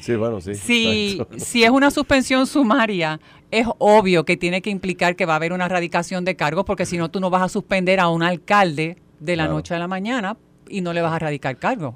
Sí, 0.00 0.16
bueno, 0.16 0.40
sí. 0.40 0.54
Si, 0.54 1.22
si 1.36 1.62
es 1.62 1.70
una 1.70 1.90
suspensión 1.90 2.46
sumaria, 2.46 3.20
es 3.50 3.66
obvio 3.78 4.24
que 4.24 4.36
tiene 4.36 4.62
que 4.62 4.70
implicar 4.70 5.16
que 5.16 5.26
va 5.26 5.34
a 5.34 5.36
haber 5.36 5.52
una 5.52 5.66
erradicación 5.66 6.24
de 6.24 6.36
cargos, 6.36 6.64
porque 6.64 6.86
si 6.86 6.98
no, 6.98 7.10
tú 7.10 7.20
no 7.20 7.30
vas 7.30 7.42
a 7.42 7.48
suspender 7.48 8.00
a 8.00 8.08
un 8.08 8.22
alcalde 8.22 8.96
de 9.18 9.36
la 9.36 9.48
noche 9.48 9.74
a 9.74 9.78
la 9.78 9.88
mañana 9.88 10.36
y 10.68 10.80
no 10.80 10.92
le 10.92 11.02
vas 11.02 11.12
a 11.12 11.16
erradicar 11.16 11.56
cargos. 11.56 11.94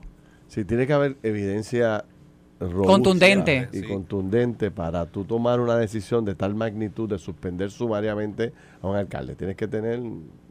Sí, 0.49 0.65
tiene 0.65 0.87
que 0.87 0.93
haber 0.93 1.17
evidencia 1.23 2.05
contundente 2.59 3.69
y 3.73 3.83
contundente 3.83 4.71
para 4.71 5.07
tú 5.07 5.25
tomar 5.25 5.61
una 5.61 5.77
decisión 5.77 6.25
de 6.25 6.35
tal 6.35 6.55
magnitud 6.55 7.09
de 7.09 7.19
suspender 7.19 7.71
sumariamente 7.71 8.53
a 8.83 8.89
un 8.89 8.97
alcalde. 8.97 9.35
Tienes 9.35 9.57
que 9.57 9.69
tener, 9.69 10.01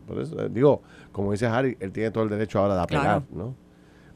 por 0.08 0.20
eso 0.20 0.40
eh, 0.40 0.50
digo, 0.52 0.82
como 1.12 1.32
dice 1.32 1.46
Harry, 1.48 1.78
él 1.80 1.92
tiene 1.92 2.12
todo 2.12 2.24
el 2.24 2.30
derecho 2.30 2.60
ahora 2.60 2.76
de 2.76 2.82
apelar, 2.82 3.24
¿no? 3.32 3.56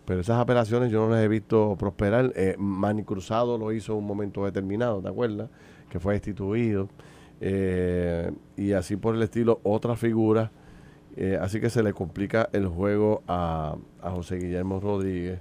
Pero 0.05 0.21
esas 0.21 0.39
apelaciones 0.39 0.89
yo 0.89 1.05
no 1.05 1.13
las 1.13 1.21
he 1.21 1.27
visto 1.27 1.75
prosperar. 1.77 2.31
Eh, 2.35 2.55
Manny 2.57 3.03
Cruzado 3.03 3.57
lo 3.57 3.73
hizo 3.73 3.91
en 3.91 3.99
un 3.99 4.05
momento 4.05 4.45
determinado, 4.45 5.01
¿te 5.01 5.09
acuerdas? 5.09 5.49
Que 5.89 5.99
fue 5.99 6.13
destituido. 6.13 6.89
Eh, 7.39 8.31
y 8.55 8.73
así 8.73 8.95
por 8.95 9.15
el 9.15 9.21
estilo, 9.23 9.59
otra 9.63 9.95
figura. 9.95 10.51
Eh, 11.15 11.37
así 11.41 11.59
que 11.59 11.69
se 11.69 11.81
le 11.81 11.93
complica 11.93 12.49
el 12.53 12.67
juego 12.67 13.23
a, 13.27 13.75
a 14.01 14.11
José 14.11 14.37
Guillermo 14.37 14.79
Rodríguez 14.79 15.39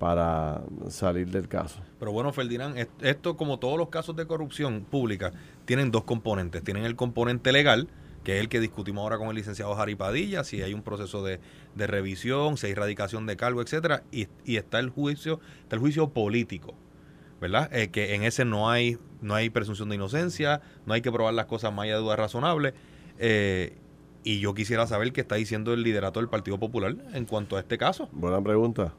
para 0.00 0.62
salir 0.88 1.28
del 1.28 1.46
caso. 1.46 1.78
Pero 1.98 2.10
bueno, 2.10 2.32
Ferdinand, 2.32 2.74
esto 3.02 3.36
como 3.36 3.58
todos 3.58 3.76
los 3.76 3.90
casos 3.90 4.16
de 4.16 4.26
corrupción 4.26 4.86
pública, 4.90 5.30
tienen 5.66 5.90
dos 5.90 6.04
componentes. 6.04 6.64
Tienen 6.64 6.86
el 6.86 6.96
componente 6.96 7.52
legal, 7.52 7.86
que 8.24 8.36
es 8.36 8.40
el 8.40 8.48
que 8.48 8.60
discutimos 8.60 9.02
ahora 9.02 9.18
con 9.18 9.28
el 9.28 9.36
licenciado 9.36 9.74
Jari 9.74 9.96
Padilla, 9.96 10.42
si 10.42 10.62
hay 10.62 10.72
un 10.72 10.82
proceso 10.82 11.22
de, 11.22 11.38
revisión, 11.76 12.56
si 12.56 12.66
hay 12.66 12.72
erradicación 12.72 13.26
de 13.26 13.36
cargo, 13.36 13.60
etcétera, 13.60 14.02
y, 14.10 14.28
está 14.46 14.78
el 14.78 14.88
juicio, 14.88 15.38
está 15.64 15.76
el 15.76 15.80
juicio 15.80 16.08
político, 16.08 16.74
¿verdad? 17.38 17.68
Eh, 17.70 17.90
que 17.90 18.14
en 18.14 18.22
ese 18.22 18.46
no 18.46 18.70
hay, 18.70 18.96
no 19.22 19.34
hay 19.34 19.50
presunción 19.50 19.88
de 19.88 19.96
inocencia, 19.96 20.60
no 20.86 20.94
hay 20.94 21.02
que 21.02 21.12
probar 21.12 21.34
las 21.34 21.46
cosas 21.46 21.72
más 21.72 21.84
allá 21.84 21.94
de 21.96 22.00
duda 22.00 22.16
razonable. 22.16 22.74
Eh, 23.18 23.76
y 24.22 24.40
yo 24.40 24.54
quisiera 24.54 24.86
saber 24.86 25.12
qué 25.12 25.22
está 25.22 25.36
diciendo 25.36 25.72
el 25.72 25.82
liderato 25.82 26.20
del 26.20 26.28
Partido 26.28 26.58
Popular 26.58 26.94
en 27.14 27.24
cuanto 27.24 27.56
a 27.56 27.60
este 27.60 27.78
caso. 27.78 28.08
Buena 28.12 28.42
pregunta. 28.42 28.92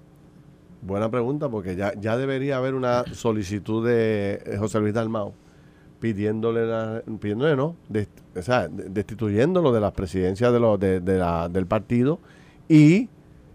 Buena 0.82 1.12
pregunta, 1.12 1.48
porque 1.48 1.76
ya, 1.76 1.94
ya 2.00 2.18
debería 2.18 2.58
haber 2.58 2.74
una 2.74 3.04
solicitud 3.14 3.88
de 3.88 4.56
José 4.58 4.80
Luis 4.80 4.96
Dalmao 4.96 5.34
pidiéndole, 6.00 6.66
la, 6.66 7.04
no, 7.06 7.76
o 8.36 8.42
sea, 8.42 8.68
destituyéndolo 8.68 9.72
de 9.72 9.80
las 9.80 9.92
presidencias 9.92 10.52
de 10.52 10.60
los, 10.60 10.80
de, 10.80 11.00
de 11.00 11.20
la, 11.20 11.48
del 11.48 11.68
partido 11.68 12.20
y 12.68 13.08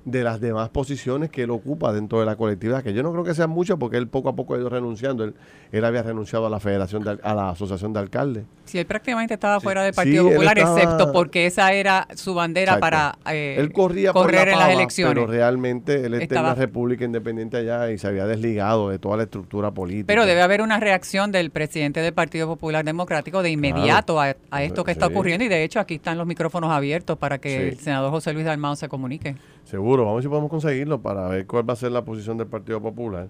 de 0.06 0.22
las 0.22 0.40
demás 0.40 0.68
posiciones 0.68 1.30
que 1.30 1.42
él 1.42 1.50
ocupa 1.50 1.92
dentro 1.92 2.20
de 2.20 2.26
la 2.26 2.36
colectividad, 2.36 2.82
que 2.82 2.94
yo 2.94 3.02
no 3.02 3.10
creo 3.10 3.24
que 3.24 3.34
sean 3.34 3.50
muchas 3.50 3.76
porque 3.76 3.96
él 3.96 4.06
poco 4.06 4.28
a 4.28 4.36
poco 4.36 4.54
ha 4.54 4.58
ido 4.58 4.68
renunciando. 4.68 5.24
Él, 5.24 5.34
él 5.72 5.84
había 5.84 6.02
renunciado 6.04 6.46
a 6.46 6.50
la 6.50 6.60
Federación, 6.60 7.04
a 7.22 7.34
la 7.34 7.50
Asociación 7.50 7.92
de 7.92 7.98
Alcaldes. 7.98 8.44
Sí, 8.66 8.78
él 8.78 8.86
prácticamente 8.86 9.34
estaba 9.34 9.60
fuera 9.60 9.82
del 9.82 9.94
Partido 9.94 10.28
Popular, 10.28 10.58
excepto 10.60 11.12
porque 11.12 11.46
esa 11.46 11.72
era 11.72 12.06
su 12.14 12.34
bandera 12.34 12.78
para 12.78 13.18
eh, 13.30 13.56
él 13.58 13.72
corría 13.72 14.12
correr 14.12 14.48
en 14.48 14.58
las 14.60 14.70
elecciones. 14.70 15.14
Pero 15.14 15.26
realmente 15.26 16.06
él 16.06 16.14
está 16.14 16.36
en 16.36 16.42
la 16.44 16.54
República 16.54 17.04
Independiente 17.04 17.56
allá 17.56 17.90
y 17.90 17.98
se 17.98 18.06
había 18.06 18.26
desligado 18.26 18.90
de 18.90 19.00
toda 19.00 19.16
la 19.16 19.24
estructura 19.24 19.72
política. 19.72 20.06
Pero 20.06 20.24
debe 20.24 20.42
haber 20.42 20.62
una 20.62 20.78
reacción 20.78 21.32
del 21.32 21.50
presidente 21.50 22.00
del 22.00 22.14
Partido 22.14 22.46
Popular 22.46 22.84
Democrático 22.84 23.42
de 23.42 23.50
inmediato 23.50 24.20
a, 24.20 24.36
esto 24.60 24.84
que 24.84 24.92
está 24.92 25.06
ocurriendo 25.06 25.44
y 25.44 25.48
de 25.48 25.64
hecho 25.64 25.80
aquí 25.80 25.96
están 25.96 26.16
los 26.16 26.28
micrófonos 26.28 26.70
abiertos 26.70 27.18
para 27.18 27.38
que 27.38 27.68
el 27.68 27.78
senador 27.80 28.12
José 28.12 28.32
Luis 28.32 28.46
Dalmao 28.46 28.76
se 28.76 28.88
comunique. 28.88 29.34
Seguro, 29.66 30.04
vamos 30.04 30.12
a 30.12 30.16
ver 30.16 30.22
si 30.22 30.28
podemos 30.28 30.50
conseguirlo 30.50 31.02
para 31.02 31.26
ver 31.26 31.44
cuál 31.44 31.68
va 31.68 31.72
a 31.72 31.76
ser 31.76 31.90
la 31.90 32.04
posición 32.04 32.38
del 32.38 32.46
Partido 32.46 32.80
Popular. 32.80 33.26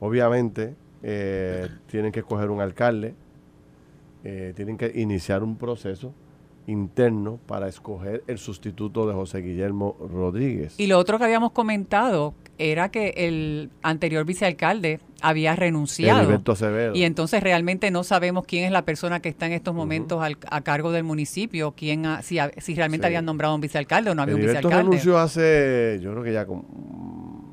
Obviamente, 0.00 0.74
eh, 1.00 1.68
tienen 1.86 2.10
que 2.10 2.18
escoger 2.20 2.50
un 2.50 2.60
alcalde, 2.60 3.14
eh, 4.24 4.52
tienen 4.56 4.76
que 4.76 4.90
iniciar 4.96 5.44
un 5.44 5.56
proceso 5.56 6.12
interno 6.66 7.38
para 7.46 7.68
escoger 7.68 8.24
el 8.26 8.38
sustituto 8.38 9.06
de 9.06 9.14
José 9.14 9.42
Guillermo 9.42 9.96
Rodríguez. 10.12 10.74
Y 10.80 10.88
lo 10.88 10.98
otro 10.98 11.18
que 11.18 11.24
habíamos 11.24 11.52
comentado 11.52 12.34
era 12.60 12.90
que 12.90 13.14
el 13.16 13.70
anterior 13.82 14.26
vicealcalde 14.26 15.00
había 15.22 15.56
renunciado. 15.56 16.30
Y 16.94 17.04
entonces 17.04 17.42
realmente 17.42 17.90
no 17.90 18.04
sabemos 18.04 18.44
quién 18.46 18.64
es 18.64 18.70
la 18.70 18.84
persona 18.84 19.20
que 19.20 19.30
está 19.30 19.46
en 19.46 19.52
estos 19.52 19.74
momentos 19.74 20.22
a 20.50 20.60
cargo 20.60 20.92
del 20.92 21.04
municipio, 21.04 21.72
quién 21.72 22.04
si, 22.22 22.38
si 22.58 22.74
realmente 22.74 23.06
habían 23.06 23.24
nombrado 23.24 23.54
un 23.54 23.62
vicealcalde 23.62 24.10
o 24.10 24.14
no 24.14 24.22
había 24.22 24.34
un 24.34 24.42
vicealcalde. 24.42 24.76
renunció 24.76 25.18
hace, 25.18 25.98
yo 26.02 26.10
creo 26.12 26.22
que 26.22 26.32
ya 26.34 26.44
con 26.44 26.64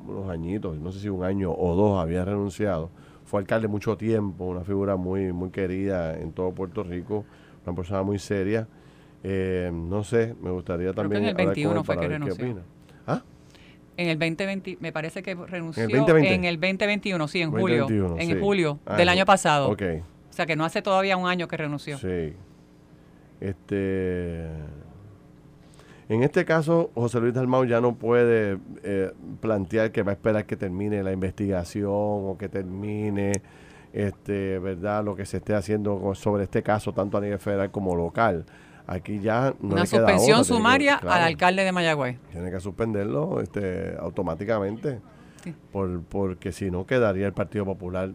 unos 0.07 0.29
añitos, 0.29 0.77
no 0.77 0.91
sé 0.91 0.99
si 0.99 1.09
un 1.09 1.23
año 1.23 1.51
o 1.51 1.75
dos 1.75 2.01
había 2.01 2.25
renunciado. 2.25 2.89
Fue 3.25 3.39
alcalde 3.39 3.67
mucho 3.67 3.97
tiempo, 3.97 4.45
una 4.45 4.65
figura 4.65 4.97
muy, 4.97 5.31
muy 5.31 5.51
querida 5.51 6.17
en 6.17 6.33
todo 6.33 6.51
Puerto 6.51 6.83
Rico, 6.83 7.25
una 7.65 7.75
persona 7.75 8.03
muy 8.03 8.19
seria. 8.19 8.67
Eh, 9.23 9.71
no 9.73 10.03
sé, 10.03 10.35
me 10.41 10.51
gustaría 10.51 10.93
también... 10.93 11.23
en 11.23 11.29
el 11.29 11.35
21 11.35 11.83
fue 11.83 11.97
que 11.97 12.07
renunció. 12.07 12.45
¿Ah? 12.45 12.76
En 13.97 14.09
el 14.09 14.19
2020, 14.19 14.77
me 14.79 14.91
parece 14.91 15.23
que 15.23 15.33
renunció 15.33 15.83
en 15.83 16.45
el, 16.45 16.59
2021, 16.59 17.27
sí, 17.27 17.41
en 17.41 17.51
julio. 17.51 17.87
en 18.19 18.39
julio 18.39 18.79
ah, 18.85 18.95
del 18.95 19.09
año 19.09 19.25
pasado. 19.25 19.71
O 19.71 19.75
sea 20.29 20.45
que 20.45 20.55
no 20.55 20.65
hace 20.65 20.83
todavía 20.83 21.17
un 21.17 21.27
año 21.27 21.47
que 21.47 21.57
renunció. 21.57 21.97
Sí. 21.97 22.33
Este. 23.41 24.45
En 26.09 26.23
este 26.23 26.45
caso, 26.45 26.91
José 26.95 27.19
Luis 27.19 27.33
Dalmau 27.33 27.65
ya 27.65 27.81
no 27.81 27.95
puede 27.95 28.59
eh, 28.83 29.11
plantear 29.41 29.91
que 29.91 30.03
va 30.03 30.11
a 30.11 30.13
esperar 30.13 30.45
que 30.45 30.55
termine 30.55 31.03
la 31.03 31.11
investigación 31.11 31.91
o 31.91 32.37
que 32.39 32.47
termine, 32.47 33.33
este, 33.91 34.59
verdad, 34.59 35.03
lo 35.03 35.15
que 35.15 35.25
se 35.25 35.37
esté 35.37 35.53
haciendo 35.53 36.13
sobre 36.15 36.43
este 36.43 36.63
caso, 36.63 36.93
tanto 36.93 37.17
a 37.17 37.21
nivel 37.21 37.39
federal 37.39 37.71
como 37.71 37.95
local. 37.95 38.45
Aquí 38.87 39.19
ya 39.19 39.53
no 39.59 39.73
Una 39.73 39.85
suspensión 39.85 40.45
sumaria 40.45 40.95
al 40.95 41.21
alcalde 41.21 41.65
de 41.65 41.71
Mayagüez. 41.73 42.17
Tiene 42.31 42.49
que 42.49 42.59
suspenderlo 42.61 43.41
este, 43.41 43.95
automáticamente. 43.99 45.01
Por, 45.71 46.01
porque 46.03 46.51
si 46.51 46.71
no 46.71 46.85
quedaría 46.85 47.25
el 47.25 47.33
Partido 47.33 47.63
Popular 47.65 48.11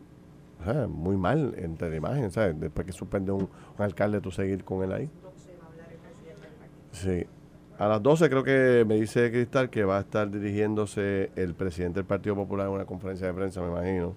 muy 0.88 1.16
mal 1.16 1.54
entre 1.58 1.90
la 1.90 1.96
imagen, 1.96 2.30
¿sabes? 2.30 2.58
Después 2.58 2.86
que 2.86 2.92
suspende 2.92 3.32
un, 3.32 3.48
alcalde, 3.78 4.20
tú 4.20 4.30
seguir 4.30 4.64
con 4.64 4.82
él 4.82 4.92
ahí. 4.92 5.10
Sí. 6.92 7.26
A 7.78 7.88
las 7.88 8.02
12 8.02 8.28
creo 8.28 8.44
que 8.44 8.84
me 8.86 8.96
dice 8.96 9.30
Cristal 9.30 9.70
que 9.70 9.84
va 9.84 9.98
a 9.98 10.00
estar 10.00 10.30
dirigiéndose 10.30 11.30
el 11.36 11.54
presidente 11.54 11.98
del 11.98 12.06
Partido 12.06 12.36
Popular 12.36 12.68
en 12.68 12.74
una 12.74 12.84
conferencia 12.84 13.26
de 13.26 13.32
prensa, 13.32 13.60
me 13.60 13.68
imagino, 13.68 14.14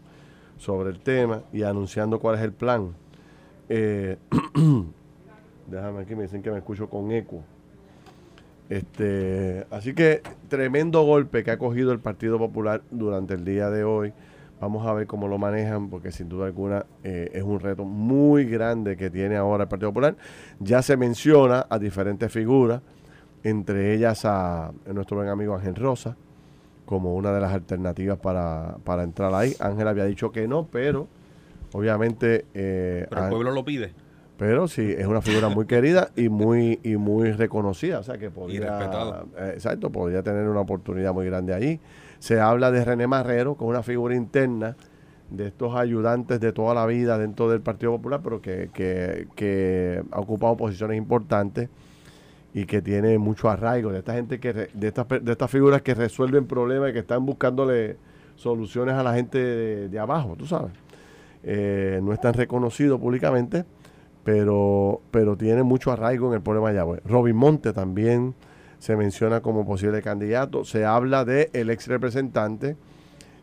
sobre 0.57 0.89
el 0.89 0.99
tema 0.99 1.41
y 1.51 1.63
anunciando 1.63 2.19
cuál 2.19 2.35
es 2.35 2.41
el 2.41 2.53
plan. 2.53 2.93
Eh, 3.69 4.17
Déjame 5.67 6.01
aquí, 6.01 6.15
me 6.15 6.23
dicen 6.23 6.41
que 6.41 6.51
me 6.51 6.58
escucho 6.58 6.89
con 6.89 7.12
eco. 7.12 7.41
Este, 8.69 9.65
así 9.69 9.93
que 9.93 10.21
tremendo 10.47 11.04
golpe 11.04 11.43
que 11.43 11.51
ha 11.51 11.58
cogido 11.58 11.91
el 11.91 11.99
Partido 11.99 12.39
Popular 12.39 12.82
durante 12.91 13.34
el 13.34 13.45
día 13.45 13.69
de 13.69 13.84
hoy. 13.84 14.13
Vamos 14.60 14.88
a 14.88 14.93
ver 14.93 15.06
cómo 15.06 15.28
lo 15.28 15.38
manejan, 15.38 15.89
porque 15.89 16.12
sin 16.12 16.30
duda 16.30 16.45
alguna 16.45 16.86
eh, 17.04 17.30
es 17.34 17.43
un 17.43 17.60
reto 17.60 17.84
muy 17.84 18.45
grande 18.45 18.95
que 18.95 19.10
tiene 19.10 19.36
ahora 19.36 19.63
el 19.63 19.69
Partido 19.69 19.89
Popular. 19.89 20.15
Ya 20.60 20.82
se 20.82 20.97
menciona 20.97 21.67
a 21.69 21.78
diferentes 21.78 22.32
figuras, 22.32 22.82
entre 23.43 23.93
ellas 23.93 24.23
a, 24.25 24.71
nuestro 24.91 25.17
buen 25.17 25.30
amigo 25.30 25.56
Ángel 25.56 25.75
Rosa, 25.75 26.15
como 26.86 27.15
una 27.15 27.32
de 27.34 27.41
las 27.41 27.54
alternativas 27.54 28.17
para, 28.17 28.78
para 28.84 29.04
entrar 29.04 29.34
ahí. 29.34 29.54
Ángel 29.60 29.88
había 29.88 30.06
dicho 30.06 30.32
que 30.32 30.47
no, 30.47 30.67
pero 30.67 31.08
obviamente... 31.73 32.45
Eh, 32.54 33.06
pero 33.10 33.23
el 33.23 33.30
pueblo 33.30 33.51
lo 33.51 33.65
pide. 33.65 34.04
Pero 34.37 34.67
sí, 34.67 34.93
es 34.97 35.07
una 35.07 35.21
figura 35.21 35.47
muy 35.49 35.65
querida 35.65 36.11
y 36.15 36.27
muy 36.27 36.79
y 36.83 36.97
muy 36.97 37.31
reconocida, 37.31 37.99
o 37.99 38.03
sea 38.03 38.17
que 38.17 38.29
podría, 38.29 39.25
eh, 39.37 39.51
exacto, 39.53 39.89
podría 39.91 40.23
tener 40.23 40.47
una 40.47 40.59
oportunidad 40.59 41.13
muy 41.13 41.25
grande 41.25 41.53
allí. 41.53 41.79
Se 42.19 42.39
habla 42.41 42.71
de 42.71 42.83
René 42.83 43.07
Marrero, 43.07 43.55
como 43.55 43.69
una 43.69 43.83
figura 43.83 44.13
interna 44.13 44.75
de 45.29 45.47
estos 45.47 45.75
ayudantes 45.75 46.39
de 46.39 46.51
toda 46.51 46.73
la 46.73 46.85
vida 46.85 47.17
dentro 47.17 47.49
del 47.49 47.61
Partido 47.61 47.93
Popular, 47.93 48.19
pero 48.23 48.41
que, 48.41 48.69
que, 48.73 49.27
que 49.35 50.03
ha 50.11 50.19
ocupado 50.19 50.57
posiciones 50.57 50.97
importantes 50.97 51.69
y 52.53 52.65
que 52.65 52.81
tiene 52.81 53.17
mucho 53.17 53.49
arraigo 53.49 53.91
de 53.91 53.99
esta 53.99 54.13
gente 54.13 54.39
que 54.39 54.53
de 54.53 54.87
estas 54.87 55.07
de 55.09 55.31
estas 55.31 55.51
figuras 55.51 55.81
que 55.81 55.93
resuelven 55.93 56.45
problemas 56.45 56.89
y 56.89 56.93
que 56.93 56.99
están 56.99 57.25
buscándole 57.25 57.97
soluciones 58.35 58.95
a 58.95 59.03
la 59.03 59.13
gente 59.13 59.37
de, 59.89 59.99
abajo, 59.99 60.35
tú 60.37 60.45
sabes. 60.45 60.71
Eh, 61.43 61.99
no 62.01 62.11
están 62.11 62.33
reconocidos 62.33 62.99
públicamente 62.99 63.65
pero, 64.25 65.01
pero 65.11 65.38
tiene 65.38 65.61
mucho 65.61 65.91
arraigo 65.91 66.27
en 66.29 66.33
el 66.33 66.41
pueblo 66.41 66.61
de 66.61 66.73
Mayagüez. 66.73 67.01
Robin 67.05 67.35
Monte 67.35 67.73
también 67.73 68.33
se 68.79 68.97
menciona 68.97 69.41
como 69.41 69.67
posible 69.67 70.01
candidato. 70.01 70.65
Se 70.65 70.83
habla 70.83 71.23
de 71.25 71.51
el 71.53 71.69
ex 71.69 71.88
representante 71.88 72.75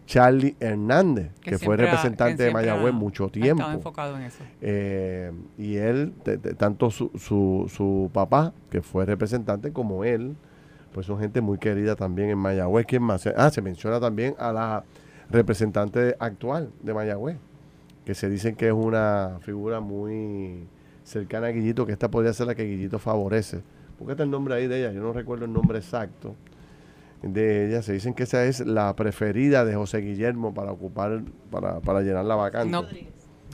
Charlie 0.07 0.57
Hernández, 0.59 1.31
que, 1.40 1.57
fue 1.57 1.77
representante 1.77 2.42
de 2.42 2.53
Mayagüez 2.53 2.92
mucho 2.92 3.29
tiempo. 3.29 3.62
enfocado 3.71 4.16
en 4.16 4.25
eso. 4.25 4.42
Eh, 4.61 5.31
y 5.57 5.77
él, 5.77 6.14
tanto 6.59 6.90
su, 6.90 7.12
su, 7.16 7.71
su 7.73 8.11
papá, 8.12 8.53
que 8.68 8.83
fue 8.83 9.07
representante, 9.07 9.73
como 9.73 10.03
él, 10.03 10.35
pues 10.92 11.07
son 11.07 11.21
gente 11.21 11.40
muy 11.40 11.59
querida 11.59 11.95
también 11.95 12.29
en 12.29 12.38
Mayagüez. 12.38 12.87
¿Quién 12.87 13.05
más? 13.05 13.25
Ah, 13.37 13.51
se 13.51 13.62
menciona 13.62 14.01
también 14.01 14.35
a 14.37 14.53
la 14.53 14.85
representante 15.31 16.16
actual 16.18 16.73
de 16.83 16.92
Mayagüez, 16.92 17.37
que 18.05 18.15
se 18.15 18.29
dicen 18.29 18.57
que 18.57 18.69
es 18.69 18.73
una 18.73 19.38
figura 19.41 19.81
muy 19.81 20.67
cercana 21.05 21.49
a 21.49 21.51
Guillito, 21.51 21.87
que 21.87 21.93
esta 21.93 22.11
podría 22.11 22.33
ser 22.33 22.47
la 22.47 22.55
que 22.55 22.65
Guillito 22.65 22.99
favorece. 22.99 23.62
¿Por 23.99 24.07
qué 24.07 24.12
está 24.12 24.25
el 24.25 24.31
nombre 24.31 24.55
ahí 24.55 24.67
de 24.67 24.81
ella? 24.81 24.93
Yo 24.93 25.03
no 25.03 25.12
recuerdo 25.12 25.45
el 25.45 25.53
nombre 25.53 25.79
exacto 25.79 26.35
de 27.23 27.69
ella. 27.69 27.83
Se 27.83 27.93
dicen 27.93 28.15
que 28.15 28.25
esa 28.25 28.45
es 28.45 28.61
la 28.61 28.95
preferida 28.97 29.65
de 29.65 29.75
José 29.75 29.99
Guillermo 29.99 30.53
para 30.53 30.73
ocupar, 30.73 31.23
para, 31.51 31.81
para 31.81 32.01
llenar 32.01 32.25
la 32.25 32.35
vacante. 32.35 32.71
No. 32.71 32.87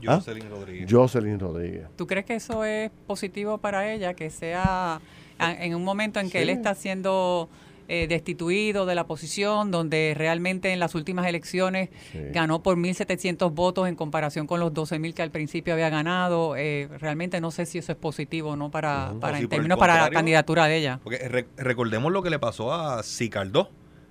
¿Ah? 0.06 0.16
Jocelyn 0.16 0.48
Rodríguez. 0.48 0.86
Jocelyn 0.90 1.40
Rodríguez. 1.40 1.86
¿Tú 1.96 2.06
crees 2.06 2.24
que 2.24 2.36
eso 2.36 2.64
es 2.64 2.90
positivo 3.06 3.58
para 3.58 3.92
ella? 3.92 4.14
Que 4.14 4.30
sea 4.30 5.00
en 5.38 5.74
un 5.74 5.84
momento 5.84 6.20
en 6.20 6.30
que 6.30 6.42
él 6.42 6.50
está 6.50 6.70
haciendo 6.70 7.48
eh, 7.88 8.06
destituido 8.06 8.84
de 8.84 8.94
la 8.94 9.06
posición, 9.06 9.70
donde 9.70 10.14
realmente 10.16 10.72
en 10.72 10.78
las 10.78 10.94
últimas 10.94 11.26
elecciones 11.26 11.88
ganó 12.32 12.62
por 12.62 12.76
1.700 12.76 13.52
votos 13.52 13.88
en 13.88 13.96
comparación 13.96 14.46
con 14.46 14.60
los 14.60 14.72
12.000 14.72 15.14
que 15.14 15.22
al 15.22 15.30
principio 15.30 15.72
había 15.72 15.88
ganado. 15.88 16.54
Eh, 16.56 16.88
realmente 16.98 17.40
no 17.40 17.50
sé 17.50 17.64
si 17.66 17.78
eso 17.78 17.92
es 17.92 17.98
positivo 17.98 18.56
no 18.56 18.70
para, 18.70 19.14
para 19.20 19.38
en 19.38 19.48
términos 19.48 19.78
para 19.78 20.02
la 20.02 20.10
candidatura 20.10 20.66
de 20.66 20.76
ella. 20.76 21.00
Porque 21.02 21.46
recordemos 21.56 22.12
lo 22.12 22.22
que 22.22 22.30
le 22.30 22.38
pasó 22.38 22.74
a 22.74 23.02
Sicardó 23.02 23.70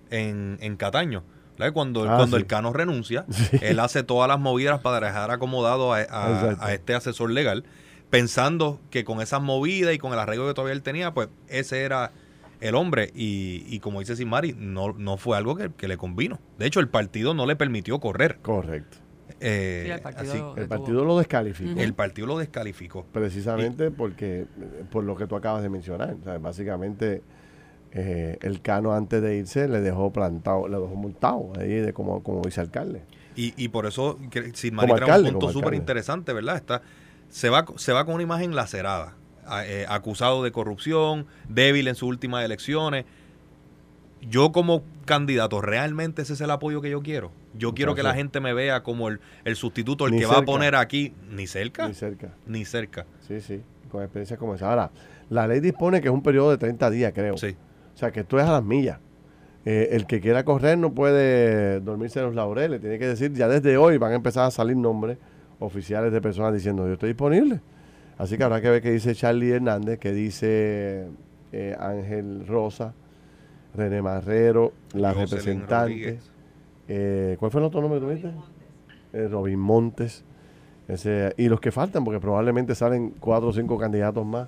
en, 0.10 0.58
en 0.62 0.76
Cataño. 0.76 1.24
Cuando, 1.74 2.10
ah, 2.10 2.18
cuando 2.18 2.38
el 2.38 2.46
Cano 2.46 2.72
renuncia, 2.72 3.26
él 3.62 3.80
hace 3.80 4.04
todas 4.04 4.28
las 4.28 4.40
movidas 4.40 4.82
para 4.82 5.06
dejar 5.08 5.32
acomodado 5.32 5.94
a, 5.94 6.00
a, 6.00 6.74
este 6.74 6.94
asesor 6.94 7.32
legal, 7.32 7.64
pensando 8.10 8.80
que 8.92 9.04
con 9.04 9.22
esas 9.22 9.42
movidas 9.42 9.94
y 9.94 9.98
con 9.98 10.14
el 10.14 10.20
arreglo 10.20 10.48
que 10.48 10.54
todavía 10.54 10.74
él 10.74 10.84
tenía, 10.84 11.14
pues 11.14 11.30
ese 11.48 11.84
era 11.84 12.12
el 12.62 12.76
hombre. 12.76 13.12
Y, 13.16 13.66
y 13.68 13.80
como 13.80 14.00
dice 14.00 14.16
Simari, 14.16 14.56
no, 14.58 14.94
no 14.94 15.18
fue 15.18 15.38
algo 15.38 15.56
que, 15.56 15.88
le 15.88 15.98
convino. 15.98 16.40
De 16.58 16.66
hecho, 16.66 16.80
el 16.80 16.90
partido 16.90 17.34
no 17.34 17.46
le 17.46 17.56
permitió 17.56 18.00
correr. 18.00 18.38
Correcto. 18.42 18.98
Eh, 19.40 19.92
el, 19.94 20.68
partido, 20.68 21.06
lo 21.06 21.18
descalificó. 21.18 21.80
El 21.80 21.94
partido 21.94 22.28
lo 22.28 22.38
descalificó. 22.40 23.06
Precisamente 23.12 23.92
porque, 23.92 24.46
por 24.92 25.04
lo 25.04 25.16
que 25.16 25.28
tú 25.28 25.36
acabas 25.36 25.62
de 25.62 25.70
mencionar. 25.70 26.16
básicamente, 26.40 27.22
eh, 27.92 28.38
el 28.42 28.62
Cano 28.62 28.94
antes 28.94 29.22
de 29.22 29.38
irse 29.38 29.68
le 29.68 29.82
dejó 29.82 30.12
plantado, 30.12 30.68
le 30.68 30.78
dejó 30.78 30.96
montado 30.96 31.54
ahí 31.60 31.76
de 31.76 31.94
como, 31.94 32.24
como 32.24 32.42
vicealcalde. 32.42 33.04
Y, 33.36 33.54
y 33.56 33.68
por 33.68 33.86
eso, 33.86 34.18
sin 34.54 34.76
trae 34.76 35.22
un 35.22 35.32
punto 35.32 35.52
súper 35.52 35.76
interesante, 35.76 36.34
¿verdad? 36.34 36.56
Está, 36.56 36.82
se, 37.30 37.50
va, 37.50 37.66
se 37.76 37.94
va 37.94 38.06
con 38.06 38.16
una 38.16 38.24
imagen 38.24 38.56
lacerada, 38.56 39.16
eh, 39.66 39.86
acusado 39.88 40.44
de 40.44 40.52
corrupción, 40.52 41.26
débil 41.48 41.88
en 41.88 41.96
sus 41.96 42.10
últimas 42.10 42.44
elecciones. 42.44 43.06
Yo 44.22 44.52
como 44.52 44.84
candidato, 45.06 45.62
¿realmente 45.62 46.24
ese 46.24 46.34
es 46.34 46.42
el 46.42 46.52
apoyo 46.52 46.82
que 46.82 46.90
yo 46.90 47.02
quiero? 47.02 47.32
Yo 47.54 47.74
quiero 47.74 47.96
que 47.96 48.04
la 48.04 48.14
gente 48.14 48.40
me 48.40 48.54
vea 48.54 48.84
como 48.84 49.10
el, 49.10 49.20
sustituto, 49.56 50.08
el 50.08 50.18
que 50.18 50.26
va 50.26 50.40
a 50.40 50.42
poner 50.44 50.76
aquí, 50.76 51.14
ni 51.30 51.48
cerca. 51.48 51.88
Ni 51.88 51.94
cerca. 51.94 52.34
Ni 52.46 52.66
cerca. 52.66 53.06
Sí, 53.28 53.42
sí, 53.42 53.62
con 53.90 54.04
experiencia 54.04 54.38
como 54.38 54.56
esa. 54.56 54.70
Ahora, 54.70 54.92
la 55.30 55.48
ley 55.48 55.60
dispone 55.60 56.02
que 56.02 56.08
es 56.08 56.14
un 56.14 56.24
periodo 56.24 56.52
de 56.52 56.58
30 56.58 56.90
días, 56.90 57.14
creo. 57.14 57.38
Sí. 57.38 57.56
O 57.94 57.98
sea, 57.98 58.12
que 58.12 58.22
esto 58.22 58.40
es 58.40 58.46
a 58.46 58.52
las 58.54 58.64
millas. 58.64 59.00
Eh, 59.66 59.90
el 59.96 60.06
que 60.06 60.22
quiera 60.22 60.46
correr 60.46 60.78
no 60.78 60.94
puede 60.94 61.80
dormirse 61.82 62.20
en 62.20 62.26
los 62.28 62.36
laureles. 62.36 62.80
Tiene 62.80 63.00
que 63.00 63.08
decir, 63.08 63.34
ya 63.34 63.48
desde 63.48 63.78
hoy 63.78 63.98
van 63.98 64.14
a 64.14 64.16
empezar 64.16 64.46
a 64.46 64.52
salir 64.52 64.78
nombres 64.78 65.18
oficiales 65.60 66.14
de 66.14 66.22
personas 66.22 66.54
diciendo, 66.54 66.88
yo 66.88 66.94
estoy 66.94 67.10
disponible. 67.10 67.60
Así 68.18 68.38
que 68.38 68.44
habrá 68.44 68.62
que 68.62 68.70
ver 68.70 68.82
qué 68.82 68.92
dice 68.92 69.14
Charlie 69.14 69.52
Hernández, 69.52 70.00
qué 70.00 70.12
dice 70.12 71.08
eh, 71.52 71.76
Ángel 71.80 72.48
Rosa, 72.48 72.94
René 73.76 74.02
Marrero, 74.02 74.74
la 74.94 75.14
representante. 75.14 76.20
Eh, 76.88 77.36
¿Cuál 77.40 77.52
fue 77.52 77.62
el 77.62 77.68
otro 77.68 77.82
nombre 77.82 78.00
que 78.00 78.06
tuviste? 78.06 78.32
Eh, 79.14 79.28
Robin 79.28 79.60
Montes. 79.60 80.24
Ese, 80.88 81.34
y 81.38 81.50
los 81.50 81.60
que 81.60 81.72
faltan, 81.72 82.04
porque 82.04 82.20
probablemente 82.20 82.74
salen 82.74 83.14
cuatro 83.20 83.50
o 83.50 83.54
cinco 83.54 83.78
candidatos 83.78 84.26
más 84.26 84.48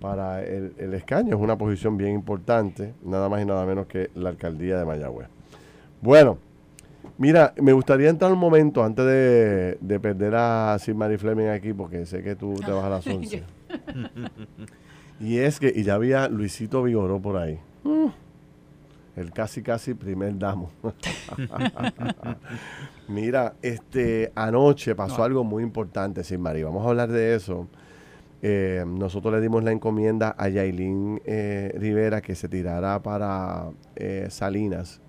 para 0.00 0.42
el, 0.42 0.92
escaño. 0.94 1.36
Es 1.36 1.40
una 1.40 1.56
posición 1.56 1.96
bien 1.96 2.14
importante, 2.14 2.94
nada 3.04 3.28
más 3.28 3.42
y 3.42 3.44
nada 3.44 3.64
menos 3.64 3.86
que 3.86 4.10
la 4.14 4.30
alcaldía 4.30 4.78
de 4.78 4.84
Mayagüez. 4.84 5.28
Bueno, 6.02 6.38
mira, 7.18 7.52
me 7.60 7.72
gustaría 7.72 8.08
entrar 8.08 8.32
un 8.32 8.38
momento 8.38 8.82
antes 8.82 9.04
de, 9.04 10.00
perder 10.00 10.34
a 10.34 10.76
Sid 10.78 10.94
Mary 10.94 11.18
Fleming 11.18 11.48
aquí, 11.48 11.72
porque 11.72 12.06
sé 12.06 12.22
que 12.22 12.34
tú 12.34 12.54
te 12.54 12.70
vas 12.70 12.84
a 12.84 12.88
las 12.88 13.06
11. 13.06 13.42
y 15.20 15.38
es 15.38 15.60
que, 15.60 15.72
y 15.74 15.82
ya 15.82 15.94
había 15.94 16.28
Luisito 16.28 16.82
Vigoró 16.82 17.20
por 17.20 17.36
ahí. 17.36 17.58
El 19.16 19.32
casi 19.32 19.62
casi 19.62 19.94
primer 19.94 20.38
damo. 20.38 20.70
Mira, 23.08 23.54
este 23.62 24.30
anoche 24.36 24.94
pasó 24.94 25.24
algo 25.24 25.42
muy 25.42 25.64
importante, 25.64 26.22
Sid 26.22 26.38
Mari. 26.38 26.62
Vamos 26.62 26.86
a 26.86 26.90
hablar 26.90 27.10
de 27.10 27.34
eso 27.34 27.66
eh, 28.40 28.84
nosotros 28.86 29.34
le 29.34 29.40
dimos 29.40 29.64
la 29.64 29.72
encomienda 29.72 30.34
a 30.38 30.48
Yailin 30.48 31.20
eh, 31.24 31.74
Rivera 31.76 32.20
que 32.20 32.36
se 32.36 32.48
tirara 32.48 33.02
para 33.02 33.70
eh, 33.96 34.28
Salinas, 34.30 35.00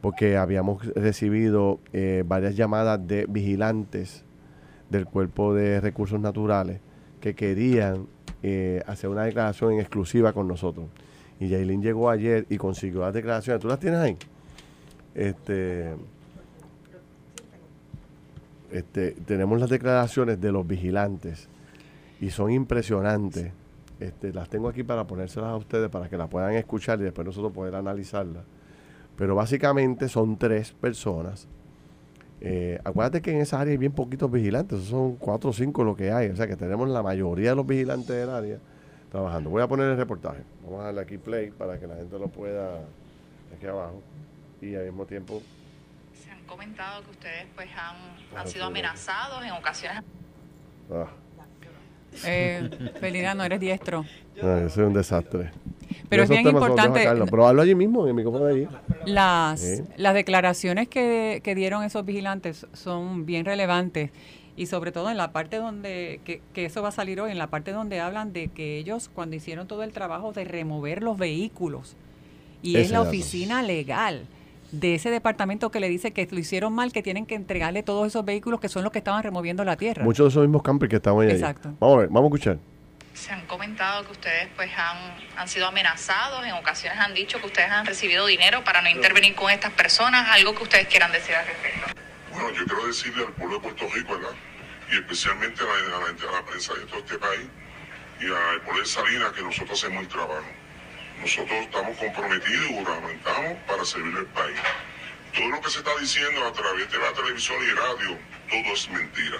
porque 0.00 0.36
habíamos 0.36 0.86
recibido 0.94 1.80
varias 2.26 2.56
llamadas 2.56 3.04
de 3.06 3.26
vigilantes 3.28 4.24
del 4.90 5.06
Cuerpo 5.06 5.54
de 5.54 5.80
Recursos 5.80 6.20
Naturales 6.20 6.80
que 7.20 7.34
querían 7.34 8.06
hacer 8.86 9.10
una 9.10 9.24
declaración 9.24 9.72
en 9.72 9.80
exclusiva 9.80 10.32
con 10.32 10.46
nosotros. 10.46 10.86
Y 11.40 11.48
Yailin 11.48 11.82
llegó 11.82 12.10
ayer 12.10 12.46
y 12.48 12.56
consiguió 12.56 13.00
las 13.00 13.14
declaraciones. 13.14 13.60
¿Tú 13.60 13.68
las 13.68 13.78
tienes 13.78 14.00
ahí? 14.00 14.16
Este, 15.14 15.94
este, 18.70 19.12
tenemos 19.12 19.58
las 19.60 19.70
declaraciones 19.70 20.40
de 20.40 20.52
los 20.52 20.66
vigilantes 20.66 21.48
y 22.20 22.30
son 22.30 22.50
impresionantes. 22.50 23.52
Este, 24.00 24.32
las 24.32 24.48
tengo 24.48 24.68
aquí 24.68 24.82
para 24.82 25.06
ponérselas 25.06 25.50
a 25.50 25.56
ustedes 25.56 25.88
para 25.88 26.08
que 26.08 26.16
las 26.16 26.28
puedan 26.28 26.54
escuchar 26.54 27.00
y 27.00 27.04
después 27.04 27.26
nosotros 27.26 27.52
poder 27.52 27.74
analizarlas. 27.74 28.44
Pero 29.18 29.34
básicamente 29.34 30.08
son 30.08 30.38
tres 30.38 30.72
personas. 30.72 31.48
Eh, 32.40 32.78
acuérdate 32.84 33.20
que 33.20 33.32
en 33.32 33.40
esa 33.40 33.60
área 33.60 33.72
hay 33.72 33.76
bien 33.76 33.90
poquitos 33.90 34.30
vigilantes, 34.30 34.84
son 34.84 35.16
cuatro 35.16 35.50
o 35.50 35.52
cinco 35.52 35.82
lo 35.82 35.96
que 35.96 36.12
hay. 36.12 36.28
O 36.28 36.36
sea 36.36 36.46
que 36.46 36.54
tenemos 36.54 36.88
la 36.88 37.02
mayoría 37.02 37.50
de 37.50 37.56
los 37.56 37.66
vigilantes 37.66 38.08
del 38.08 38.30
área 38.30 38.58
trabajando. 39.10 39.50
Voy 39.50 39.60
a 39.60 39.66
poner 39.66 39.88
el 39.88 39.96
reportaje. 39.96 40.44
Vamos 40.62 40.80
a 40.80 40.84
darle 40.84 41.00
aquí 41.00 41.18
play 41.18 41.50
para 41.50 41.80
que 41.80 41.88
la 41.88 41.96
gente 41.96 42.16
lo 42.16 42.28
pueda 42.28 42.78
aquí 43.56 43.66
abajo. 43.66 44.00
Y 44.62 44.76
al 44.76 44.84
mismo 44.84 45.04
tiempo. 45.04 45.42
Se 46.14 46.30
han 46.30 46.44
comentado 46.44 47.02
que 47.02 47.10
ustedes 47.10 47.46
pues 47.56 47.68
han, 47.76 48.38
han 48.38 48.46
sido 48.46 48.66
amenazados 48.66 49.44
en 49.44 49.50
ocasiones. 49.50 50.04
Ah. 50.92 51.08
Eh, 52.24 52.68
Felina, 53.00 53.34
no 53.34 53.44
eres 53.44 53.60
diestro. 53.60 54.04
No, 54.42 54.60
yo 54.60 54.68
soy 54.68 54.84
un 54.84 54.92
desastre. 54.92 55.50
Pero 56.08 56.22
es 56.22 56.28
bien 56.28 56.46
importante. 56.46 57.06
Pero 57.30 57.46
hablo 57.46 57.62
allí 57.62 57.74
mismo, 57.74 58.02
en 58.02 58.08
el 58.08 58.14
micrófono 58.14 58.44
de 58.46 58.54
allí. 58.54 58.68
Las, 59.06 59.82
las 59.96 60.14
declaraciones 60.14 60.88
que, 60.88 61.40
que, 61.42 61.54
dieron 61.54 61.84
esos 61.84 62.04
vigilantes 62.04 62.66
son 62.72 63.26
bien 63.26 63.44
relevantes. 63.44 64.10
Y 64.56 64.66
sobre 64.66 64.90
todo 64.90 65.10
en 65.10 65.16
la 65.16 65.32
parte 65.32 65.58
donde, 65.58 66.20
que, 66.24 66.40
que 66.52 66.64
eso 66.64 66.82
va 66.82 66.88
a 66.88 66.92
salir 66.92 67.20
hoy, 67.20 67.30
en 67.30 67.38
la 67.38 67.46
parte 67.46 67.72
donde 67.72 68.00
hablan 68.00 68.32
de 68.32 68.48
que 68.48 68.78
ellos, 68.78 69.08
cuando 69.12 69.36
hicieron 69.36 69.68
todo 69.68 69.84
el 69.84 69.92
trabajo 69.92 70.32
de 70.32 70.44
remover 70.44 71.02
los 71.02 71.16
vehículos, 71.16 71.96
y 72.60 72.76
es 72.76 72.90
la 72.90 73.02
oficina 73.02 73.62
legal 73.62 74.26
de 74.70 74.94
ese 74.94 75.10
departamento 75.10 75.70
que 75.70 75.80
le 75.80 75.88
dice 75.88 76.12
que 76.12 76.26
lo 76.30 76.38
hicieron 76.38 76.72
mal, 76.74 76.92
que 76.92 77.02
tienen 77.02 77.26
que 77.26 77.34
entregarle 77.34 77.82
todos 77.82 78.06
esos 78.06 78.24
vehículos 78.24 78.60
que 78.60 78.68
son 78.68 78.84
los 78.84 78.92
que 78.92 78.98
estaban 78.98 79.22
removiendo 79.22 79.64
la 79.64 79.76
tierra. 79.76 80.04
Muchos 80.04 80.26
de 80.26 80.28
esos 80.30 80.42
mismos 80.42 80.62
campers 80.62 80.90
que 80.90 80.96
estaban 80.96 81.26
ahí. 81.26 81.32
Exacto. 81.32 81.74
Vamos 81.80 81.96
a 81.96 82.00
ver, 82.00 82.08
vamos 82.08 82.24
a 82.24 82.36
escuchar. 82.36 82.58
Se 83.14 83.32
han 83.32 83.46
comentado 83.46 84.04
que 84.04 84.12
ustedes 84.12 84.48
pues 84.54 84.70
han, 84.76 84.96
han 85.36 85.48
sido 85.48 85.66
amenazados, 85.66 86.46
en 86.46 86.52
ocasiones 86.52 87.00
han 87.00 87.14
dicho 87.14 87.40
que 87.40 87.46
ustedes 87.46 87.70
han 87.70 87.84
recibido 87.84 88.26
dinero 88.26 88.62
para 88.62 88.80
no 88.80 88.88
intervenir 88.88 89.34
con 89.34 89.50
estas 89.50 89.72
personas, 89.72 90.28
algo 90.28 90.54
que 90.54 90.62
ustedes 90.62 90.86
quieran 90.86 91.10
decir 91.10 91.34
al 91.34 91.46
respecto. 91.46 91.88
Bueno, 92.30 92.50
yo 92.50 92.64
quiero 92.64 92.86
decirle 92.86 93.24
al 93.24 93.32
pueblo 93.32 93.56
de 93.56 93.60
Puerto 93.62 93.86
Rico, 93.92 94.14
¿verdad? 94.14 94.36
Y 94.92 94.96
especialmente 94.96 95.62
a 95.62 95.66
la, 95.66 96.06
a 96.06 96.32
la, 96.32 96.46
prensa 96.46 96.74
de 96.74 96.86
todo 96.86 97.00
este 97.00 97.18
país 97.18 97.46
y 98.20 98.26
al 98.26 98.60
pueblo 98.62 98.82
de 98.82 98.86
Salinas 98.86 99.32
que 99.32 99.42
nosotros 99.42 99.82
hacemos 99.82 100.02
el 100.02 100.08
trabajo. 100.08 100.46
Nosotros 101.20 101.58
estamos 101.60 101.96
comprometidos 101.96 102.70
y 102.70 102.74
juramentamos 102.74 103.58
para 103.66 103.84
servir 103.84 104.16
al 104.16 104.26
país. 104.26 104.58
Todo 105.34 105.48
lo 105.48 105.60
que 105.60 105.70
se 105.70 105.78
está 105.78 105.90
diciendo 105.98 106.46
a 106.46 106.52
través 106.52 106.90
de 106.90 106.98
la 106.98 107.12
televisión 107.12 107.56
y 107.62 107.70
radio, 107.70 108.18
todo 108.48 108.72
es 108.72 108.88
mentira. 108.88 109.38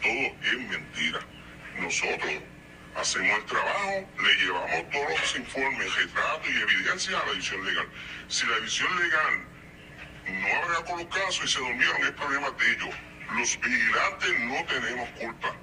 Todo 0.00 0.10
es 0.10 0.68
mentira. 0.70 1.20
Nosotros 1.78 2.32
hacemos 2.96 3.38
el 3.38 3.44
trabajo, 3.44 4.08
le 4.22 4.34
llevamos 4.36 4.90
todos 4.90 5.20
los 5.20 5.36
informes, 5.36 5.96
retratos 5.96 6.48
y 6.48 6.60
evidencia 6.60 7.18
a 7.18 7.26
la 7.26 7.32
edición 7.32 7.64
legal. 7.64 7.88
Si 8.28 8.46
la 8.46 8.56
edición 8.56 8.98
legal 8.98 9.46
no 10.28 10.64
habrá 10.64 10.84
con 10.86 10.98
los 10.98 11.14
casos 11.14 11.44
y 11.44 11.48
se 11.48 11.58
durmieron, 11.58 12.04
es 12.04 12.10
problema 12.12 12.50
de 12.50 12.72
ellos. 12.72 12.94
Los 13.36 13.60
vigilantes 13.60 14.40
no 14.40 14.64
tenemos 14.64 15.08
culpa. 15.10 15.54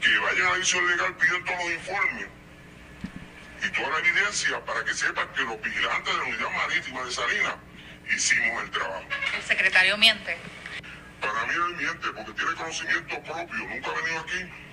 Que 0.00 0.18
vayan 0.18 0.46
a 0.46 0.50
la 0.50 0.56
edición 0.56 0.86
legal, 0.86 1.16
piden 1.16 1.44
todos 1.44 1.58
los 1.64 1.72
informes 1.74 2.43
y 3.62 3.70
toda 3.72 3.90
la 3.90 3.98
evidencia 3.98 4.64
para 4.64 4.84
que 4.84 4.94
sepan 4.94 5.28
que 5.34 5.42
los 5.42 5.60
vigilantes 5.60 6.12
de 6.12 6.18
la 6.18 6.24
unidad 6.24 6.50
marítima 6.50 7.04
de 7.04 7.10
Salinas 7.10 7.56
hicimos 8.14 8.62
el 8.62 8.70
trabajo. 8.70 9.04
¿El 9.36 9.42
secretario 9.42 9.96
miente? 9.98 10.36
Para 11.20 11.46
mí 11.46 11.54
él 11.54 11.76
miente 11.76 12.06
porque 12.14 12.32
tiene 12.32 12.54
conocimiento 12.54 13.22
propio, 13.22 13.58
nunca 13.58 13.90
ha 13.90 14.02
venido 14.02 14.20
aquí 14.20 14.64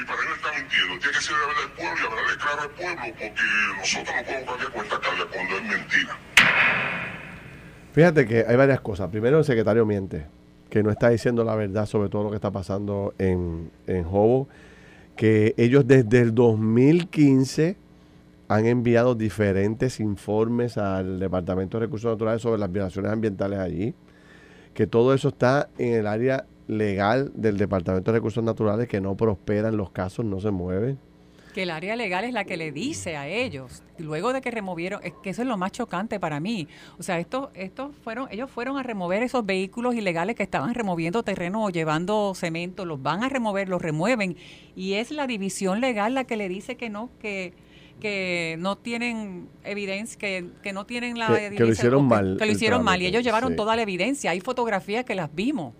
y 0.00 0.04
para 0.04 0.22
él 0.22 0.28
está 0.34 0.52
mintiendo. 0.52 0.98
Tiene 0.98 1.12
que 1.12 1.20
ser 1.20 1.34
de 1.34 1.46
verdad 1.46 1.60
del 1.60 1.70
pueblo 1.72 2.00
y 2.00 2.06
hablarle 2.06 2.36
claro 2.38 2.62
al 2.62 2.70
pueblo 2.70 3.02
porque 3.18 3.42
nosotros 3.78 4.16
no 4.16 4.24
podemos 4.24 4.46
cambiar 4.48 4.72
cuenta 4.72 5.00
carga 5.00 5.24
cuando 5.32 5.56
es 5.56 5.62
mentira. 5.62 6.18
Fíjate 7.92 8.26
que 8.26 8.44
hay 8.46 8.56
varias 8.56 8.80
cosas. 8.80 9.08
Primero, 9.10 9.38
el 9.38 9.44
secretario 9.44 9.86
miente, 9.86 10.26
que 10.68 10.82
no 10.82 10.90
está 10.90 11.10
diciendo 11.10 11.44
la 11.44 11.54
verdad 11.54 11.86
sobre 11.86 12.08
todo 12.08 12.24
lo 12.24 12.30
que 12.30 12.36
está 12.36 12.50
pasando 12.50 13.14
en, 13.18 13.70
en 13.86 14.04
Hobo, 14.06 14.48
que 15.16 15.54
ellos 15.56 15.86
desde 15.86 16.20
el 16.20 16.34
2015 16.34 17.76
han 18.54 18.66
enviado 18.66 19.16
diferentes 19.16 19.98
informes 19.98 20.78
al 20.78 21.18
Departamento 21.18 21.76
de 21.76 21.86
Recursos 21.86 22.12
Naturales 22.12 22.40
sobre 22.40 22.60
las 22.60 22.70
violaciones 22.70 23.10
ambientales 23.10 23.58
allí, 23.58 23.94
que 24.74 24.86
todo 24.86 25.12
eso 25.12 25.28
está 25.28 25.70
en 25.76 25.94
el 25.94 26.06
área 26.06 26.46
legal 26.68 27.32
del 27.34 27.58
Departamento 27.58 28.12
de 28.12 28.18
Recursos 28.18 28.44
Naturales, 28.44 28.86
que 28.86 29.00
no 29.00 29.16
prosperan 29.16 29.76
los 29.76 29.90
casos, 29.90 30.24
no 30.24 30.40
se 30.40 30.52
mueven. 30.52 31.00
Que 31.52 31.64
el 31.64 31.70
área 31.70 31.96
legal 31.96 32.24
es 32.24 32.32
la 32.32 32.44
que 32.44 32.56
le 32.56 32.70
dice 32.70 33.16
a 33.16 33.26
ellos, 33.26 33.82
luego 33.98 34.32
de 34.32 34.40
que 34.40 34.52
removieron, 34.52 35.00
es 35.02 35.14
que 35.20 35.30
eso 35.30 35.42
es 35.42 35.48
lo 35.48 35.56
más 35.56 35.72
chocante 35.72 36.20
para 36.20 36.38
mí. 36.38 36.68
O 36.96 37.02
sea, 37.02 37.18
estos, 37.18 37.48
estos 37.54 37.94
fueron, 38.04 38.28
ellos 38.30 38.50
fueron 38.50 38.76
a 38.76 38.84
remover 38.84 39.24
esos 39.24 39.44
vehículos 39.44 39.96
ilegales 39.96 40.36
que 40.36 40.44
estaban 40.44 40.74
removiendo 40.74 41.24
terreno 41.24 41.64
o 41.64 41.70
llevando 41.70 42.34
cemento, 42.36 42.84
los 42.84 43.02
van 43.02 43.24
a 43.24 43.28
remover, 43.28 43.68
los 43.68 43.82
remueven, 43.82 44.36
y 44.76 44.94
es 44.94 45.10
la 45.10 45.26
división 45.26 45.80
legal 45.80 46.14
la 46.14 46.22
que 46.22 46.36
le 46.36 46.48
dice 46.48 46.76
que 46.76 46.88
no, 46.88 47.10
que 47.18 47.52
que 48.00 48.56
no 48.58 48.76
tienen 48.76 49.48
evidencia, 49.64 50.18
que, 50.18 50.46
que 50.62 50.72
no 50.72 50.84
tienen 50.86 51.18
la 51.18 51.26
evidencia. 51.28 51.56
Que 51.58 51.64
lo 51.64 51.72
hicieron 51.72 52.06
mal. 52.06 52.36
Que 52.38 52.46
lo 52.46 52.52
hicieron 52.52 52.84
mal 52.84 53.00
y 53.02 53.06
ellos 53.06 53.22
llevaron 53.24 53.56
toda 53.56 53.76
la 53.76 53.82
evidencia. 53.82 54.30
Hay 54.30 54.40
fotografías 54.40 55.04
que 55.04 55.14
las 55.14 55.34
vimos. 55.34 55.72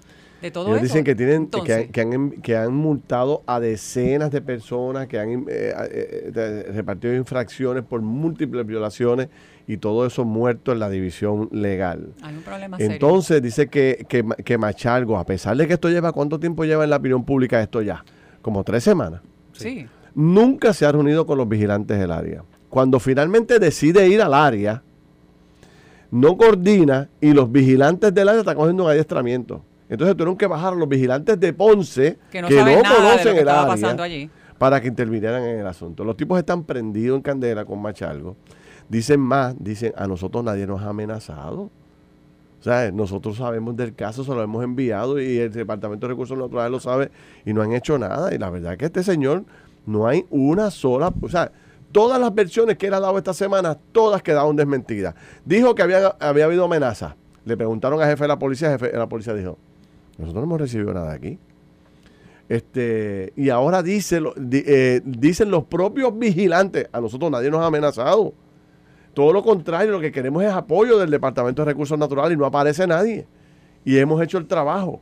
de 0.43 0.51
todo 0.51 0.67
Ellos 0.69 0.77
eso. 0.79 0.85
dicen 0.85 1.05
que 1.05 1.15
tienen 1.15 1.47
que, 1.49 1.73
han- 1.73 1.89
que 1.89 2.01
han, 2.03 2.31
que 2.43 2.57
han 2.57 2.75
multado 2.75 3.43
a 3.47 3.61
decenas 3.61 4.31
de 4.31 4.43
personas, 4.43 5.07
que 5.07 5.19
han 5.19 5.31
eh, 5.31 5.45
eh, 5.49 6.33
eh, 6.35 6.71
repartido 6.75 7.15
infracciones 7.15 7.83
por 7.83 8.03
múltiples 8.03 8.67
violaciones 8.67 9.29
y 9.67 9.79
todo 9.79 10.05
eso 10.07 10.27
muerto 10.27 10.73
en 10.73 10.81
la 10.81 10.91
división 10.91 11.49
legal. 11.51 12.13
hay 12.21 12.35
un 12.37 12.43
problema 12.43 12.77
serio. 12.77 12.93
Entonces 12.93 13.41
dice 13.41 13.69
que, 13.69 14.05
que, 14.07 14.23
que 14.45 14.59
Machalgo, 14.59 15.17
a 15.17 15.25
pesar 15.25 15.57
de 15.57 15.67
que 15.67 15.73
esto 15.75 15.89
lleva, 15.89 16.13
¿cuánto 16.13 16.39
tiempo 16.39 16.65
lleva 16.67 16.85
en 16.85 16.91
la 16.91 16.97
opinión 16.97 17.25
pública 17.25 17.63
esto 17.63 17.81
ya? 17.81 18.05
Como 18.43 18.63
tres 18.65 18.85
semanas. 18.85 19.23
Sí. 19.55 19.87
Nunca 20.15 20.73
se 20.73 20.87
ha 20.87 20.93
reunido 20.93 21.27
con 21.27 21.39
los 21.39 21.49
vigilantes 21.49 21.99
del 21.99 22.11
área. 22.13 22.45
Cuando 22.69 23.01
finalmente 23.01 23.59
decide 23.59 24.09
ir 24.09 24.23
al 24.23 24.35
área, 24.35 24.83
no 26.11 26.37
coordina 26.37 27.09
y 27.21 27.33
los 27.33 27.51
vigilantes 27.51 28.15
del 28.15 28.29
área 28.29 28.41
están 28.41 28.57
cogiendo 28.57 28.85
un 28.85 28.91
adiestramiento. 28.91 29.65
Entonces 29.89 30.17
tuvieron 30.17 30.37
que 30.37 30.47
bajar 30.47 30.73
a 30.73 30.77
los 30.77 30.89
vigilantes 30.89 31.39
de 31.39 31.53
Ponce 31.53 32.19
Que 32.31 32.41
no 32.41 32.49
conocen 32.49 33.35
que 33.35 33.41
el 33.41 33.49
área 33.49 34.03
allí. 34.03 34.31
para 34.59 34.81
que 34.81 34.89
intervinieran 34.89 35.43
en 35.43 35.59
el 35.61 35.67
asunto. 35.67 36.05
Los 36.05 36.17
tipos 36.17 36.39
están 36.39 36.65
prendidos 36.65 37.17
en 37.17 37.23
candela 37.23 37.65
con 37.65 37.83
Machalgo. 37.83 38.37
Dicen 38.89 39.21
más, 39.21 39.55
dicen, 39.59 39.93
a 39.97 40.07
nosotros 40.07 40.45
nadie 40.45 40.67
nos 40.67 40.83
ha 40.83 40.91
amenazado. 40.91 41.71
O 42.61 42.63
sea, 42.65 42.91
nosotros 42.93 43.37
sabemos 43.37 43.77
del 43.77 43.95
caso, 43.95 44.25
se 44.25 44.31
lo 44.31 44.43
hemos 44.43 44.65
enviado 44.65 45.21
y 45.21 45.39
el 45.39 45.53
Departamento 45.53 46.07
de 46.07 46.13
Recursos 46.15 46.39
Naturales 46.39 46.71
lo 46.71 46.81
sabe 46.81 47.11
y 47.45 47.53
no 47.53 47.61
han 47.61 47.73
hecho 47.73 47.99
nada. 47.99 48.35
Y 48.35 48.39
la 48.39 48.49
verdad 48.51 48.73
es 48.73 48.79
que 48.79 48.87
este 48.87 49.03
señor 49.03 49.45
no 49.87 50.07
hay 50.07 50.25
una 50.31 50.71
sola, 50.71 51.13
o 51.21 51.29
sea, 51.29 51.53
todas 51.93 52.21
las 52.21 52.35
versiones 52.35 52.77
que 52.77 52.87
él 52.87 52.95
ha 52.95 53.01
dado 53.01 53.17
esta 53.19 53.35
semana, 53.35 53.79
todas 53.93 54.23
quedaron 54.23 54.57
desmentidas. 54.57 55.15
Dijo 55.45 55.75
que 55.75 55.83
había, 55.83 56.09
había 56.19 56.47
habido 56.47 56.65
amenazas. 56.65 57.15
Le 57.45 57.57
preguntaron 57.57 58.01
al 58.01 58.09
jefe 58.09 58.25
de 58.25 58.29
la 58.29 58.39
policía, 58.39 58.71
jefe 58.71 58.89
de 58.89 58.99
la 58.99 59.09
policía 59.09 59.35
dijo, 59.35 59.59
nosotros 60.19 60.43
no 60.43 60.49
hemos 60.49 60.61
recibido 60.61 60.95
nada 60.95 61.13
aquí. 61.13 61.39
Este, 62.49 63.33
y 63.37 63.49
ahora 63.49 63.83
eh, 63.85 65.01
dicen 65.05 65.51
los 65.51 65.65
propios 65.65 66.19
vigilantes, 66.19 66.89
a 66.93 67.01
nosotros 67.01 67.31
nadie 67.31 67.51
nos 67.51 67.61
ha 67.61 67.67
amenazado. 67.67 68.35
Todo 69.15 69.33
lo 69.33 69.43
contrario, 69.43 69.93
lo 69.93 70.01
que 70.01 70.11
queremos 70.11 70.43
es 70.43 70.51
apoyo 70.51 70.99
del 70.99 71.11
Departamento 71.11 71.63
de 71.63 71.67
Recursos 71.67 71.99
Naturales 71.99 72.37
y 72.37 72.39
no 72.39 72.45
aparece 72.45 72.87
nadie. 72.87 73.27
Y 73.85 73.97
hemos 73.99 74.21
hecho 74.23 74.39
el 74.39 74.47
trabajo. 74.47 75.01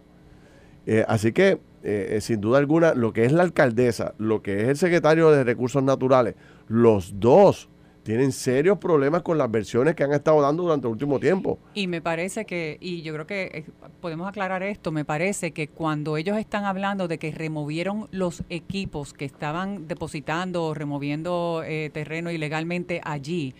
Eh, 0.87 1.05
así 1.09 1.33
que, 1.33 1.61
eh, 1.83 2.17
eh, 2.17 2.21
sin 2.21 2.41
duda 2.41 2.59
alguna, 2.59 2.95
lo 2.95 3.13
que 3.13 3.25
es 3.25 3.33
la 3.33 3.43
alcaldesa, 3.43 4.15
lo 4.19 4.43
que 4.43 4.63
es 4.63 4.69
el 4.69 4.77
secretario 4.77 5.31
de 5.31 5.45
Recursos 5.45 5.83
Naturales, 5.83 6.35
los 6.69 7.19
dos 7.21 7.69
tienen 8.03 8.33
serios 8.33 8.79
problemas 8.79 9.23
con 9.23 9.39
las 9.39 9.51
versiones 9.51 9.95
que 9.95 10.05
han 10.05 10.13
estado 10.13 10.41
dando 10.41 10.65
durante 10.65 10.87
el 10.87 10.93
último 10.93 11.21
tiempo. 11.21 11.59
Y 11.75 11.87
me 11.87 12.01
parece 12.01 12.45
que, 12.45 12.77
y 12.81 13.03
yo 13.03 13.13
creo 13.15 13.27
que 13.27 13.43
eh, 13.43 13.65
podemos 14.01 14.29
aclarar 14.29 14.63
esto, 14.63 14.91
me 14.93 15.05
parece 15.05 15.53
que 15.53 15.69
cuando 15.69 16.17
ellos 16.17 16.37
están 16.37 16.65
hablando 16.65 17.09
de 17.09 17.19
que 17.19 17.31
removieron 17.31 18.09
los 18.11 18.43
equipos 18.49 19.13
que 19.13 19.25
estaban 19.25 19.87
depositando 19.87 20.65
o 20.65 20.75
removiendo 20.75 21.63
eh, 21.65 21.91
terreno 21.93 22.31
ilegalmente 22.31 23.01
allí, 23.05 23.55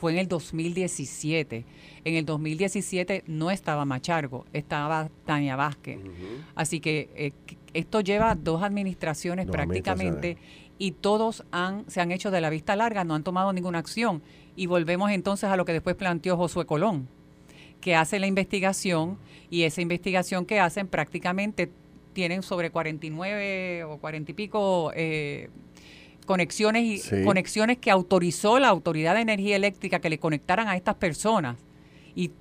fue 0.00 0.12
en 0.12 0.18
el 0.18 0.28
2017. 0.28 1.64
En 2.04 2.14
el 2.14 2.24
2017 2.24 3.24
no 3.26 3.50
estaba 3.50 3.84
Machargo, 3.84 4.46
estaba 4.52 5.10
Tania 5.26 5.56
Vázquez. 5.56 5.98
Así 6.54 6.78
que 6.78 7.10
eh, 7.16 7.32
que 7.44 7.56
esto 7.74 8.00
lleva 8.00 8.34
dos 8.34 8.62
administraciones 8.62 9.46
Dos 9.46 9.52
prácticamente 9.54 10.36
y 10.78 10.92
todos 10.92 11.44
han, 11.50 11.88
se 11.90 12.00
han 12.00 12.12
hecho 12.12 12.30
de 12.30 12.40
la 12.40 12.50
vista 12.50 12.76
larga, 12.76 13.04
no 13.04 13.14
han 13.14 13.24
tomado 13.24 13.52
ninguna 13.52 13.78
acción. 13.78 14.22
Y 14.56 14.66
volvemos 14.66 15.10
entonces 15.10 15.48
a 15.50 15.56
lo 15.56 15.64
que 15.64 15.72
después 15.72 15.96
planteó 15.96 16.36
Josué 16.36 16.66
Colón, 16.66 17.08
que 17.80 17.94
hace 17.94 18.18
la 18.18 18.26
investigación 18.26 19.18
y 19.50 19.62
esa 19.62 19.80
investigación 19.80 20.44
que 20.46 20.60
hacen 20.60 20.86
prácticamente 20.88 21.70
tienen 22.12 22.42
sobre 22.42 22.70
49 22.70 23.84
o 23.84 23.98
40 23.98 24.30
y 24.30 24.34
pico 24.34 24.92
eh, 24.94 25.50
conexiones 26.26 26.82
y 26.82 26.98
Sí. 26.98 27.24
conexiones 27.24 27.78
que 27.78 27.90
autorizó 27.90 28.58
la 28.58 28.68
Autoridad 28.68 29.14
de 29.14 29.20
Energía 29.22 29.56
Eléctrica 29.56 30.00
que 30.00 30.10
le 30.10 30.18
conectaran 30.18 30.68
a 30.68 30.76
estas 30.76 30.96
personas. 30.96 31.56
Y 32.14 32.32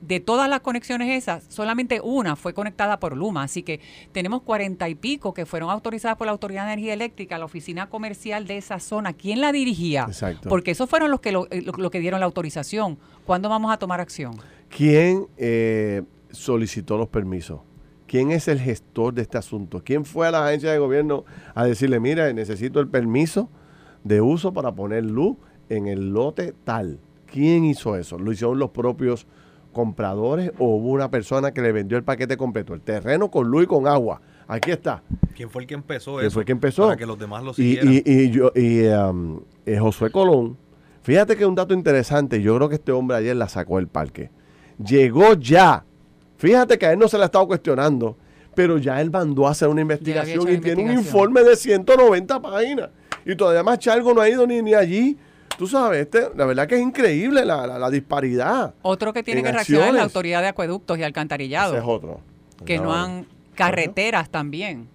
de 0.00 0.20
todas 0.20 0.48
las 0.48 0.60
conexiones 0.60 1.10
esas, 1.10 1.44
solamente 1.48 2.00
una 2.02 2.36
fue 2.36 2.52
conectada 2.54 3.00
por 3.00 3.16
Luma. 3.16 3.42
Así 3.44 3.62
que 3.62 3.80
tenemos 4.12 4.42
cuarenta 4.42 4.88
y 4.88 4.94
pico 4.94 5.32
que 5.34 5.46
fueron 5.46 5.70
autorizadas 5.70 6.16
por 6.16 6.26
la 6.26 6.32
Autoridad 6.32 6.66
de 6.66 6.72
Energía 6.74 6.92
Eléctrica, 6.94 7.38
la 7.38 7.44
oficina 7.46 7.88
comercial 7.88 8.46
de 8.46 8.58
esa 8.58 8.78
zona. 8.78 9.14
¿Quién 9.14 9.40
la 9.40 9.52
dirigía? 9.52 10.04
Exacto. 10.06 10.48
Porque 10.48 10.72
esos 10.72 10.88
fueron 10.90 11.10
los 11.10 11.20
que, 11.20 11.32
lo, 11.32 11.46
eh, 11.50 11.62
lo- 11.62 11.72
lo 11.72 11.90
que 11.90 11.98
dieron 12.00 12.20
la 12.20 12.26
autorización. 12.26 12.98
¿Cuándo 13.24 13.48
vamos 13.48 13.72
a 13.72 13.78
tomar 13.78 14.00
acción? 14.00 14.36
¿Quién 14.68 15.26
eh, 15.38 16.02
solicitó 16.30 16.96
los 16.98 17.08
permisos? 17.08 17.60
¿Quién 18.06 18.30
es 18.30 18.46
el 18.48 18.60
gestor 18.60 19.14
de 19.14 19.22
este 19.22 19.38
asunto? 19.38 19.82
¿Quién 19.84 20.04
fue 20.04 20.28
a 20.28 20.30
la 20.30 20.46
agencia 20.46 20.70
de 20.70 20.78
gobierno 20.78 21.24
a 21.54 21.64
decirle, 21.64 21.98
mira, 21.98 22.32
necesito 22.32 22.78
el 22.80 22.86
permiso 22.88 23.48
de 24.04 24.20
uso 24.20 24.52
para 24.52 24.72
poner 24.72 25.04
luz 25.04 25.36
en 25.68 25.88
el 25.88 26.10
lote 26.10 26.54
tal? 26.64 27.00
¿Quién 27.26 27.64
hizo 27.64 27.96
eso? 27.96 28.18
¿Lo 28.18 28.30
hicieron 28.30 28.58
los 28.60 28.70
propios 28.70 29.26
compradores 29.76 30.52
o 30.58 30.76
hubo 30.76 30.92
una 30.92 31.10
persona 31.10 31.52
que 31.52 31.60
le 31.60 31.70
vendió 31.70 31.98
el 31.98 32.02
paquete 32.02 32.38
completo? 32.38 32.72
El 32.72 32.80
terreno 32.80 33.30
con 33.30 33.46
luz 33.48 33.64
y 33.64 33.66
con 33.66 33.86
agua. 33.86 34.22
Aquí 34.48 34.70
está. 34.70 35.02
¿Quién 35.34 35.50
fue 35.50 35.62
el 35.62 35.68
que 35.68 35.74
empezó 35.74 36.14
¿Quién 36.14 36.28
eso? 36.28 36.32
fue 36.34 36.42
el 36.44 36.46
que 36.46 36.52
empezó? 36.52 36.84
Para 36.84 36.96
que 36.96 37.04
los 37.04 37.18
demás 37.18 37.44
lo 37.44 37.52
siguieran. 37.52 37.92
y, 37.92 38.02
y 38.06 38.30
yo, 38.30 38.52
y 38.54 38.86
um, 38.86 39.40
eh, 39.66 39.78
Josué 39.78 40.10
Colón, 40.10 40.56
fíjate 41.02 41.36
que 41.36 41.44
un 41.44 41.54
dato 41.54 41.74
interesante, 41.74 42.40
yo 42.40 42.56
creo 42.56 42.70
que 42.70 42.76
este 42.76 42.90
hombre 42.90 43.18
ayer 43.18 43.36
la 43.36 43.50
sacó 43.50 43.76
del 43.76 43.88
parque. 43.88 44.30
Llegó 44.82 45.34
ya. 45.34 45.84
Fíjate 46.38 46.78
que 46.78 46.86
a 46.86 46.92
él 46.92 46.98
no 46.98 47.06
se 47.06 47.18
le 47.18 47.24
ha 47.24 47.26
estado 47.26 47.46
cuestionando, 47.46 48.16
pero 48.54 48.78
ya 48.78 48.98
él 49.02 49.10
mandó 49.10 49.46
a 49.46 49.50
hacer 49.50 49.68
una 49.68 49.82
investigación 49.82 50.48
y 50.48 50.54
la 50.54 50.60
tiene 50.62 50.84
un 50.84 50.92
informe 50.92 51.42
de 51.42 51.54
190 51.54 52.40
páginas. 52.40 52.88
Y 53.26 53.36
todavía 53.36 53.62
más 53.62 53.78
Chargo 53.78 54.14
no 54.14 54.22
ha 54.22 54.28
ido 54.30 54.46
ni, 54.46 54.62
ni 54.62 54.72
allí. 54.72 55.18
Tú 55.58 55.66
sabes, 55.66 56.02
este, 56.02 56.28
la 56.36 56.44
verdad 56.46 56.66
que 56.68 56.74
es 56.76 56.82
increíble 56.82 57.44
la, 57.44 57.66
la- 57.66 57.78
la 57.78 57.90
disparidad. 57.90 58.74
Otro 58.82 59.12
que 59.12 59.22
tiene 59.22 59.40
En 59.40 59.46
que 59.46 59.52
reaccionar 59.52 59.88
es 59.88 59.94
la. 59.94 60.02
Autoridad 60.02 60.42
de 60.42 60.48
Acueductos 60.48 60.98
y 60.98 61.02
Alcantarillado, 61.02 61.72
Ese 61.74 61.82
es 61.82 61.88
otro. 61.88 62.20
que 62.64 62.78
no 62.78 62.84
No. 62.84 62.94
han 62.94 63.26
carreteras 63.54 64.28
también. 64.30 64.88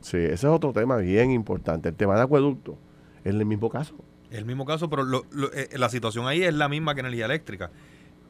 Sí, 0.00 0.16
ese 0.18 0.32
es 0.34 0.44
otro 0.44 0.72
tema 0.72 0.96
bien 0.98 1.30
importante. 1.30 1.88
El 1.88 1.96
tema 1.96 2.14
de 2.16 2.22
acueducto 2.22 2.78
es 3.24 3.34
el 3.34 3.44
mismo 3.44 3.68
caso. 3.68 3.94
El 4.30 4.44
mismo 4.44 4.64
caso, 4.64 4.88
pero 4.88 5.02
lo- 5.02 5.24
lo- 5.30 5.52
eh, 5.52 5.68
la 5.74 5.88
situación 5.88 6.26
ahí 6.26 6.42
es 6.42 6.54
la 6.54 6.68
misma 6.68 6.94
que 6.94 7.00
energía 7.00 7.24
eléctrica. 7.26 7.70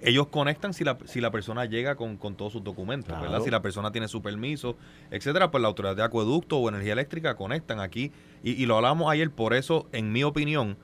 Ellos 0.00 0.26
conectan 0.28 0.74
si 0.74 0.84
la, 0.84 0.98
si 1.07 1.20
la 1.20 1.30
persona 1.30 1.64
llega 1.64 1.94
con, 1.96 2.16
con 2.18 2.34
todos 2.34 2.52
sus 2.52 2.62
documentos, 2.62 3.09
Claro. 3.09 3.22
¿verdad? 3.22 3.40
Si 3.44 3.50
la 3.50 3.62
persona 3.62 3.92
tiene 3.92 4.09
su 4.09 4.20
permiso, 4.22 4.76
etcétera, 5.11 5.50
pues 5.50 5.62
la 5.62 5.68
autoridad 5.68 5.96
de 5.96 6.02
acueducto 6.02 6.59
o 6.59 6.68
energía 6.68 6.92
eléctrica 6.92 7.34
conectan 7.34 7.80
aquí. 7.80 8.12
Y, 8.42 8.52
y 8.62 8.66
lo 8.66 8.76
hablamos 8.76 9.11
ayer, 9.11 9.30
por 9.30 9.54
eso, 9.54 9.86
en 9.92 10.12
mi 10.12 10.22
opinión, 10.22 10.76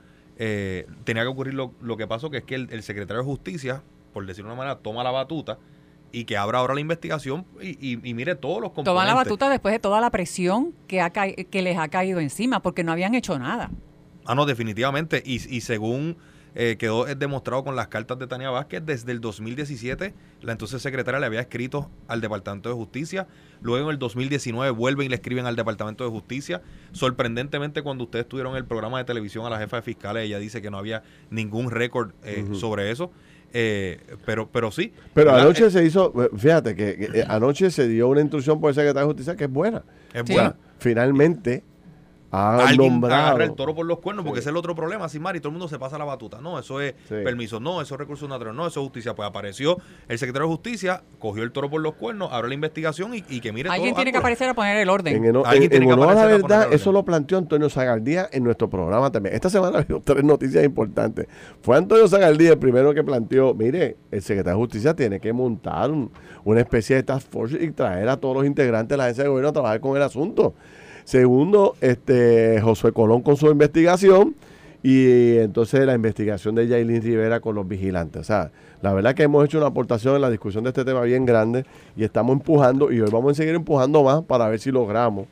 eh, 0.45 0.87
tenía 1.05 1.23
que 1.23 1.29
ocurrir 1.29 1.55
lo, 1.55 1.73
lo 1.81 1.97
que 1.97 2.09
pasó, 2.09 2.29
que 2.31 2.39
es 2.39 2.45
que 2.45 2.57
el, 2.57 2.69
el 2.73 2.83
secretario 2.83 3.23
de 3.23 3.27
Justicia, 3.29 3.83
por 4.13 4.27
decirlo 4.27 4.49
de 4.51 4.55
una 4.55 4.59
manera, 4.65 4.81
toma 4.83 5.05
la 5.05 5.13
batuta 5.13 5.59
y 6.11 6.25
que 6.25 6.37
abra 6.37 6.59
ahora 6.59 6.75
la 6.75 6.81
investigación 6.81 7.47
y, 7.61 7.69
y- 7.95 8.01
y 8.03 8.15
mire 8.15 8.35
todos 8.35 8.57
los 8.61 8.71
componentes. 8.73 8.85
Toman 8.93 9.07
la 9.07 9.15
batuta 9.15 9.49
después 9.49 9.73
de 9.73 9.79
toda 9.79 10.01
la 10.01 10.11
presión 10.11 10.75
que, 10.89 11.01
ha 11.01 11.11
que 11.11 11.63
les 11.63 11.79
ha 11.79 11.87
caído 11.89 12.19
encima, 12.19 12.61
porque 12.61 12.83
no 12.83 12.91
habían 12.93 13.15
hecho 13.15 13.39
nada. 13.39 13.71
Ah, 14.25 14.35
no, 14.35 14.45
definitivamente. 14.45 15.23
Y, 15.25 15.35
y 15.55 15.61
según 15.61 16.17
eh, 16.55 16.77
quedó 16.79 17.09
eh, 17.09 17.15
demostrado 17.15 17.65
con 17.65 17.77
las 17.77 17.89
cartas 17.89 18.19
de 18.19 18.27
Tania 18.27 18.51
Vázquez, 18.51 18.83
desde 18.85 19.13
el 19.13 19.21
2017, 19.21 20.13
la 20.43 20.53
entonces 20.53 20.83
secretaria 20.83 21.19
le 21.19 21.27
había 21.27 21.41
escrito 21.41 21.91
al 22.09 22.21
Departamento 22.21 22.69
de 22.69 22.75
Justicia. 22.75 23.27
Luego 23.63 23.89
en 23.89 23.93
el 23.93 23.99
2019 23.99 24.71
vuelven 24.71 25.07
y 25.07 25.09
le 25.09 25.15
escriben 25.15 25.47
al 25.47 25.57
Departamento 25.57 26.05
de 26.05 26.11
Justicia. 26.11 26.63
Sorprendentemente, 26.93 27.83
cuando 27.83 28.05
ustedes 28.05 28.29
tuvieron 28.29 28.57
el 28.57 28.65
programa 28.65 28.99
de 28.99 29.05
televisión 29.05 29.47
a 29.47 29.51
la 29.51 29.59
jefa 29.59 29.77
de 29.77 29.83
fiscales, 29.83 30.25
ella 30.25 30.39
dice 30.39 30.61
que 30.61 30.71
no 30.71 30.79
había 30.79 31.03
ningún 31.31 31.71
récord 31.71 32.11
eh, 32.25 32.45
sobre 32.53 32.91
eso. 32.91 33.11
Eh, 33.55 34.01
pero, 34.25 34.49
pero 34.51 34.71
sí. 34.71 34.93
Pero 35.15 35.35
anoche 35.35 35.71
se 35.71 35.85
hizo, 35.85 36.13
fíjate 36.37 36.75
que, 36.75 36.97
que, 36.97 37.25
anoche 37.29 37.71
se 37.71 37.87
dio 37.87 38.09
una 38.09 38.21
instrucción 38.21 38.61
por 38.61 38.71
el 38.71 38.75
secretario 38.75 39.09
de 39.09 39.13
Justicia 39.13 39.37
que 39.37 39.45
es 39.45 39.51
buena. 39.51 39.85
es 40.13 40.23
Sí. 40.27 40.33
Buena. 40.33 40.57
finalmente 40.79 41.63
ha 42.35 42.57
Alguien 42.69 42.93
nombrado. 42.93 43.27
agarra 43.27 43.45
el 43.45 43.53
toro 43.55 43.75
por 43.75 43.85
los 43.87 43.99
cuernos, 43.99 44.25
porque 44.25 44.41
ese 44.41 44.49
es 44.49 44.53
el 44.53 44.57
otro 44.57 44.75
problema, 44.75 45.07
Simari, 45.09 45.39
todo 45.39 45.51
el 45.51 45.53
mundo 45.53 45.69
se 45.69 45.79
pasa 45.79 45.99
la 45.99 46.05
batuta. 46.05 46.41
No, 46.41 46.59
eso 46.59 46.81
es 46.81 46.95
Sí. 47.09 47.15
permiso, 47.23 47.61
no, 47.61 47.83
eso 47.83 47.95
es 47.95 47.99
recursos 48.01 48.29
naturales, 48.29 48.57
no, 48.57 48.67
eso 48.67 48.81
es 48.81 48.85
justicia. 48.85 49.15
Pues 49.15 49.29
apareció 49.29 49.77
el 50.09 50.19
secretario 50.19 50.49
de 50.49 50.55
Justicia, 50.55 51.03
cogió 51.19 51.43
el 51.43 51.53
toro 51.53 51.69
por 51.69 51.81
los 51.83 51.95
cuernos, 51.95 52.33
abrió 52.33 52.49
la 52.49 52.55
investigación 52.55 53.15
y, 53.15 53.23
y 53.29 53.41
que 53.41 53.53
mire 53.53 53.69
Alguien 53.69 53.91
todo. 53.91 53.97
tiene 53.97 54.13
que 54.13 54.19
aparecer 54.19 54.49
a 54.49 54.55
poner 54.55 54.79
el 54.79 54.89
orden. 54.89 55.15
En, 55.17 55.25
en- 55.27 55.37
en 55.37 55.69
que 55.69 55.93
honor 55.93 56.09
a 56.11 56.15
la 56.15 56.23
a 56.23 56.27
verdad, 56.27 56.73
eso 56.73 56.91
lo 56.91 57.05
planteó 57.05 57.37
Antonio 57.39 57.69
Zagaldía 57.69 58.29
en 58.33 58.45
nuestro 58.45 58.69
programa 58.71 59.13
también. 59.13 59.35
Esta 59.35 59.51
semana 59.51 59.77
ha 59.79 59.81
habido 59.83 60.01
tres 60.01 60.25
noticias 60.25 60.65
importantes. 60.65 61.27
Fue 61.61 61.77
Antonio 61.77 62.09
Zagaldía 62.09 62.53
el 62.53 62.59
primero 62.59 62.95
que 62.95 63.05
planteó, 63.05 63.53
mire, 63.55 63.99
el 64.11 64.23
secretario 64.23 64.57
de 64.59 64.65
Justicia 64.65 64.95
tiene 64.97 65.21
que 65.21 65.33
montar 65.35 65.91
un- 65.91 66.11
una 66.45 66.61
especie 66.61 66.97
de 66.97 67.03
task 67.03 67.29
force 67.31 67.63
y 67.63 67.71
traer 67.73 68.09
a 68.09 68.17
todos 68.17 68.35
los 68.37 68.47
integrantes 68.47 68.89
de 68.91 68.97
la 68.97 69.05
agencia 69.05 69.25
de 69.25 69.29
gobierno 69.29 69.51
a 69.51 69.53
trabajar 69.53 69.81
con 69.81 69.97
el 69.97 70.03
asunto. 70.03 70.55
Segundo, 71.05 71.77
este 71.81 72.61
Josué 72.61 72.93
Colón 72.93 73.23
con 73.23 73.37
su 73.37 73.49
investigación 73.49 74.35
y 74.83 75.37
entonces 75.37 75.87
la 75.87 75.95
investigación 75.95 76.55
de 76.55 76.67
Yailin 76.67 77.03
Rivera 77.03 77.41
con 77.41 77.55
los 77.55 77.67
vigilantes. 77.67 78.23
O 78.23 78.25
sea, 78.25 78.51
la 78.81 78.93
verdad 78.93 79.15
que 79.15 79.23
hemos 79.23 79.45
hecho 79.45 79.59
una 79.59 79.69
aportación 79.69 80.17
en 80.17 80.23
la 80.23 80.31
discusión 80.31 80.65
de 80.65 80.71
este 80.71 80.85
tema 80.85 81.03
bien 81.03 81.25
grande 81.25 81.65
y 81.97 82.05
estamos 82.05 82.33
empujando 82.33 82.93
y 82.93 83.01
hoy 83.01 83.11
vamos 83.11 83.33
a 83.33 83.35
seguir 83.35 83.55
empujando 83.55 84.03
más 84.03 84.23
para 84.23 84.49
ver 84.49 84.59
si 84.59 84.73
logramos 84.73 85.27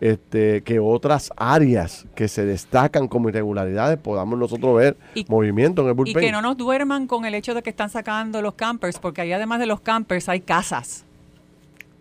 este, 0.00 0.62
que 0.62 0.78
otras 0.78 1.30
áreas 1.36 2.06
que 2.14 2.28
se 2.28 2.44
destacan 2.44 3.08
como 3.08 3.28
irregularidades 3.28 3.98
podamos 3.98 4.38
nosotros 4.38 4.76
ver 4.76 4.96
movimiento 5.28 5.82
en 5.82 5.88
el 5.88 5.94
bullpen. 5.94 6.22
Y 6.22 6.26
que 6.26 6.32
no 6.32 6.42
nos 6.42 6.56
duerman 6.56 7.06
con 7.06 7.24
el 7.24 7.34
hecho 7.34 7.54
de 7.54 7.62
que 7.62 7.70
están 7.70 7.90
sacando 7.90 8.40
los 8.42 8.54
campers, 8.54 8.98
porque 8.98 9.22
ahí 9.22 9.32
además 9.32 9.60
de 9.60 9.66
los 9.66 9.80
campers 9.80 10.28
hay 10.28 10.40
casas. 10.40 11.04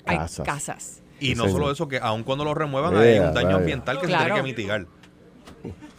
Hay 0.06 0.18
casas. 0.44 1.02
Y 1.20 1.36
no 1.36 1.48
solo 1.48 1.72
eso, 1.72 1.88
que 1.88 2.00
aun 2.00 2.24
cuando 2.24 2.44
lo 2.44 2.54
remuevan 2.54 2.96
hay 2.98 3.20
un 3.20 3.34
daño 3.34 3.58
ambiental 3.58 4.00
que 4.00 4.08
se 4.08 4.16
tiene 4.16 4.34
que 4.34 4.44
mitigar. 4.44 4.86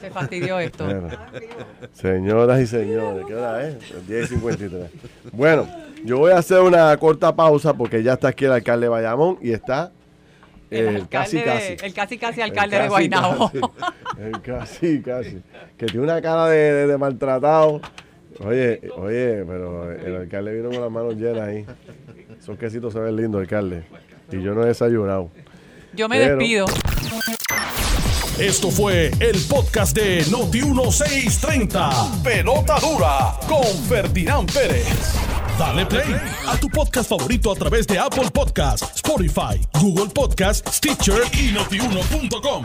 Se 0.00 0.10
fastidió 0.10 0.58
esto. 0.60 0.86
señoras 1.92 2.60
y 2.60 2.66
señores, 2.66 3.24
¿qué 3.26 3.34
hora 3.34 3.66
es? 3.66 4.06
10 4.06 4.24
y 4.24 4.34
53. 4.34 4.90
Bueno, 5.32 5.66
yo 6.04 6.18
voy 6.18 6.32
a 6.32 6.38
hacer 6.38 6.60
una 6.60 6.96
corta 6.98 7.34
pausa 7.34 7.72
porque 7.72 8.02
ya 8.02 8.12
está 8.14 8.28
aquí 8.28 8.44
el 8.44 8.52
alcalde 8.52 8.88
Bayamón 8.88 9.38
y 9.40 9.52
está 9.52 9.92
el, 10.70 11.08
casi, 11.08 11.40
casi. 11.42 11.76
el 11.82 11.94
casi 11.94 12.18
casi 12.18 12.40
alcalde 12.40 12.80
de 12.80 12.88
Guaynabo. 12.88 13.50
El 14.18 14.40
casi 14.40 15.02
casi. 15.02 15.42
Que 15.76 15.86
tiene 15.86 16.00
una 16.00 16.22
cara 16.22 16.46
de, 16.46 16.86
de, 16.86 16.98
maltratado. 16.98 17.82
Oye, 18.40 18.80
oye, 18.96 19.44
pero 19.46 19.92
el 19.92 20.16
alcalde 20.16 20.54
vino 20.54 20.70
con 20.70 20.80
las 20.80 20.90
manos 20.90 21.16
llenas 21.16 21.42
ahí. 21.42 21.66
Esos 22.38 22.58
quesitos 22.58 22.94
se 22.94 22.98
ven 22.98 23.14
lindos, 23.14 23.42
alcalde. 23.42 23.84
Y 24.32 24.42
yo 24.42 24.54
no 24.54 24.62
he 24.64 24.66
desayunado. 24.66 25.30
Yo 25.94 26.08
me 26.08 26.18
despido. 26.18 26.66
Esto 28.38 28.70
fue 28.70 29.10
el 29.20 29.40
podcast 29.48 29.96
de 29.96 30.22
Noti1630. 30.26 32.22
Pelota 32.22 32.78
dura 32.80 33.38
con 33.48 33.64
Ferdinand 33.88 34.52
Pérez. 34.52 34.86
Dale 35.58 35.86
play 35.86 36.14
a 36.46 36.56
tu 36.58 36.68
podcast 36.68 37.08
favorito 37.08 37.50
a 37.50 37.54
través 37.54 37.86
de 37.86 37.98
Apple 37.98 38.30
Podcasts, 38.30 38.96
Spotify, 38.96 39.58
Google 39.80 40.12
Podcasts, 40.12 40.76
Stitcher 40.76 41.22
y 41.32 41.52
notiuno.com. 41.52 42.64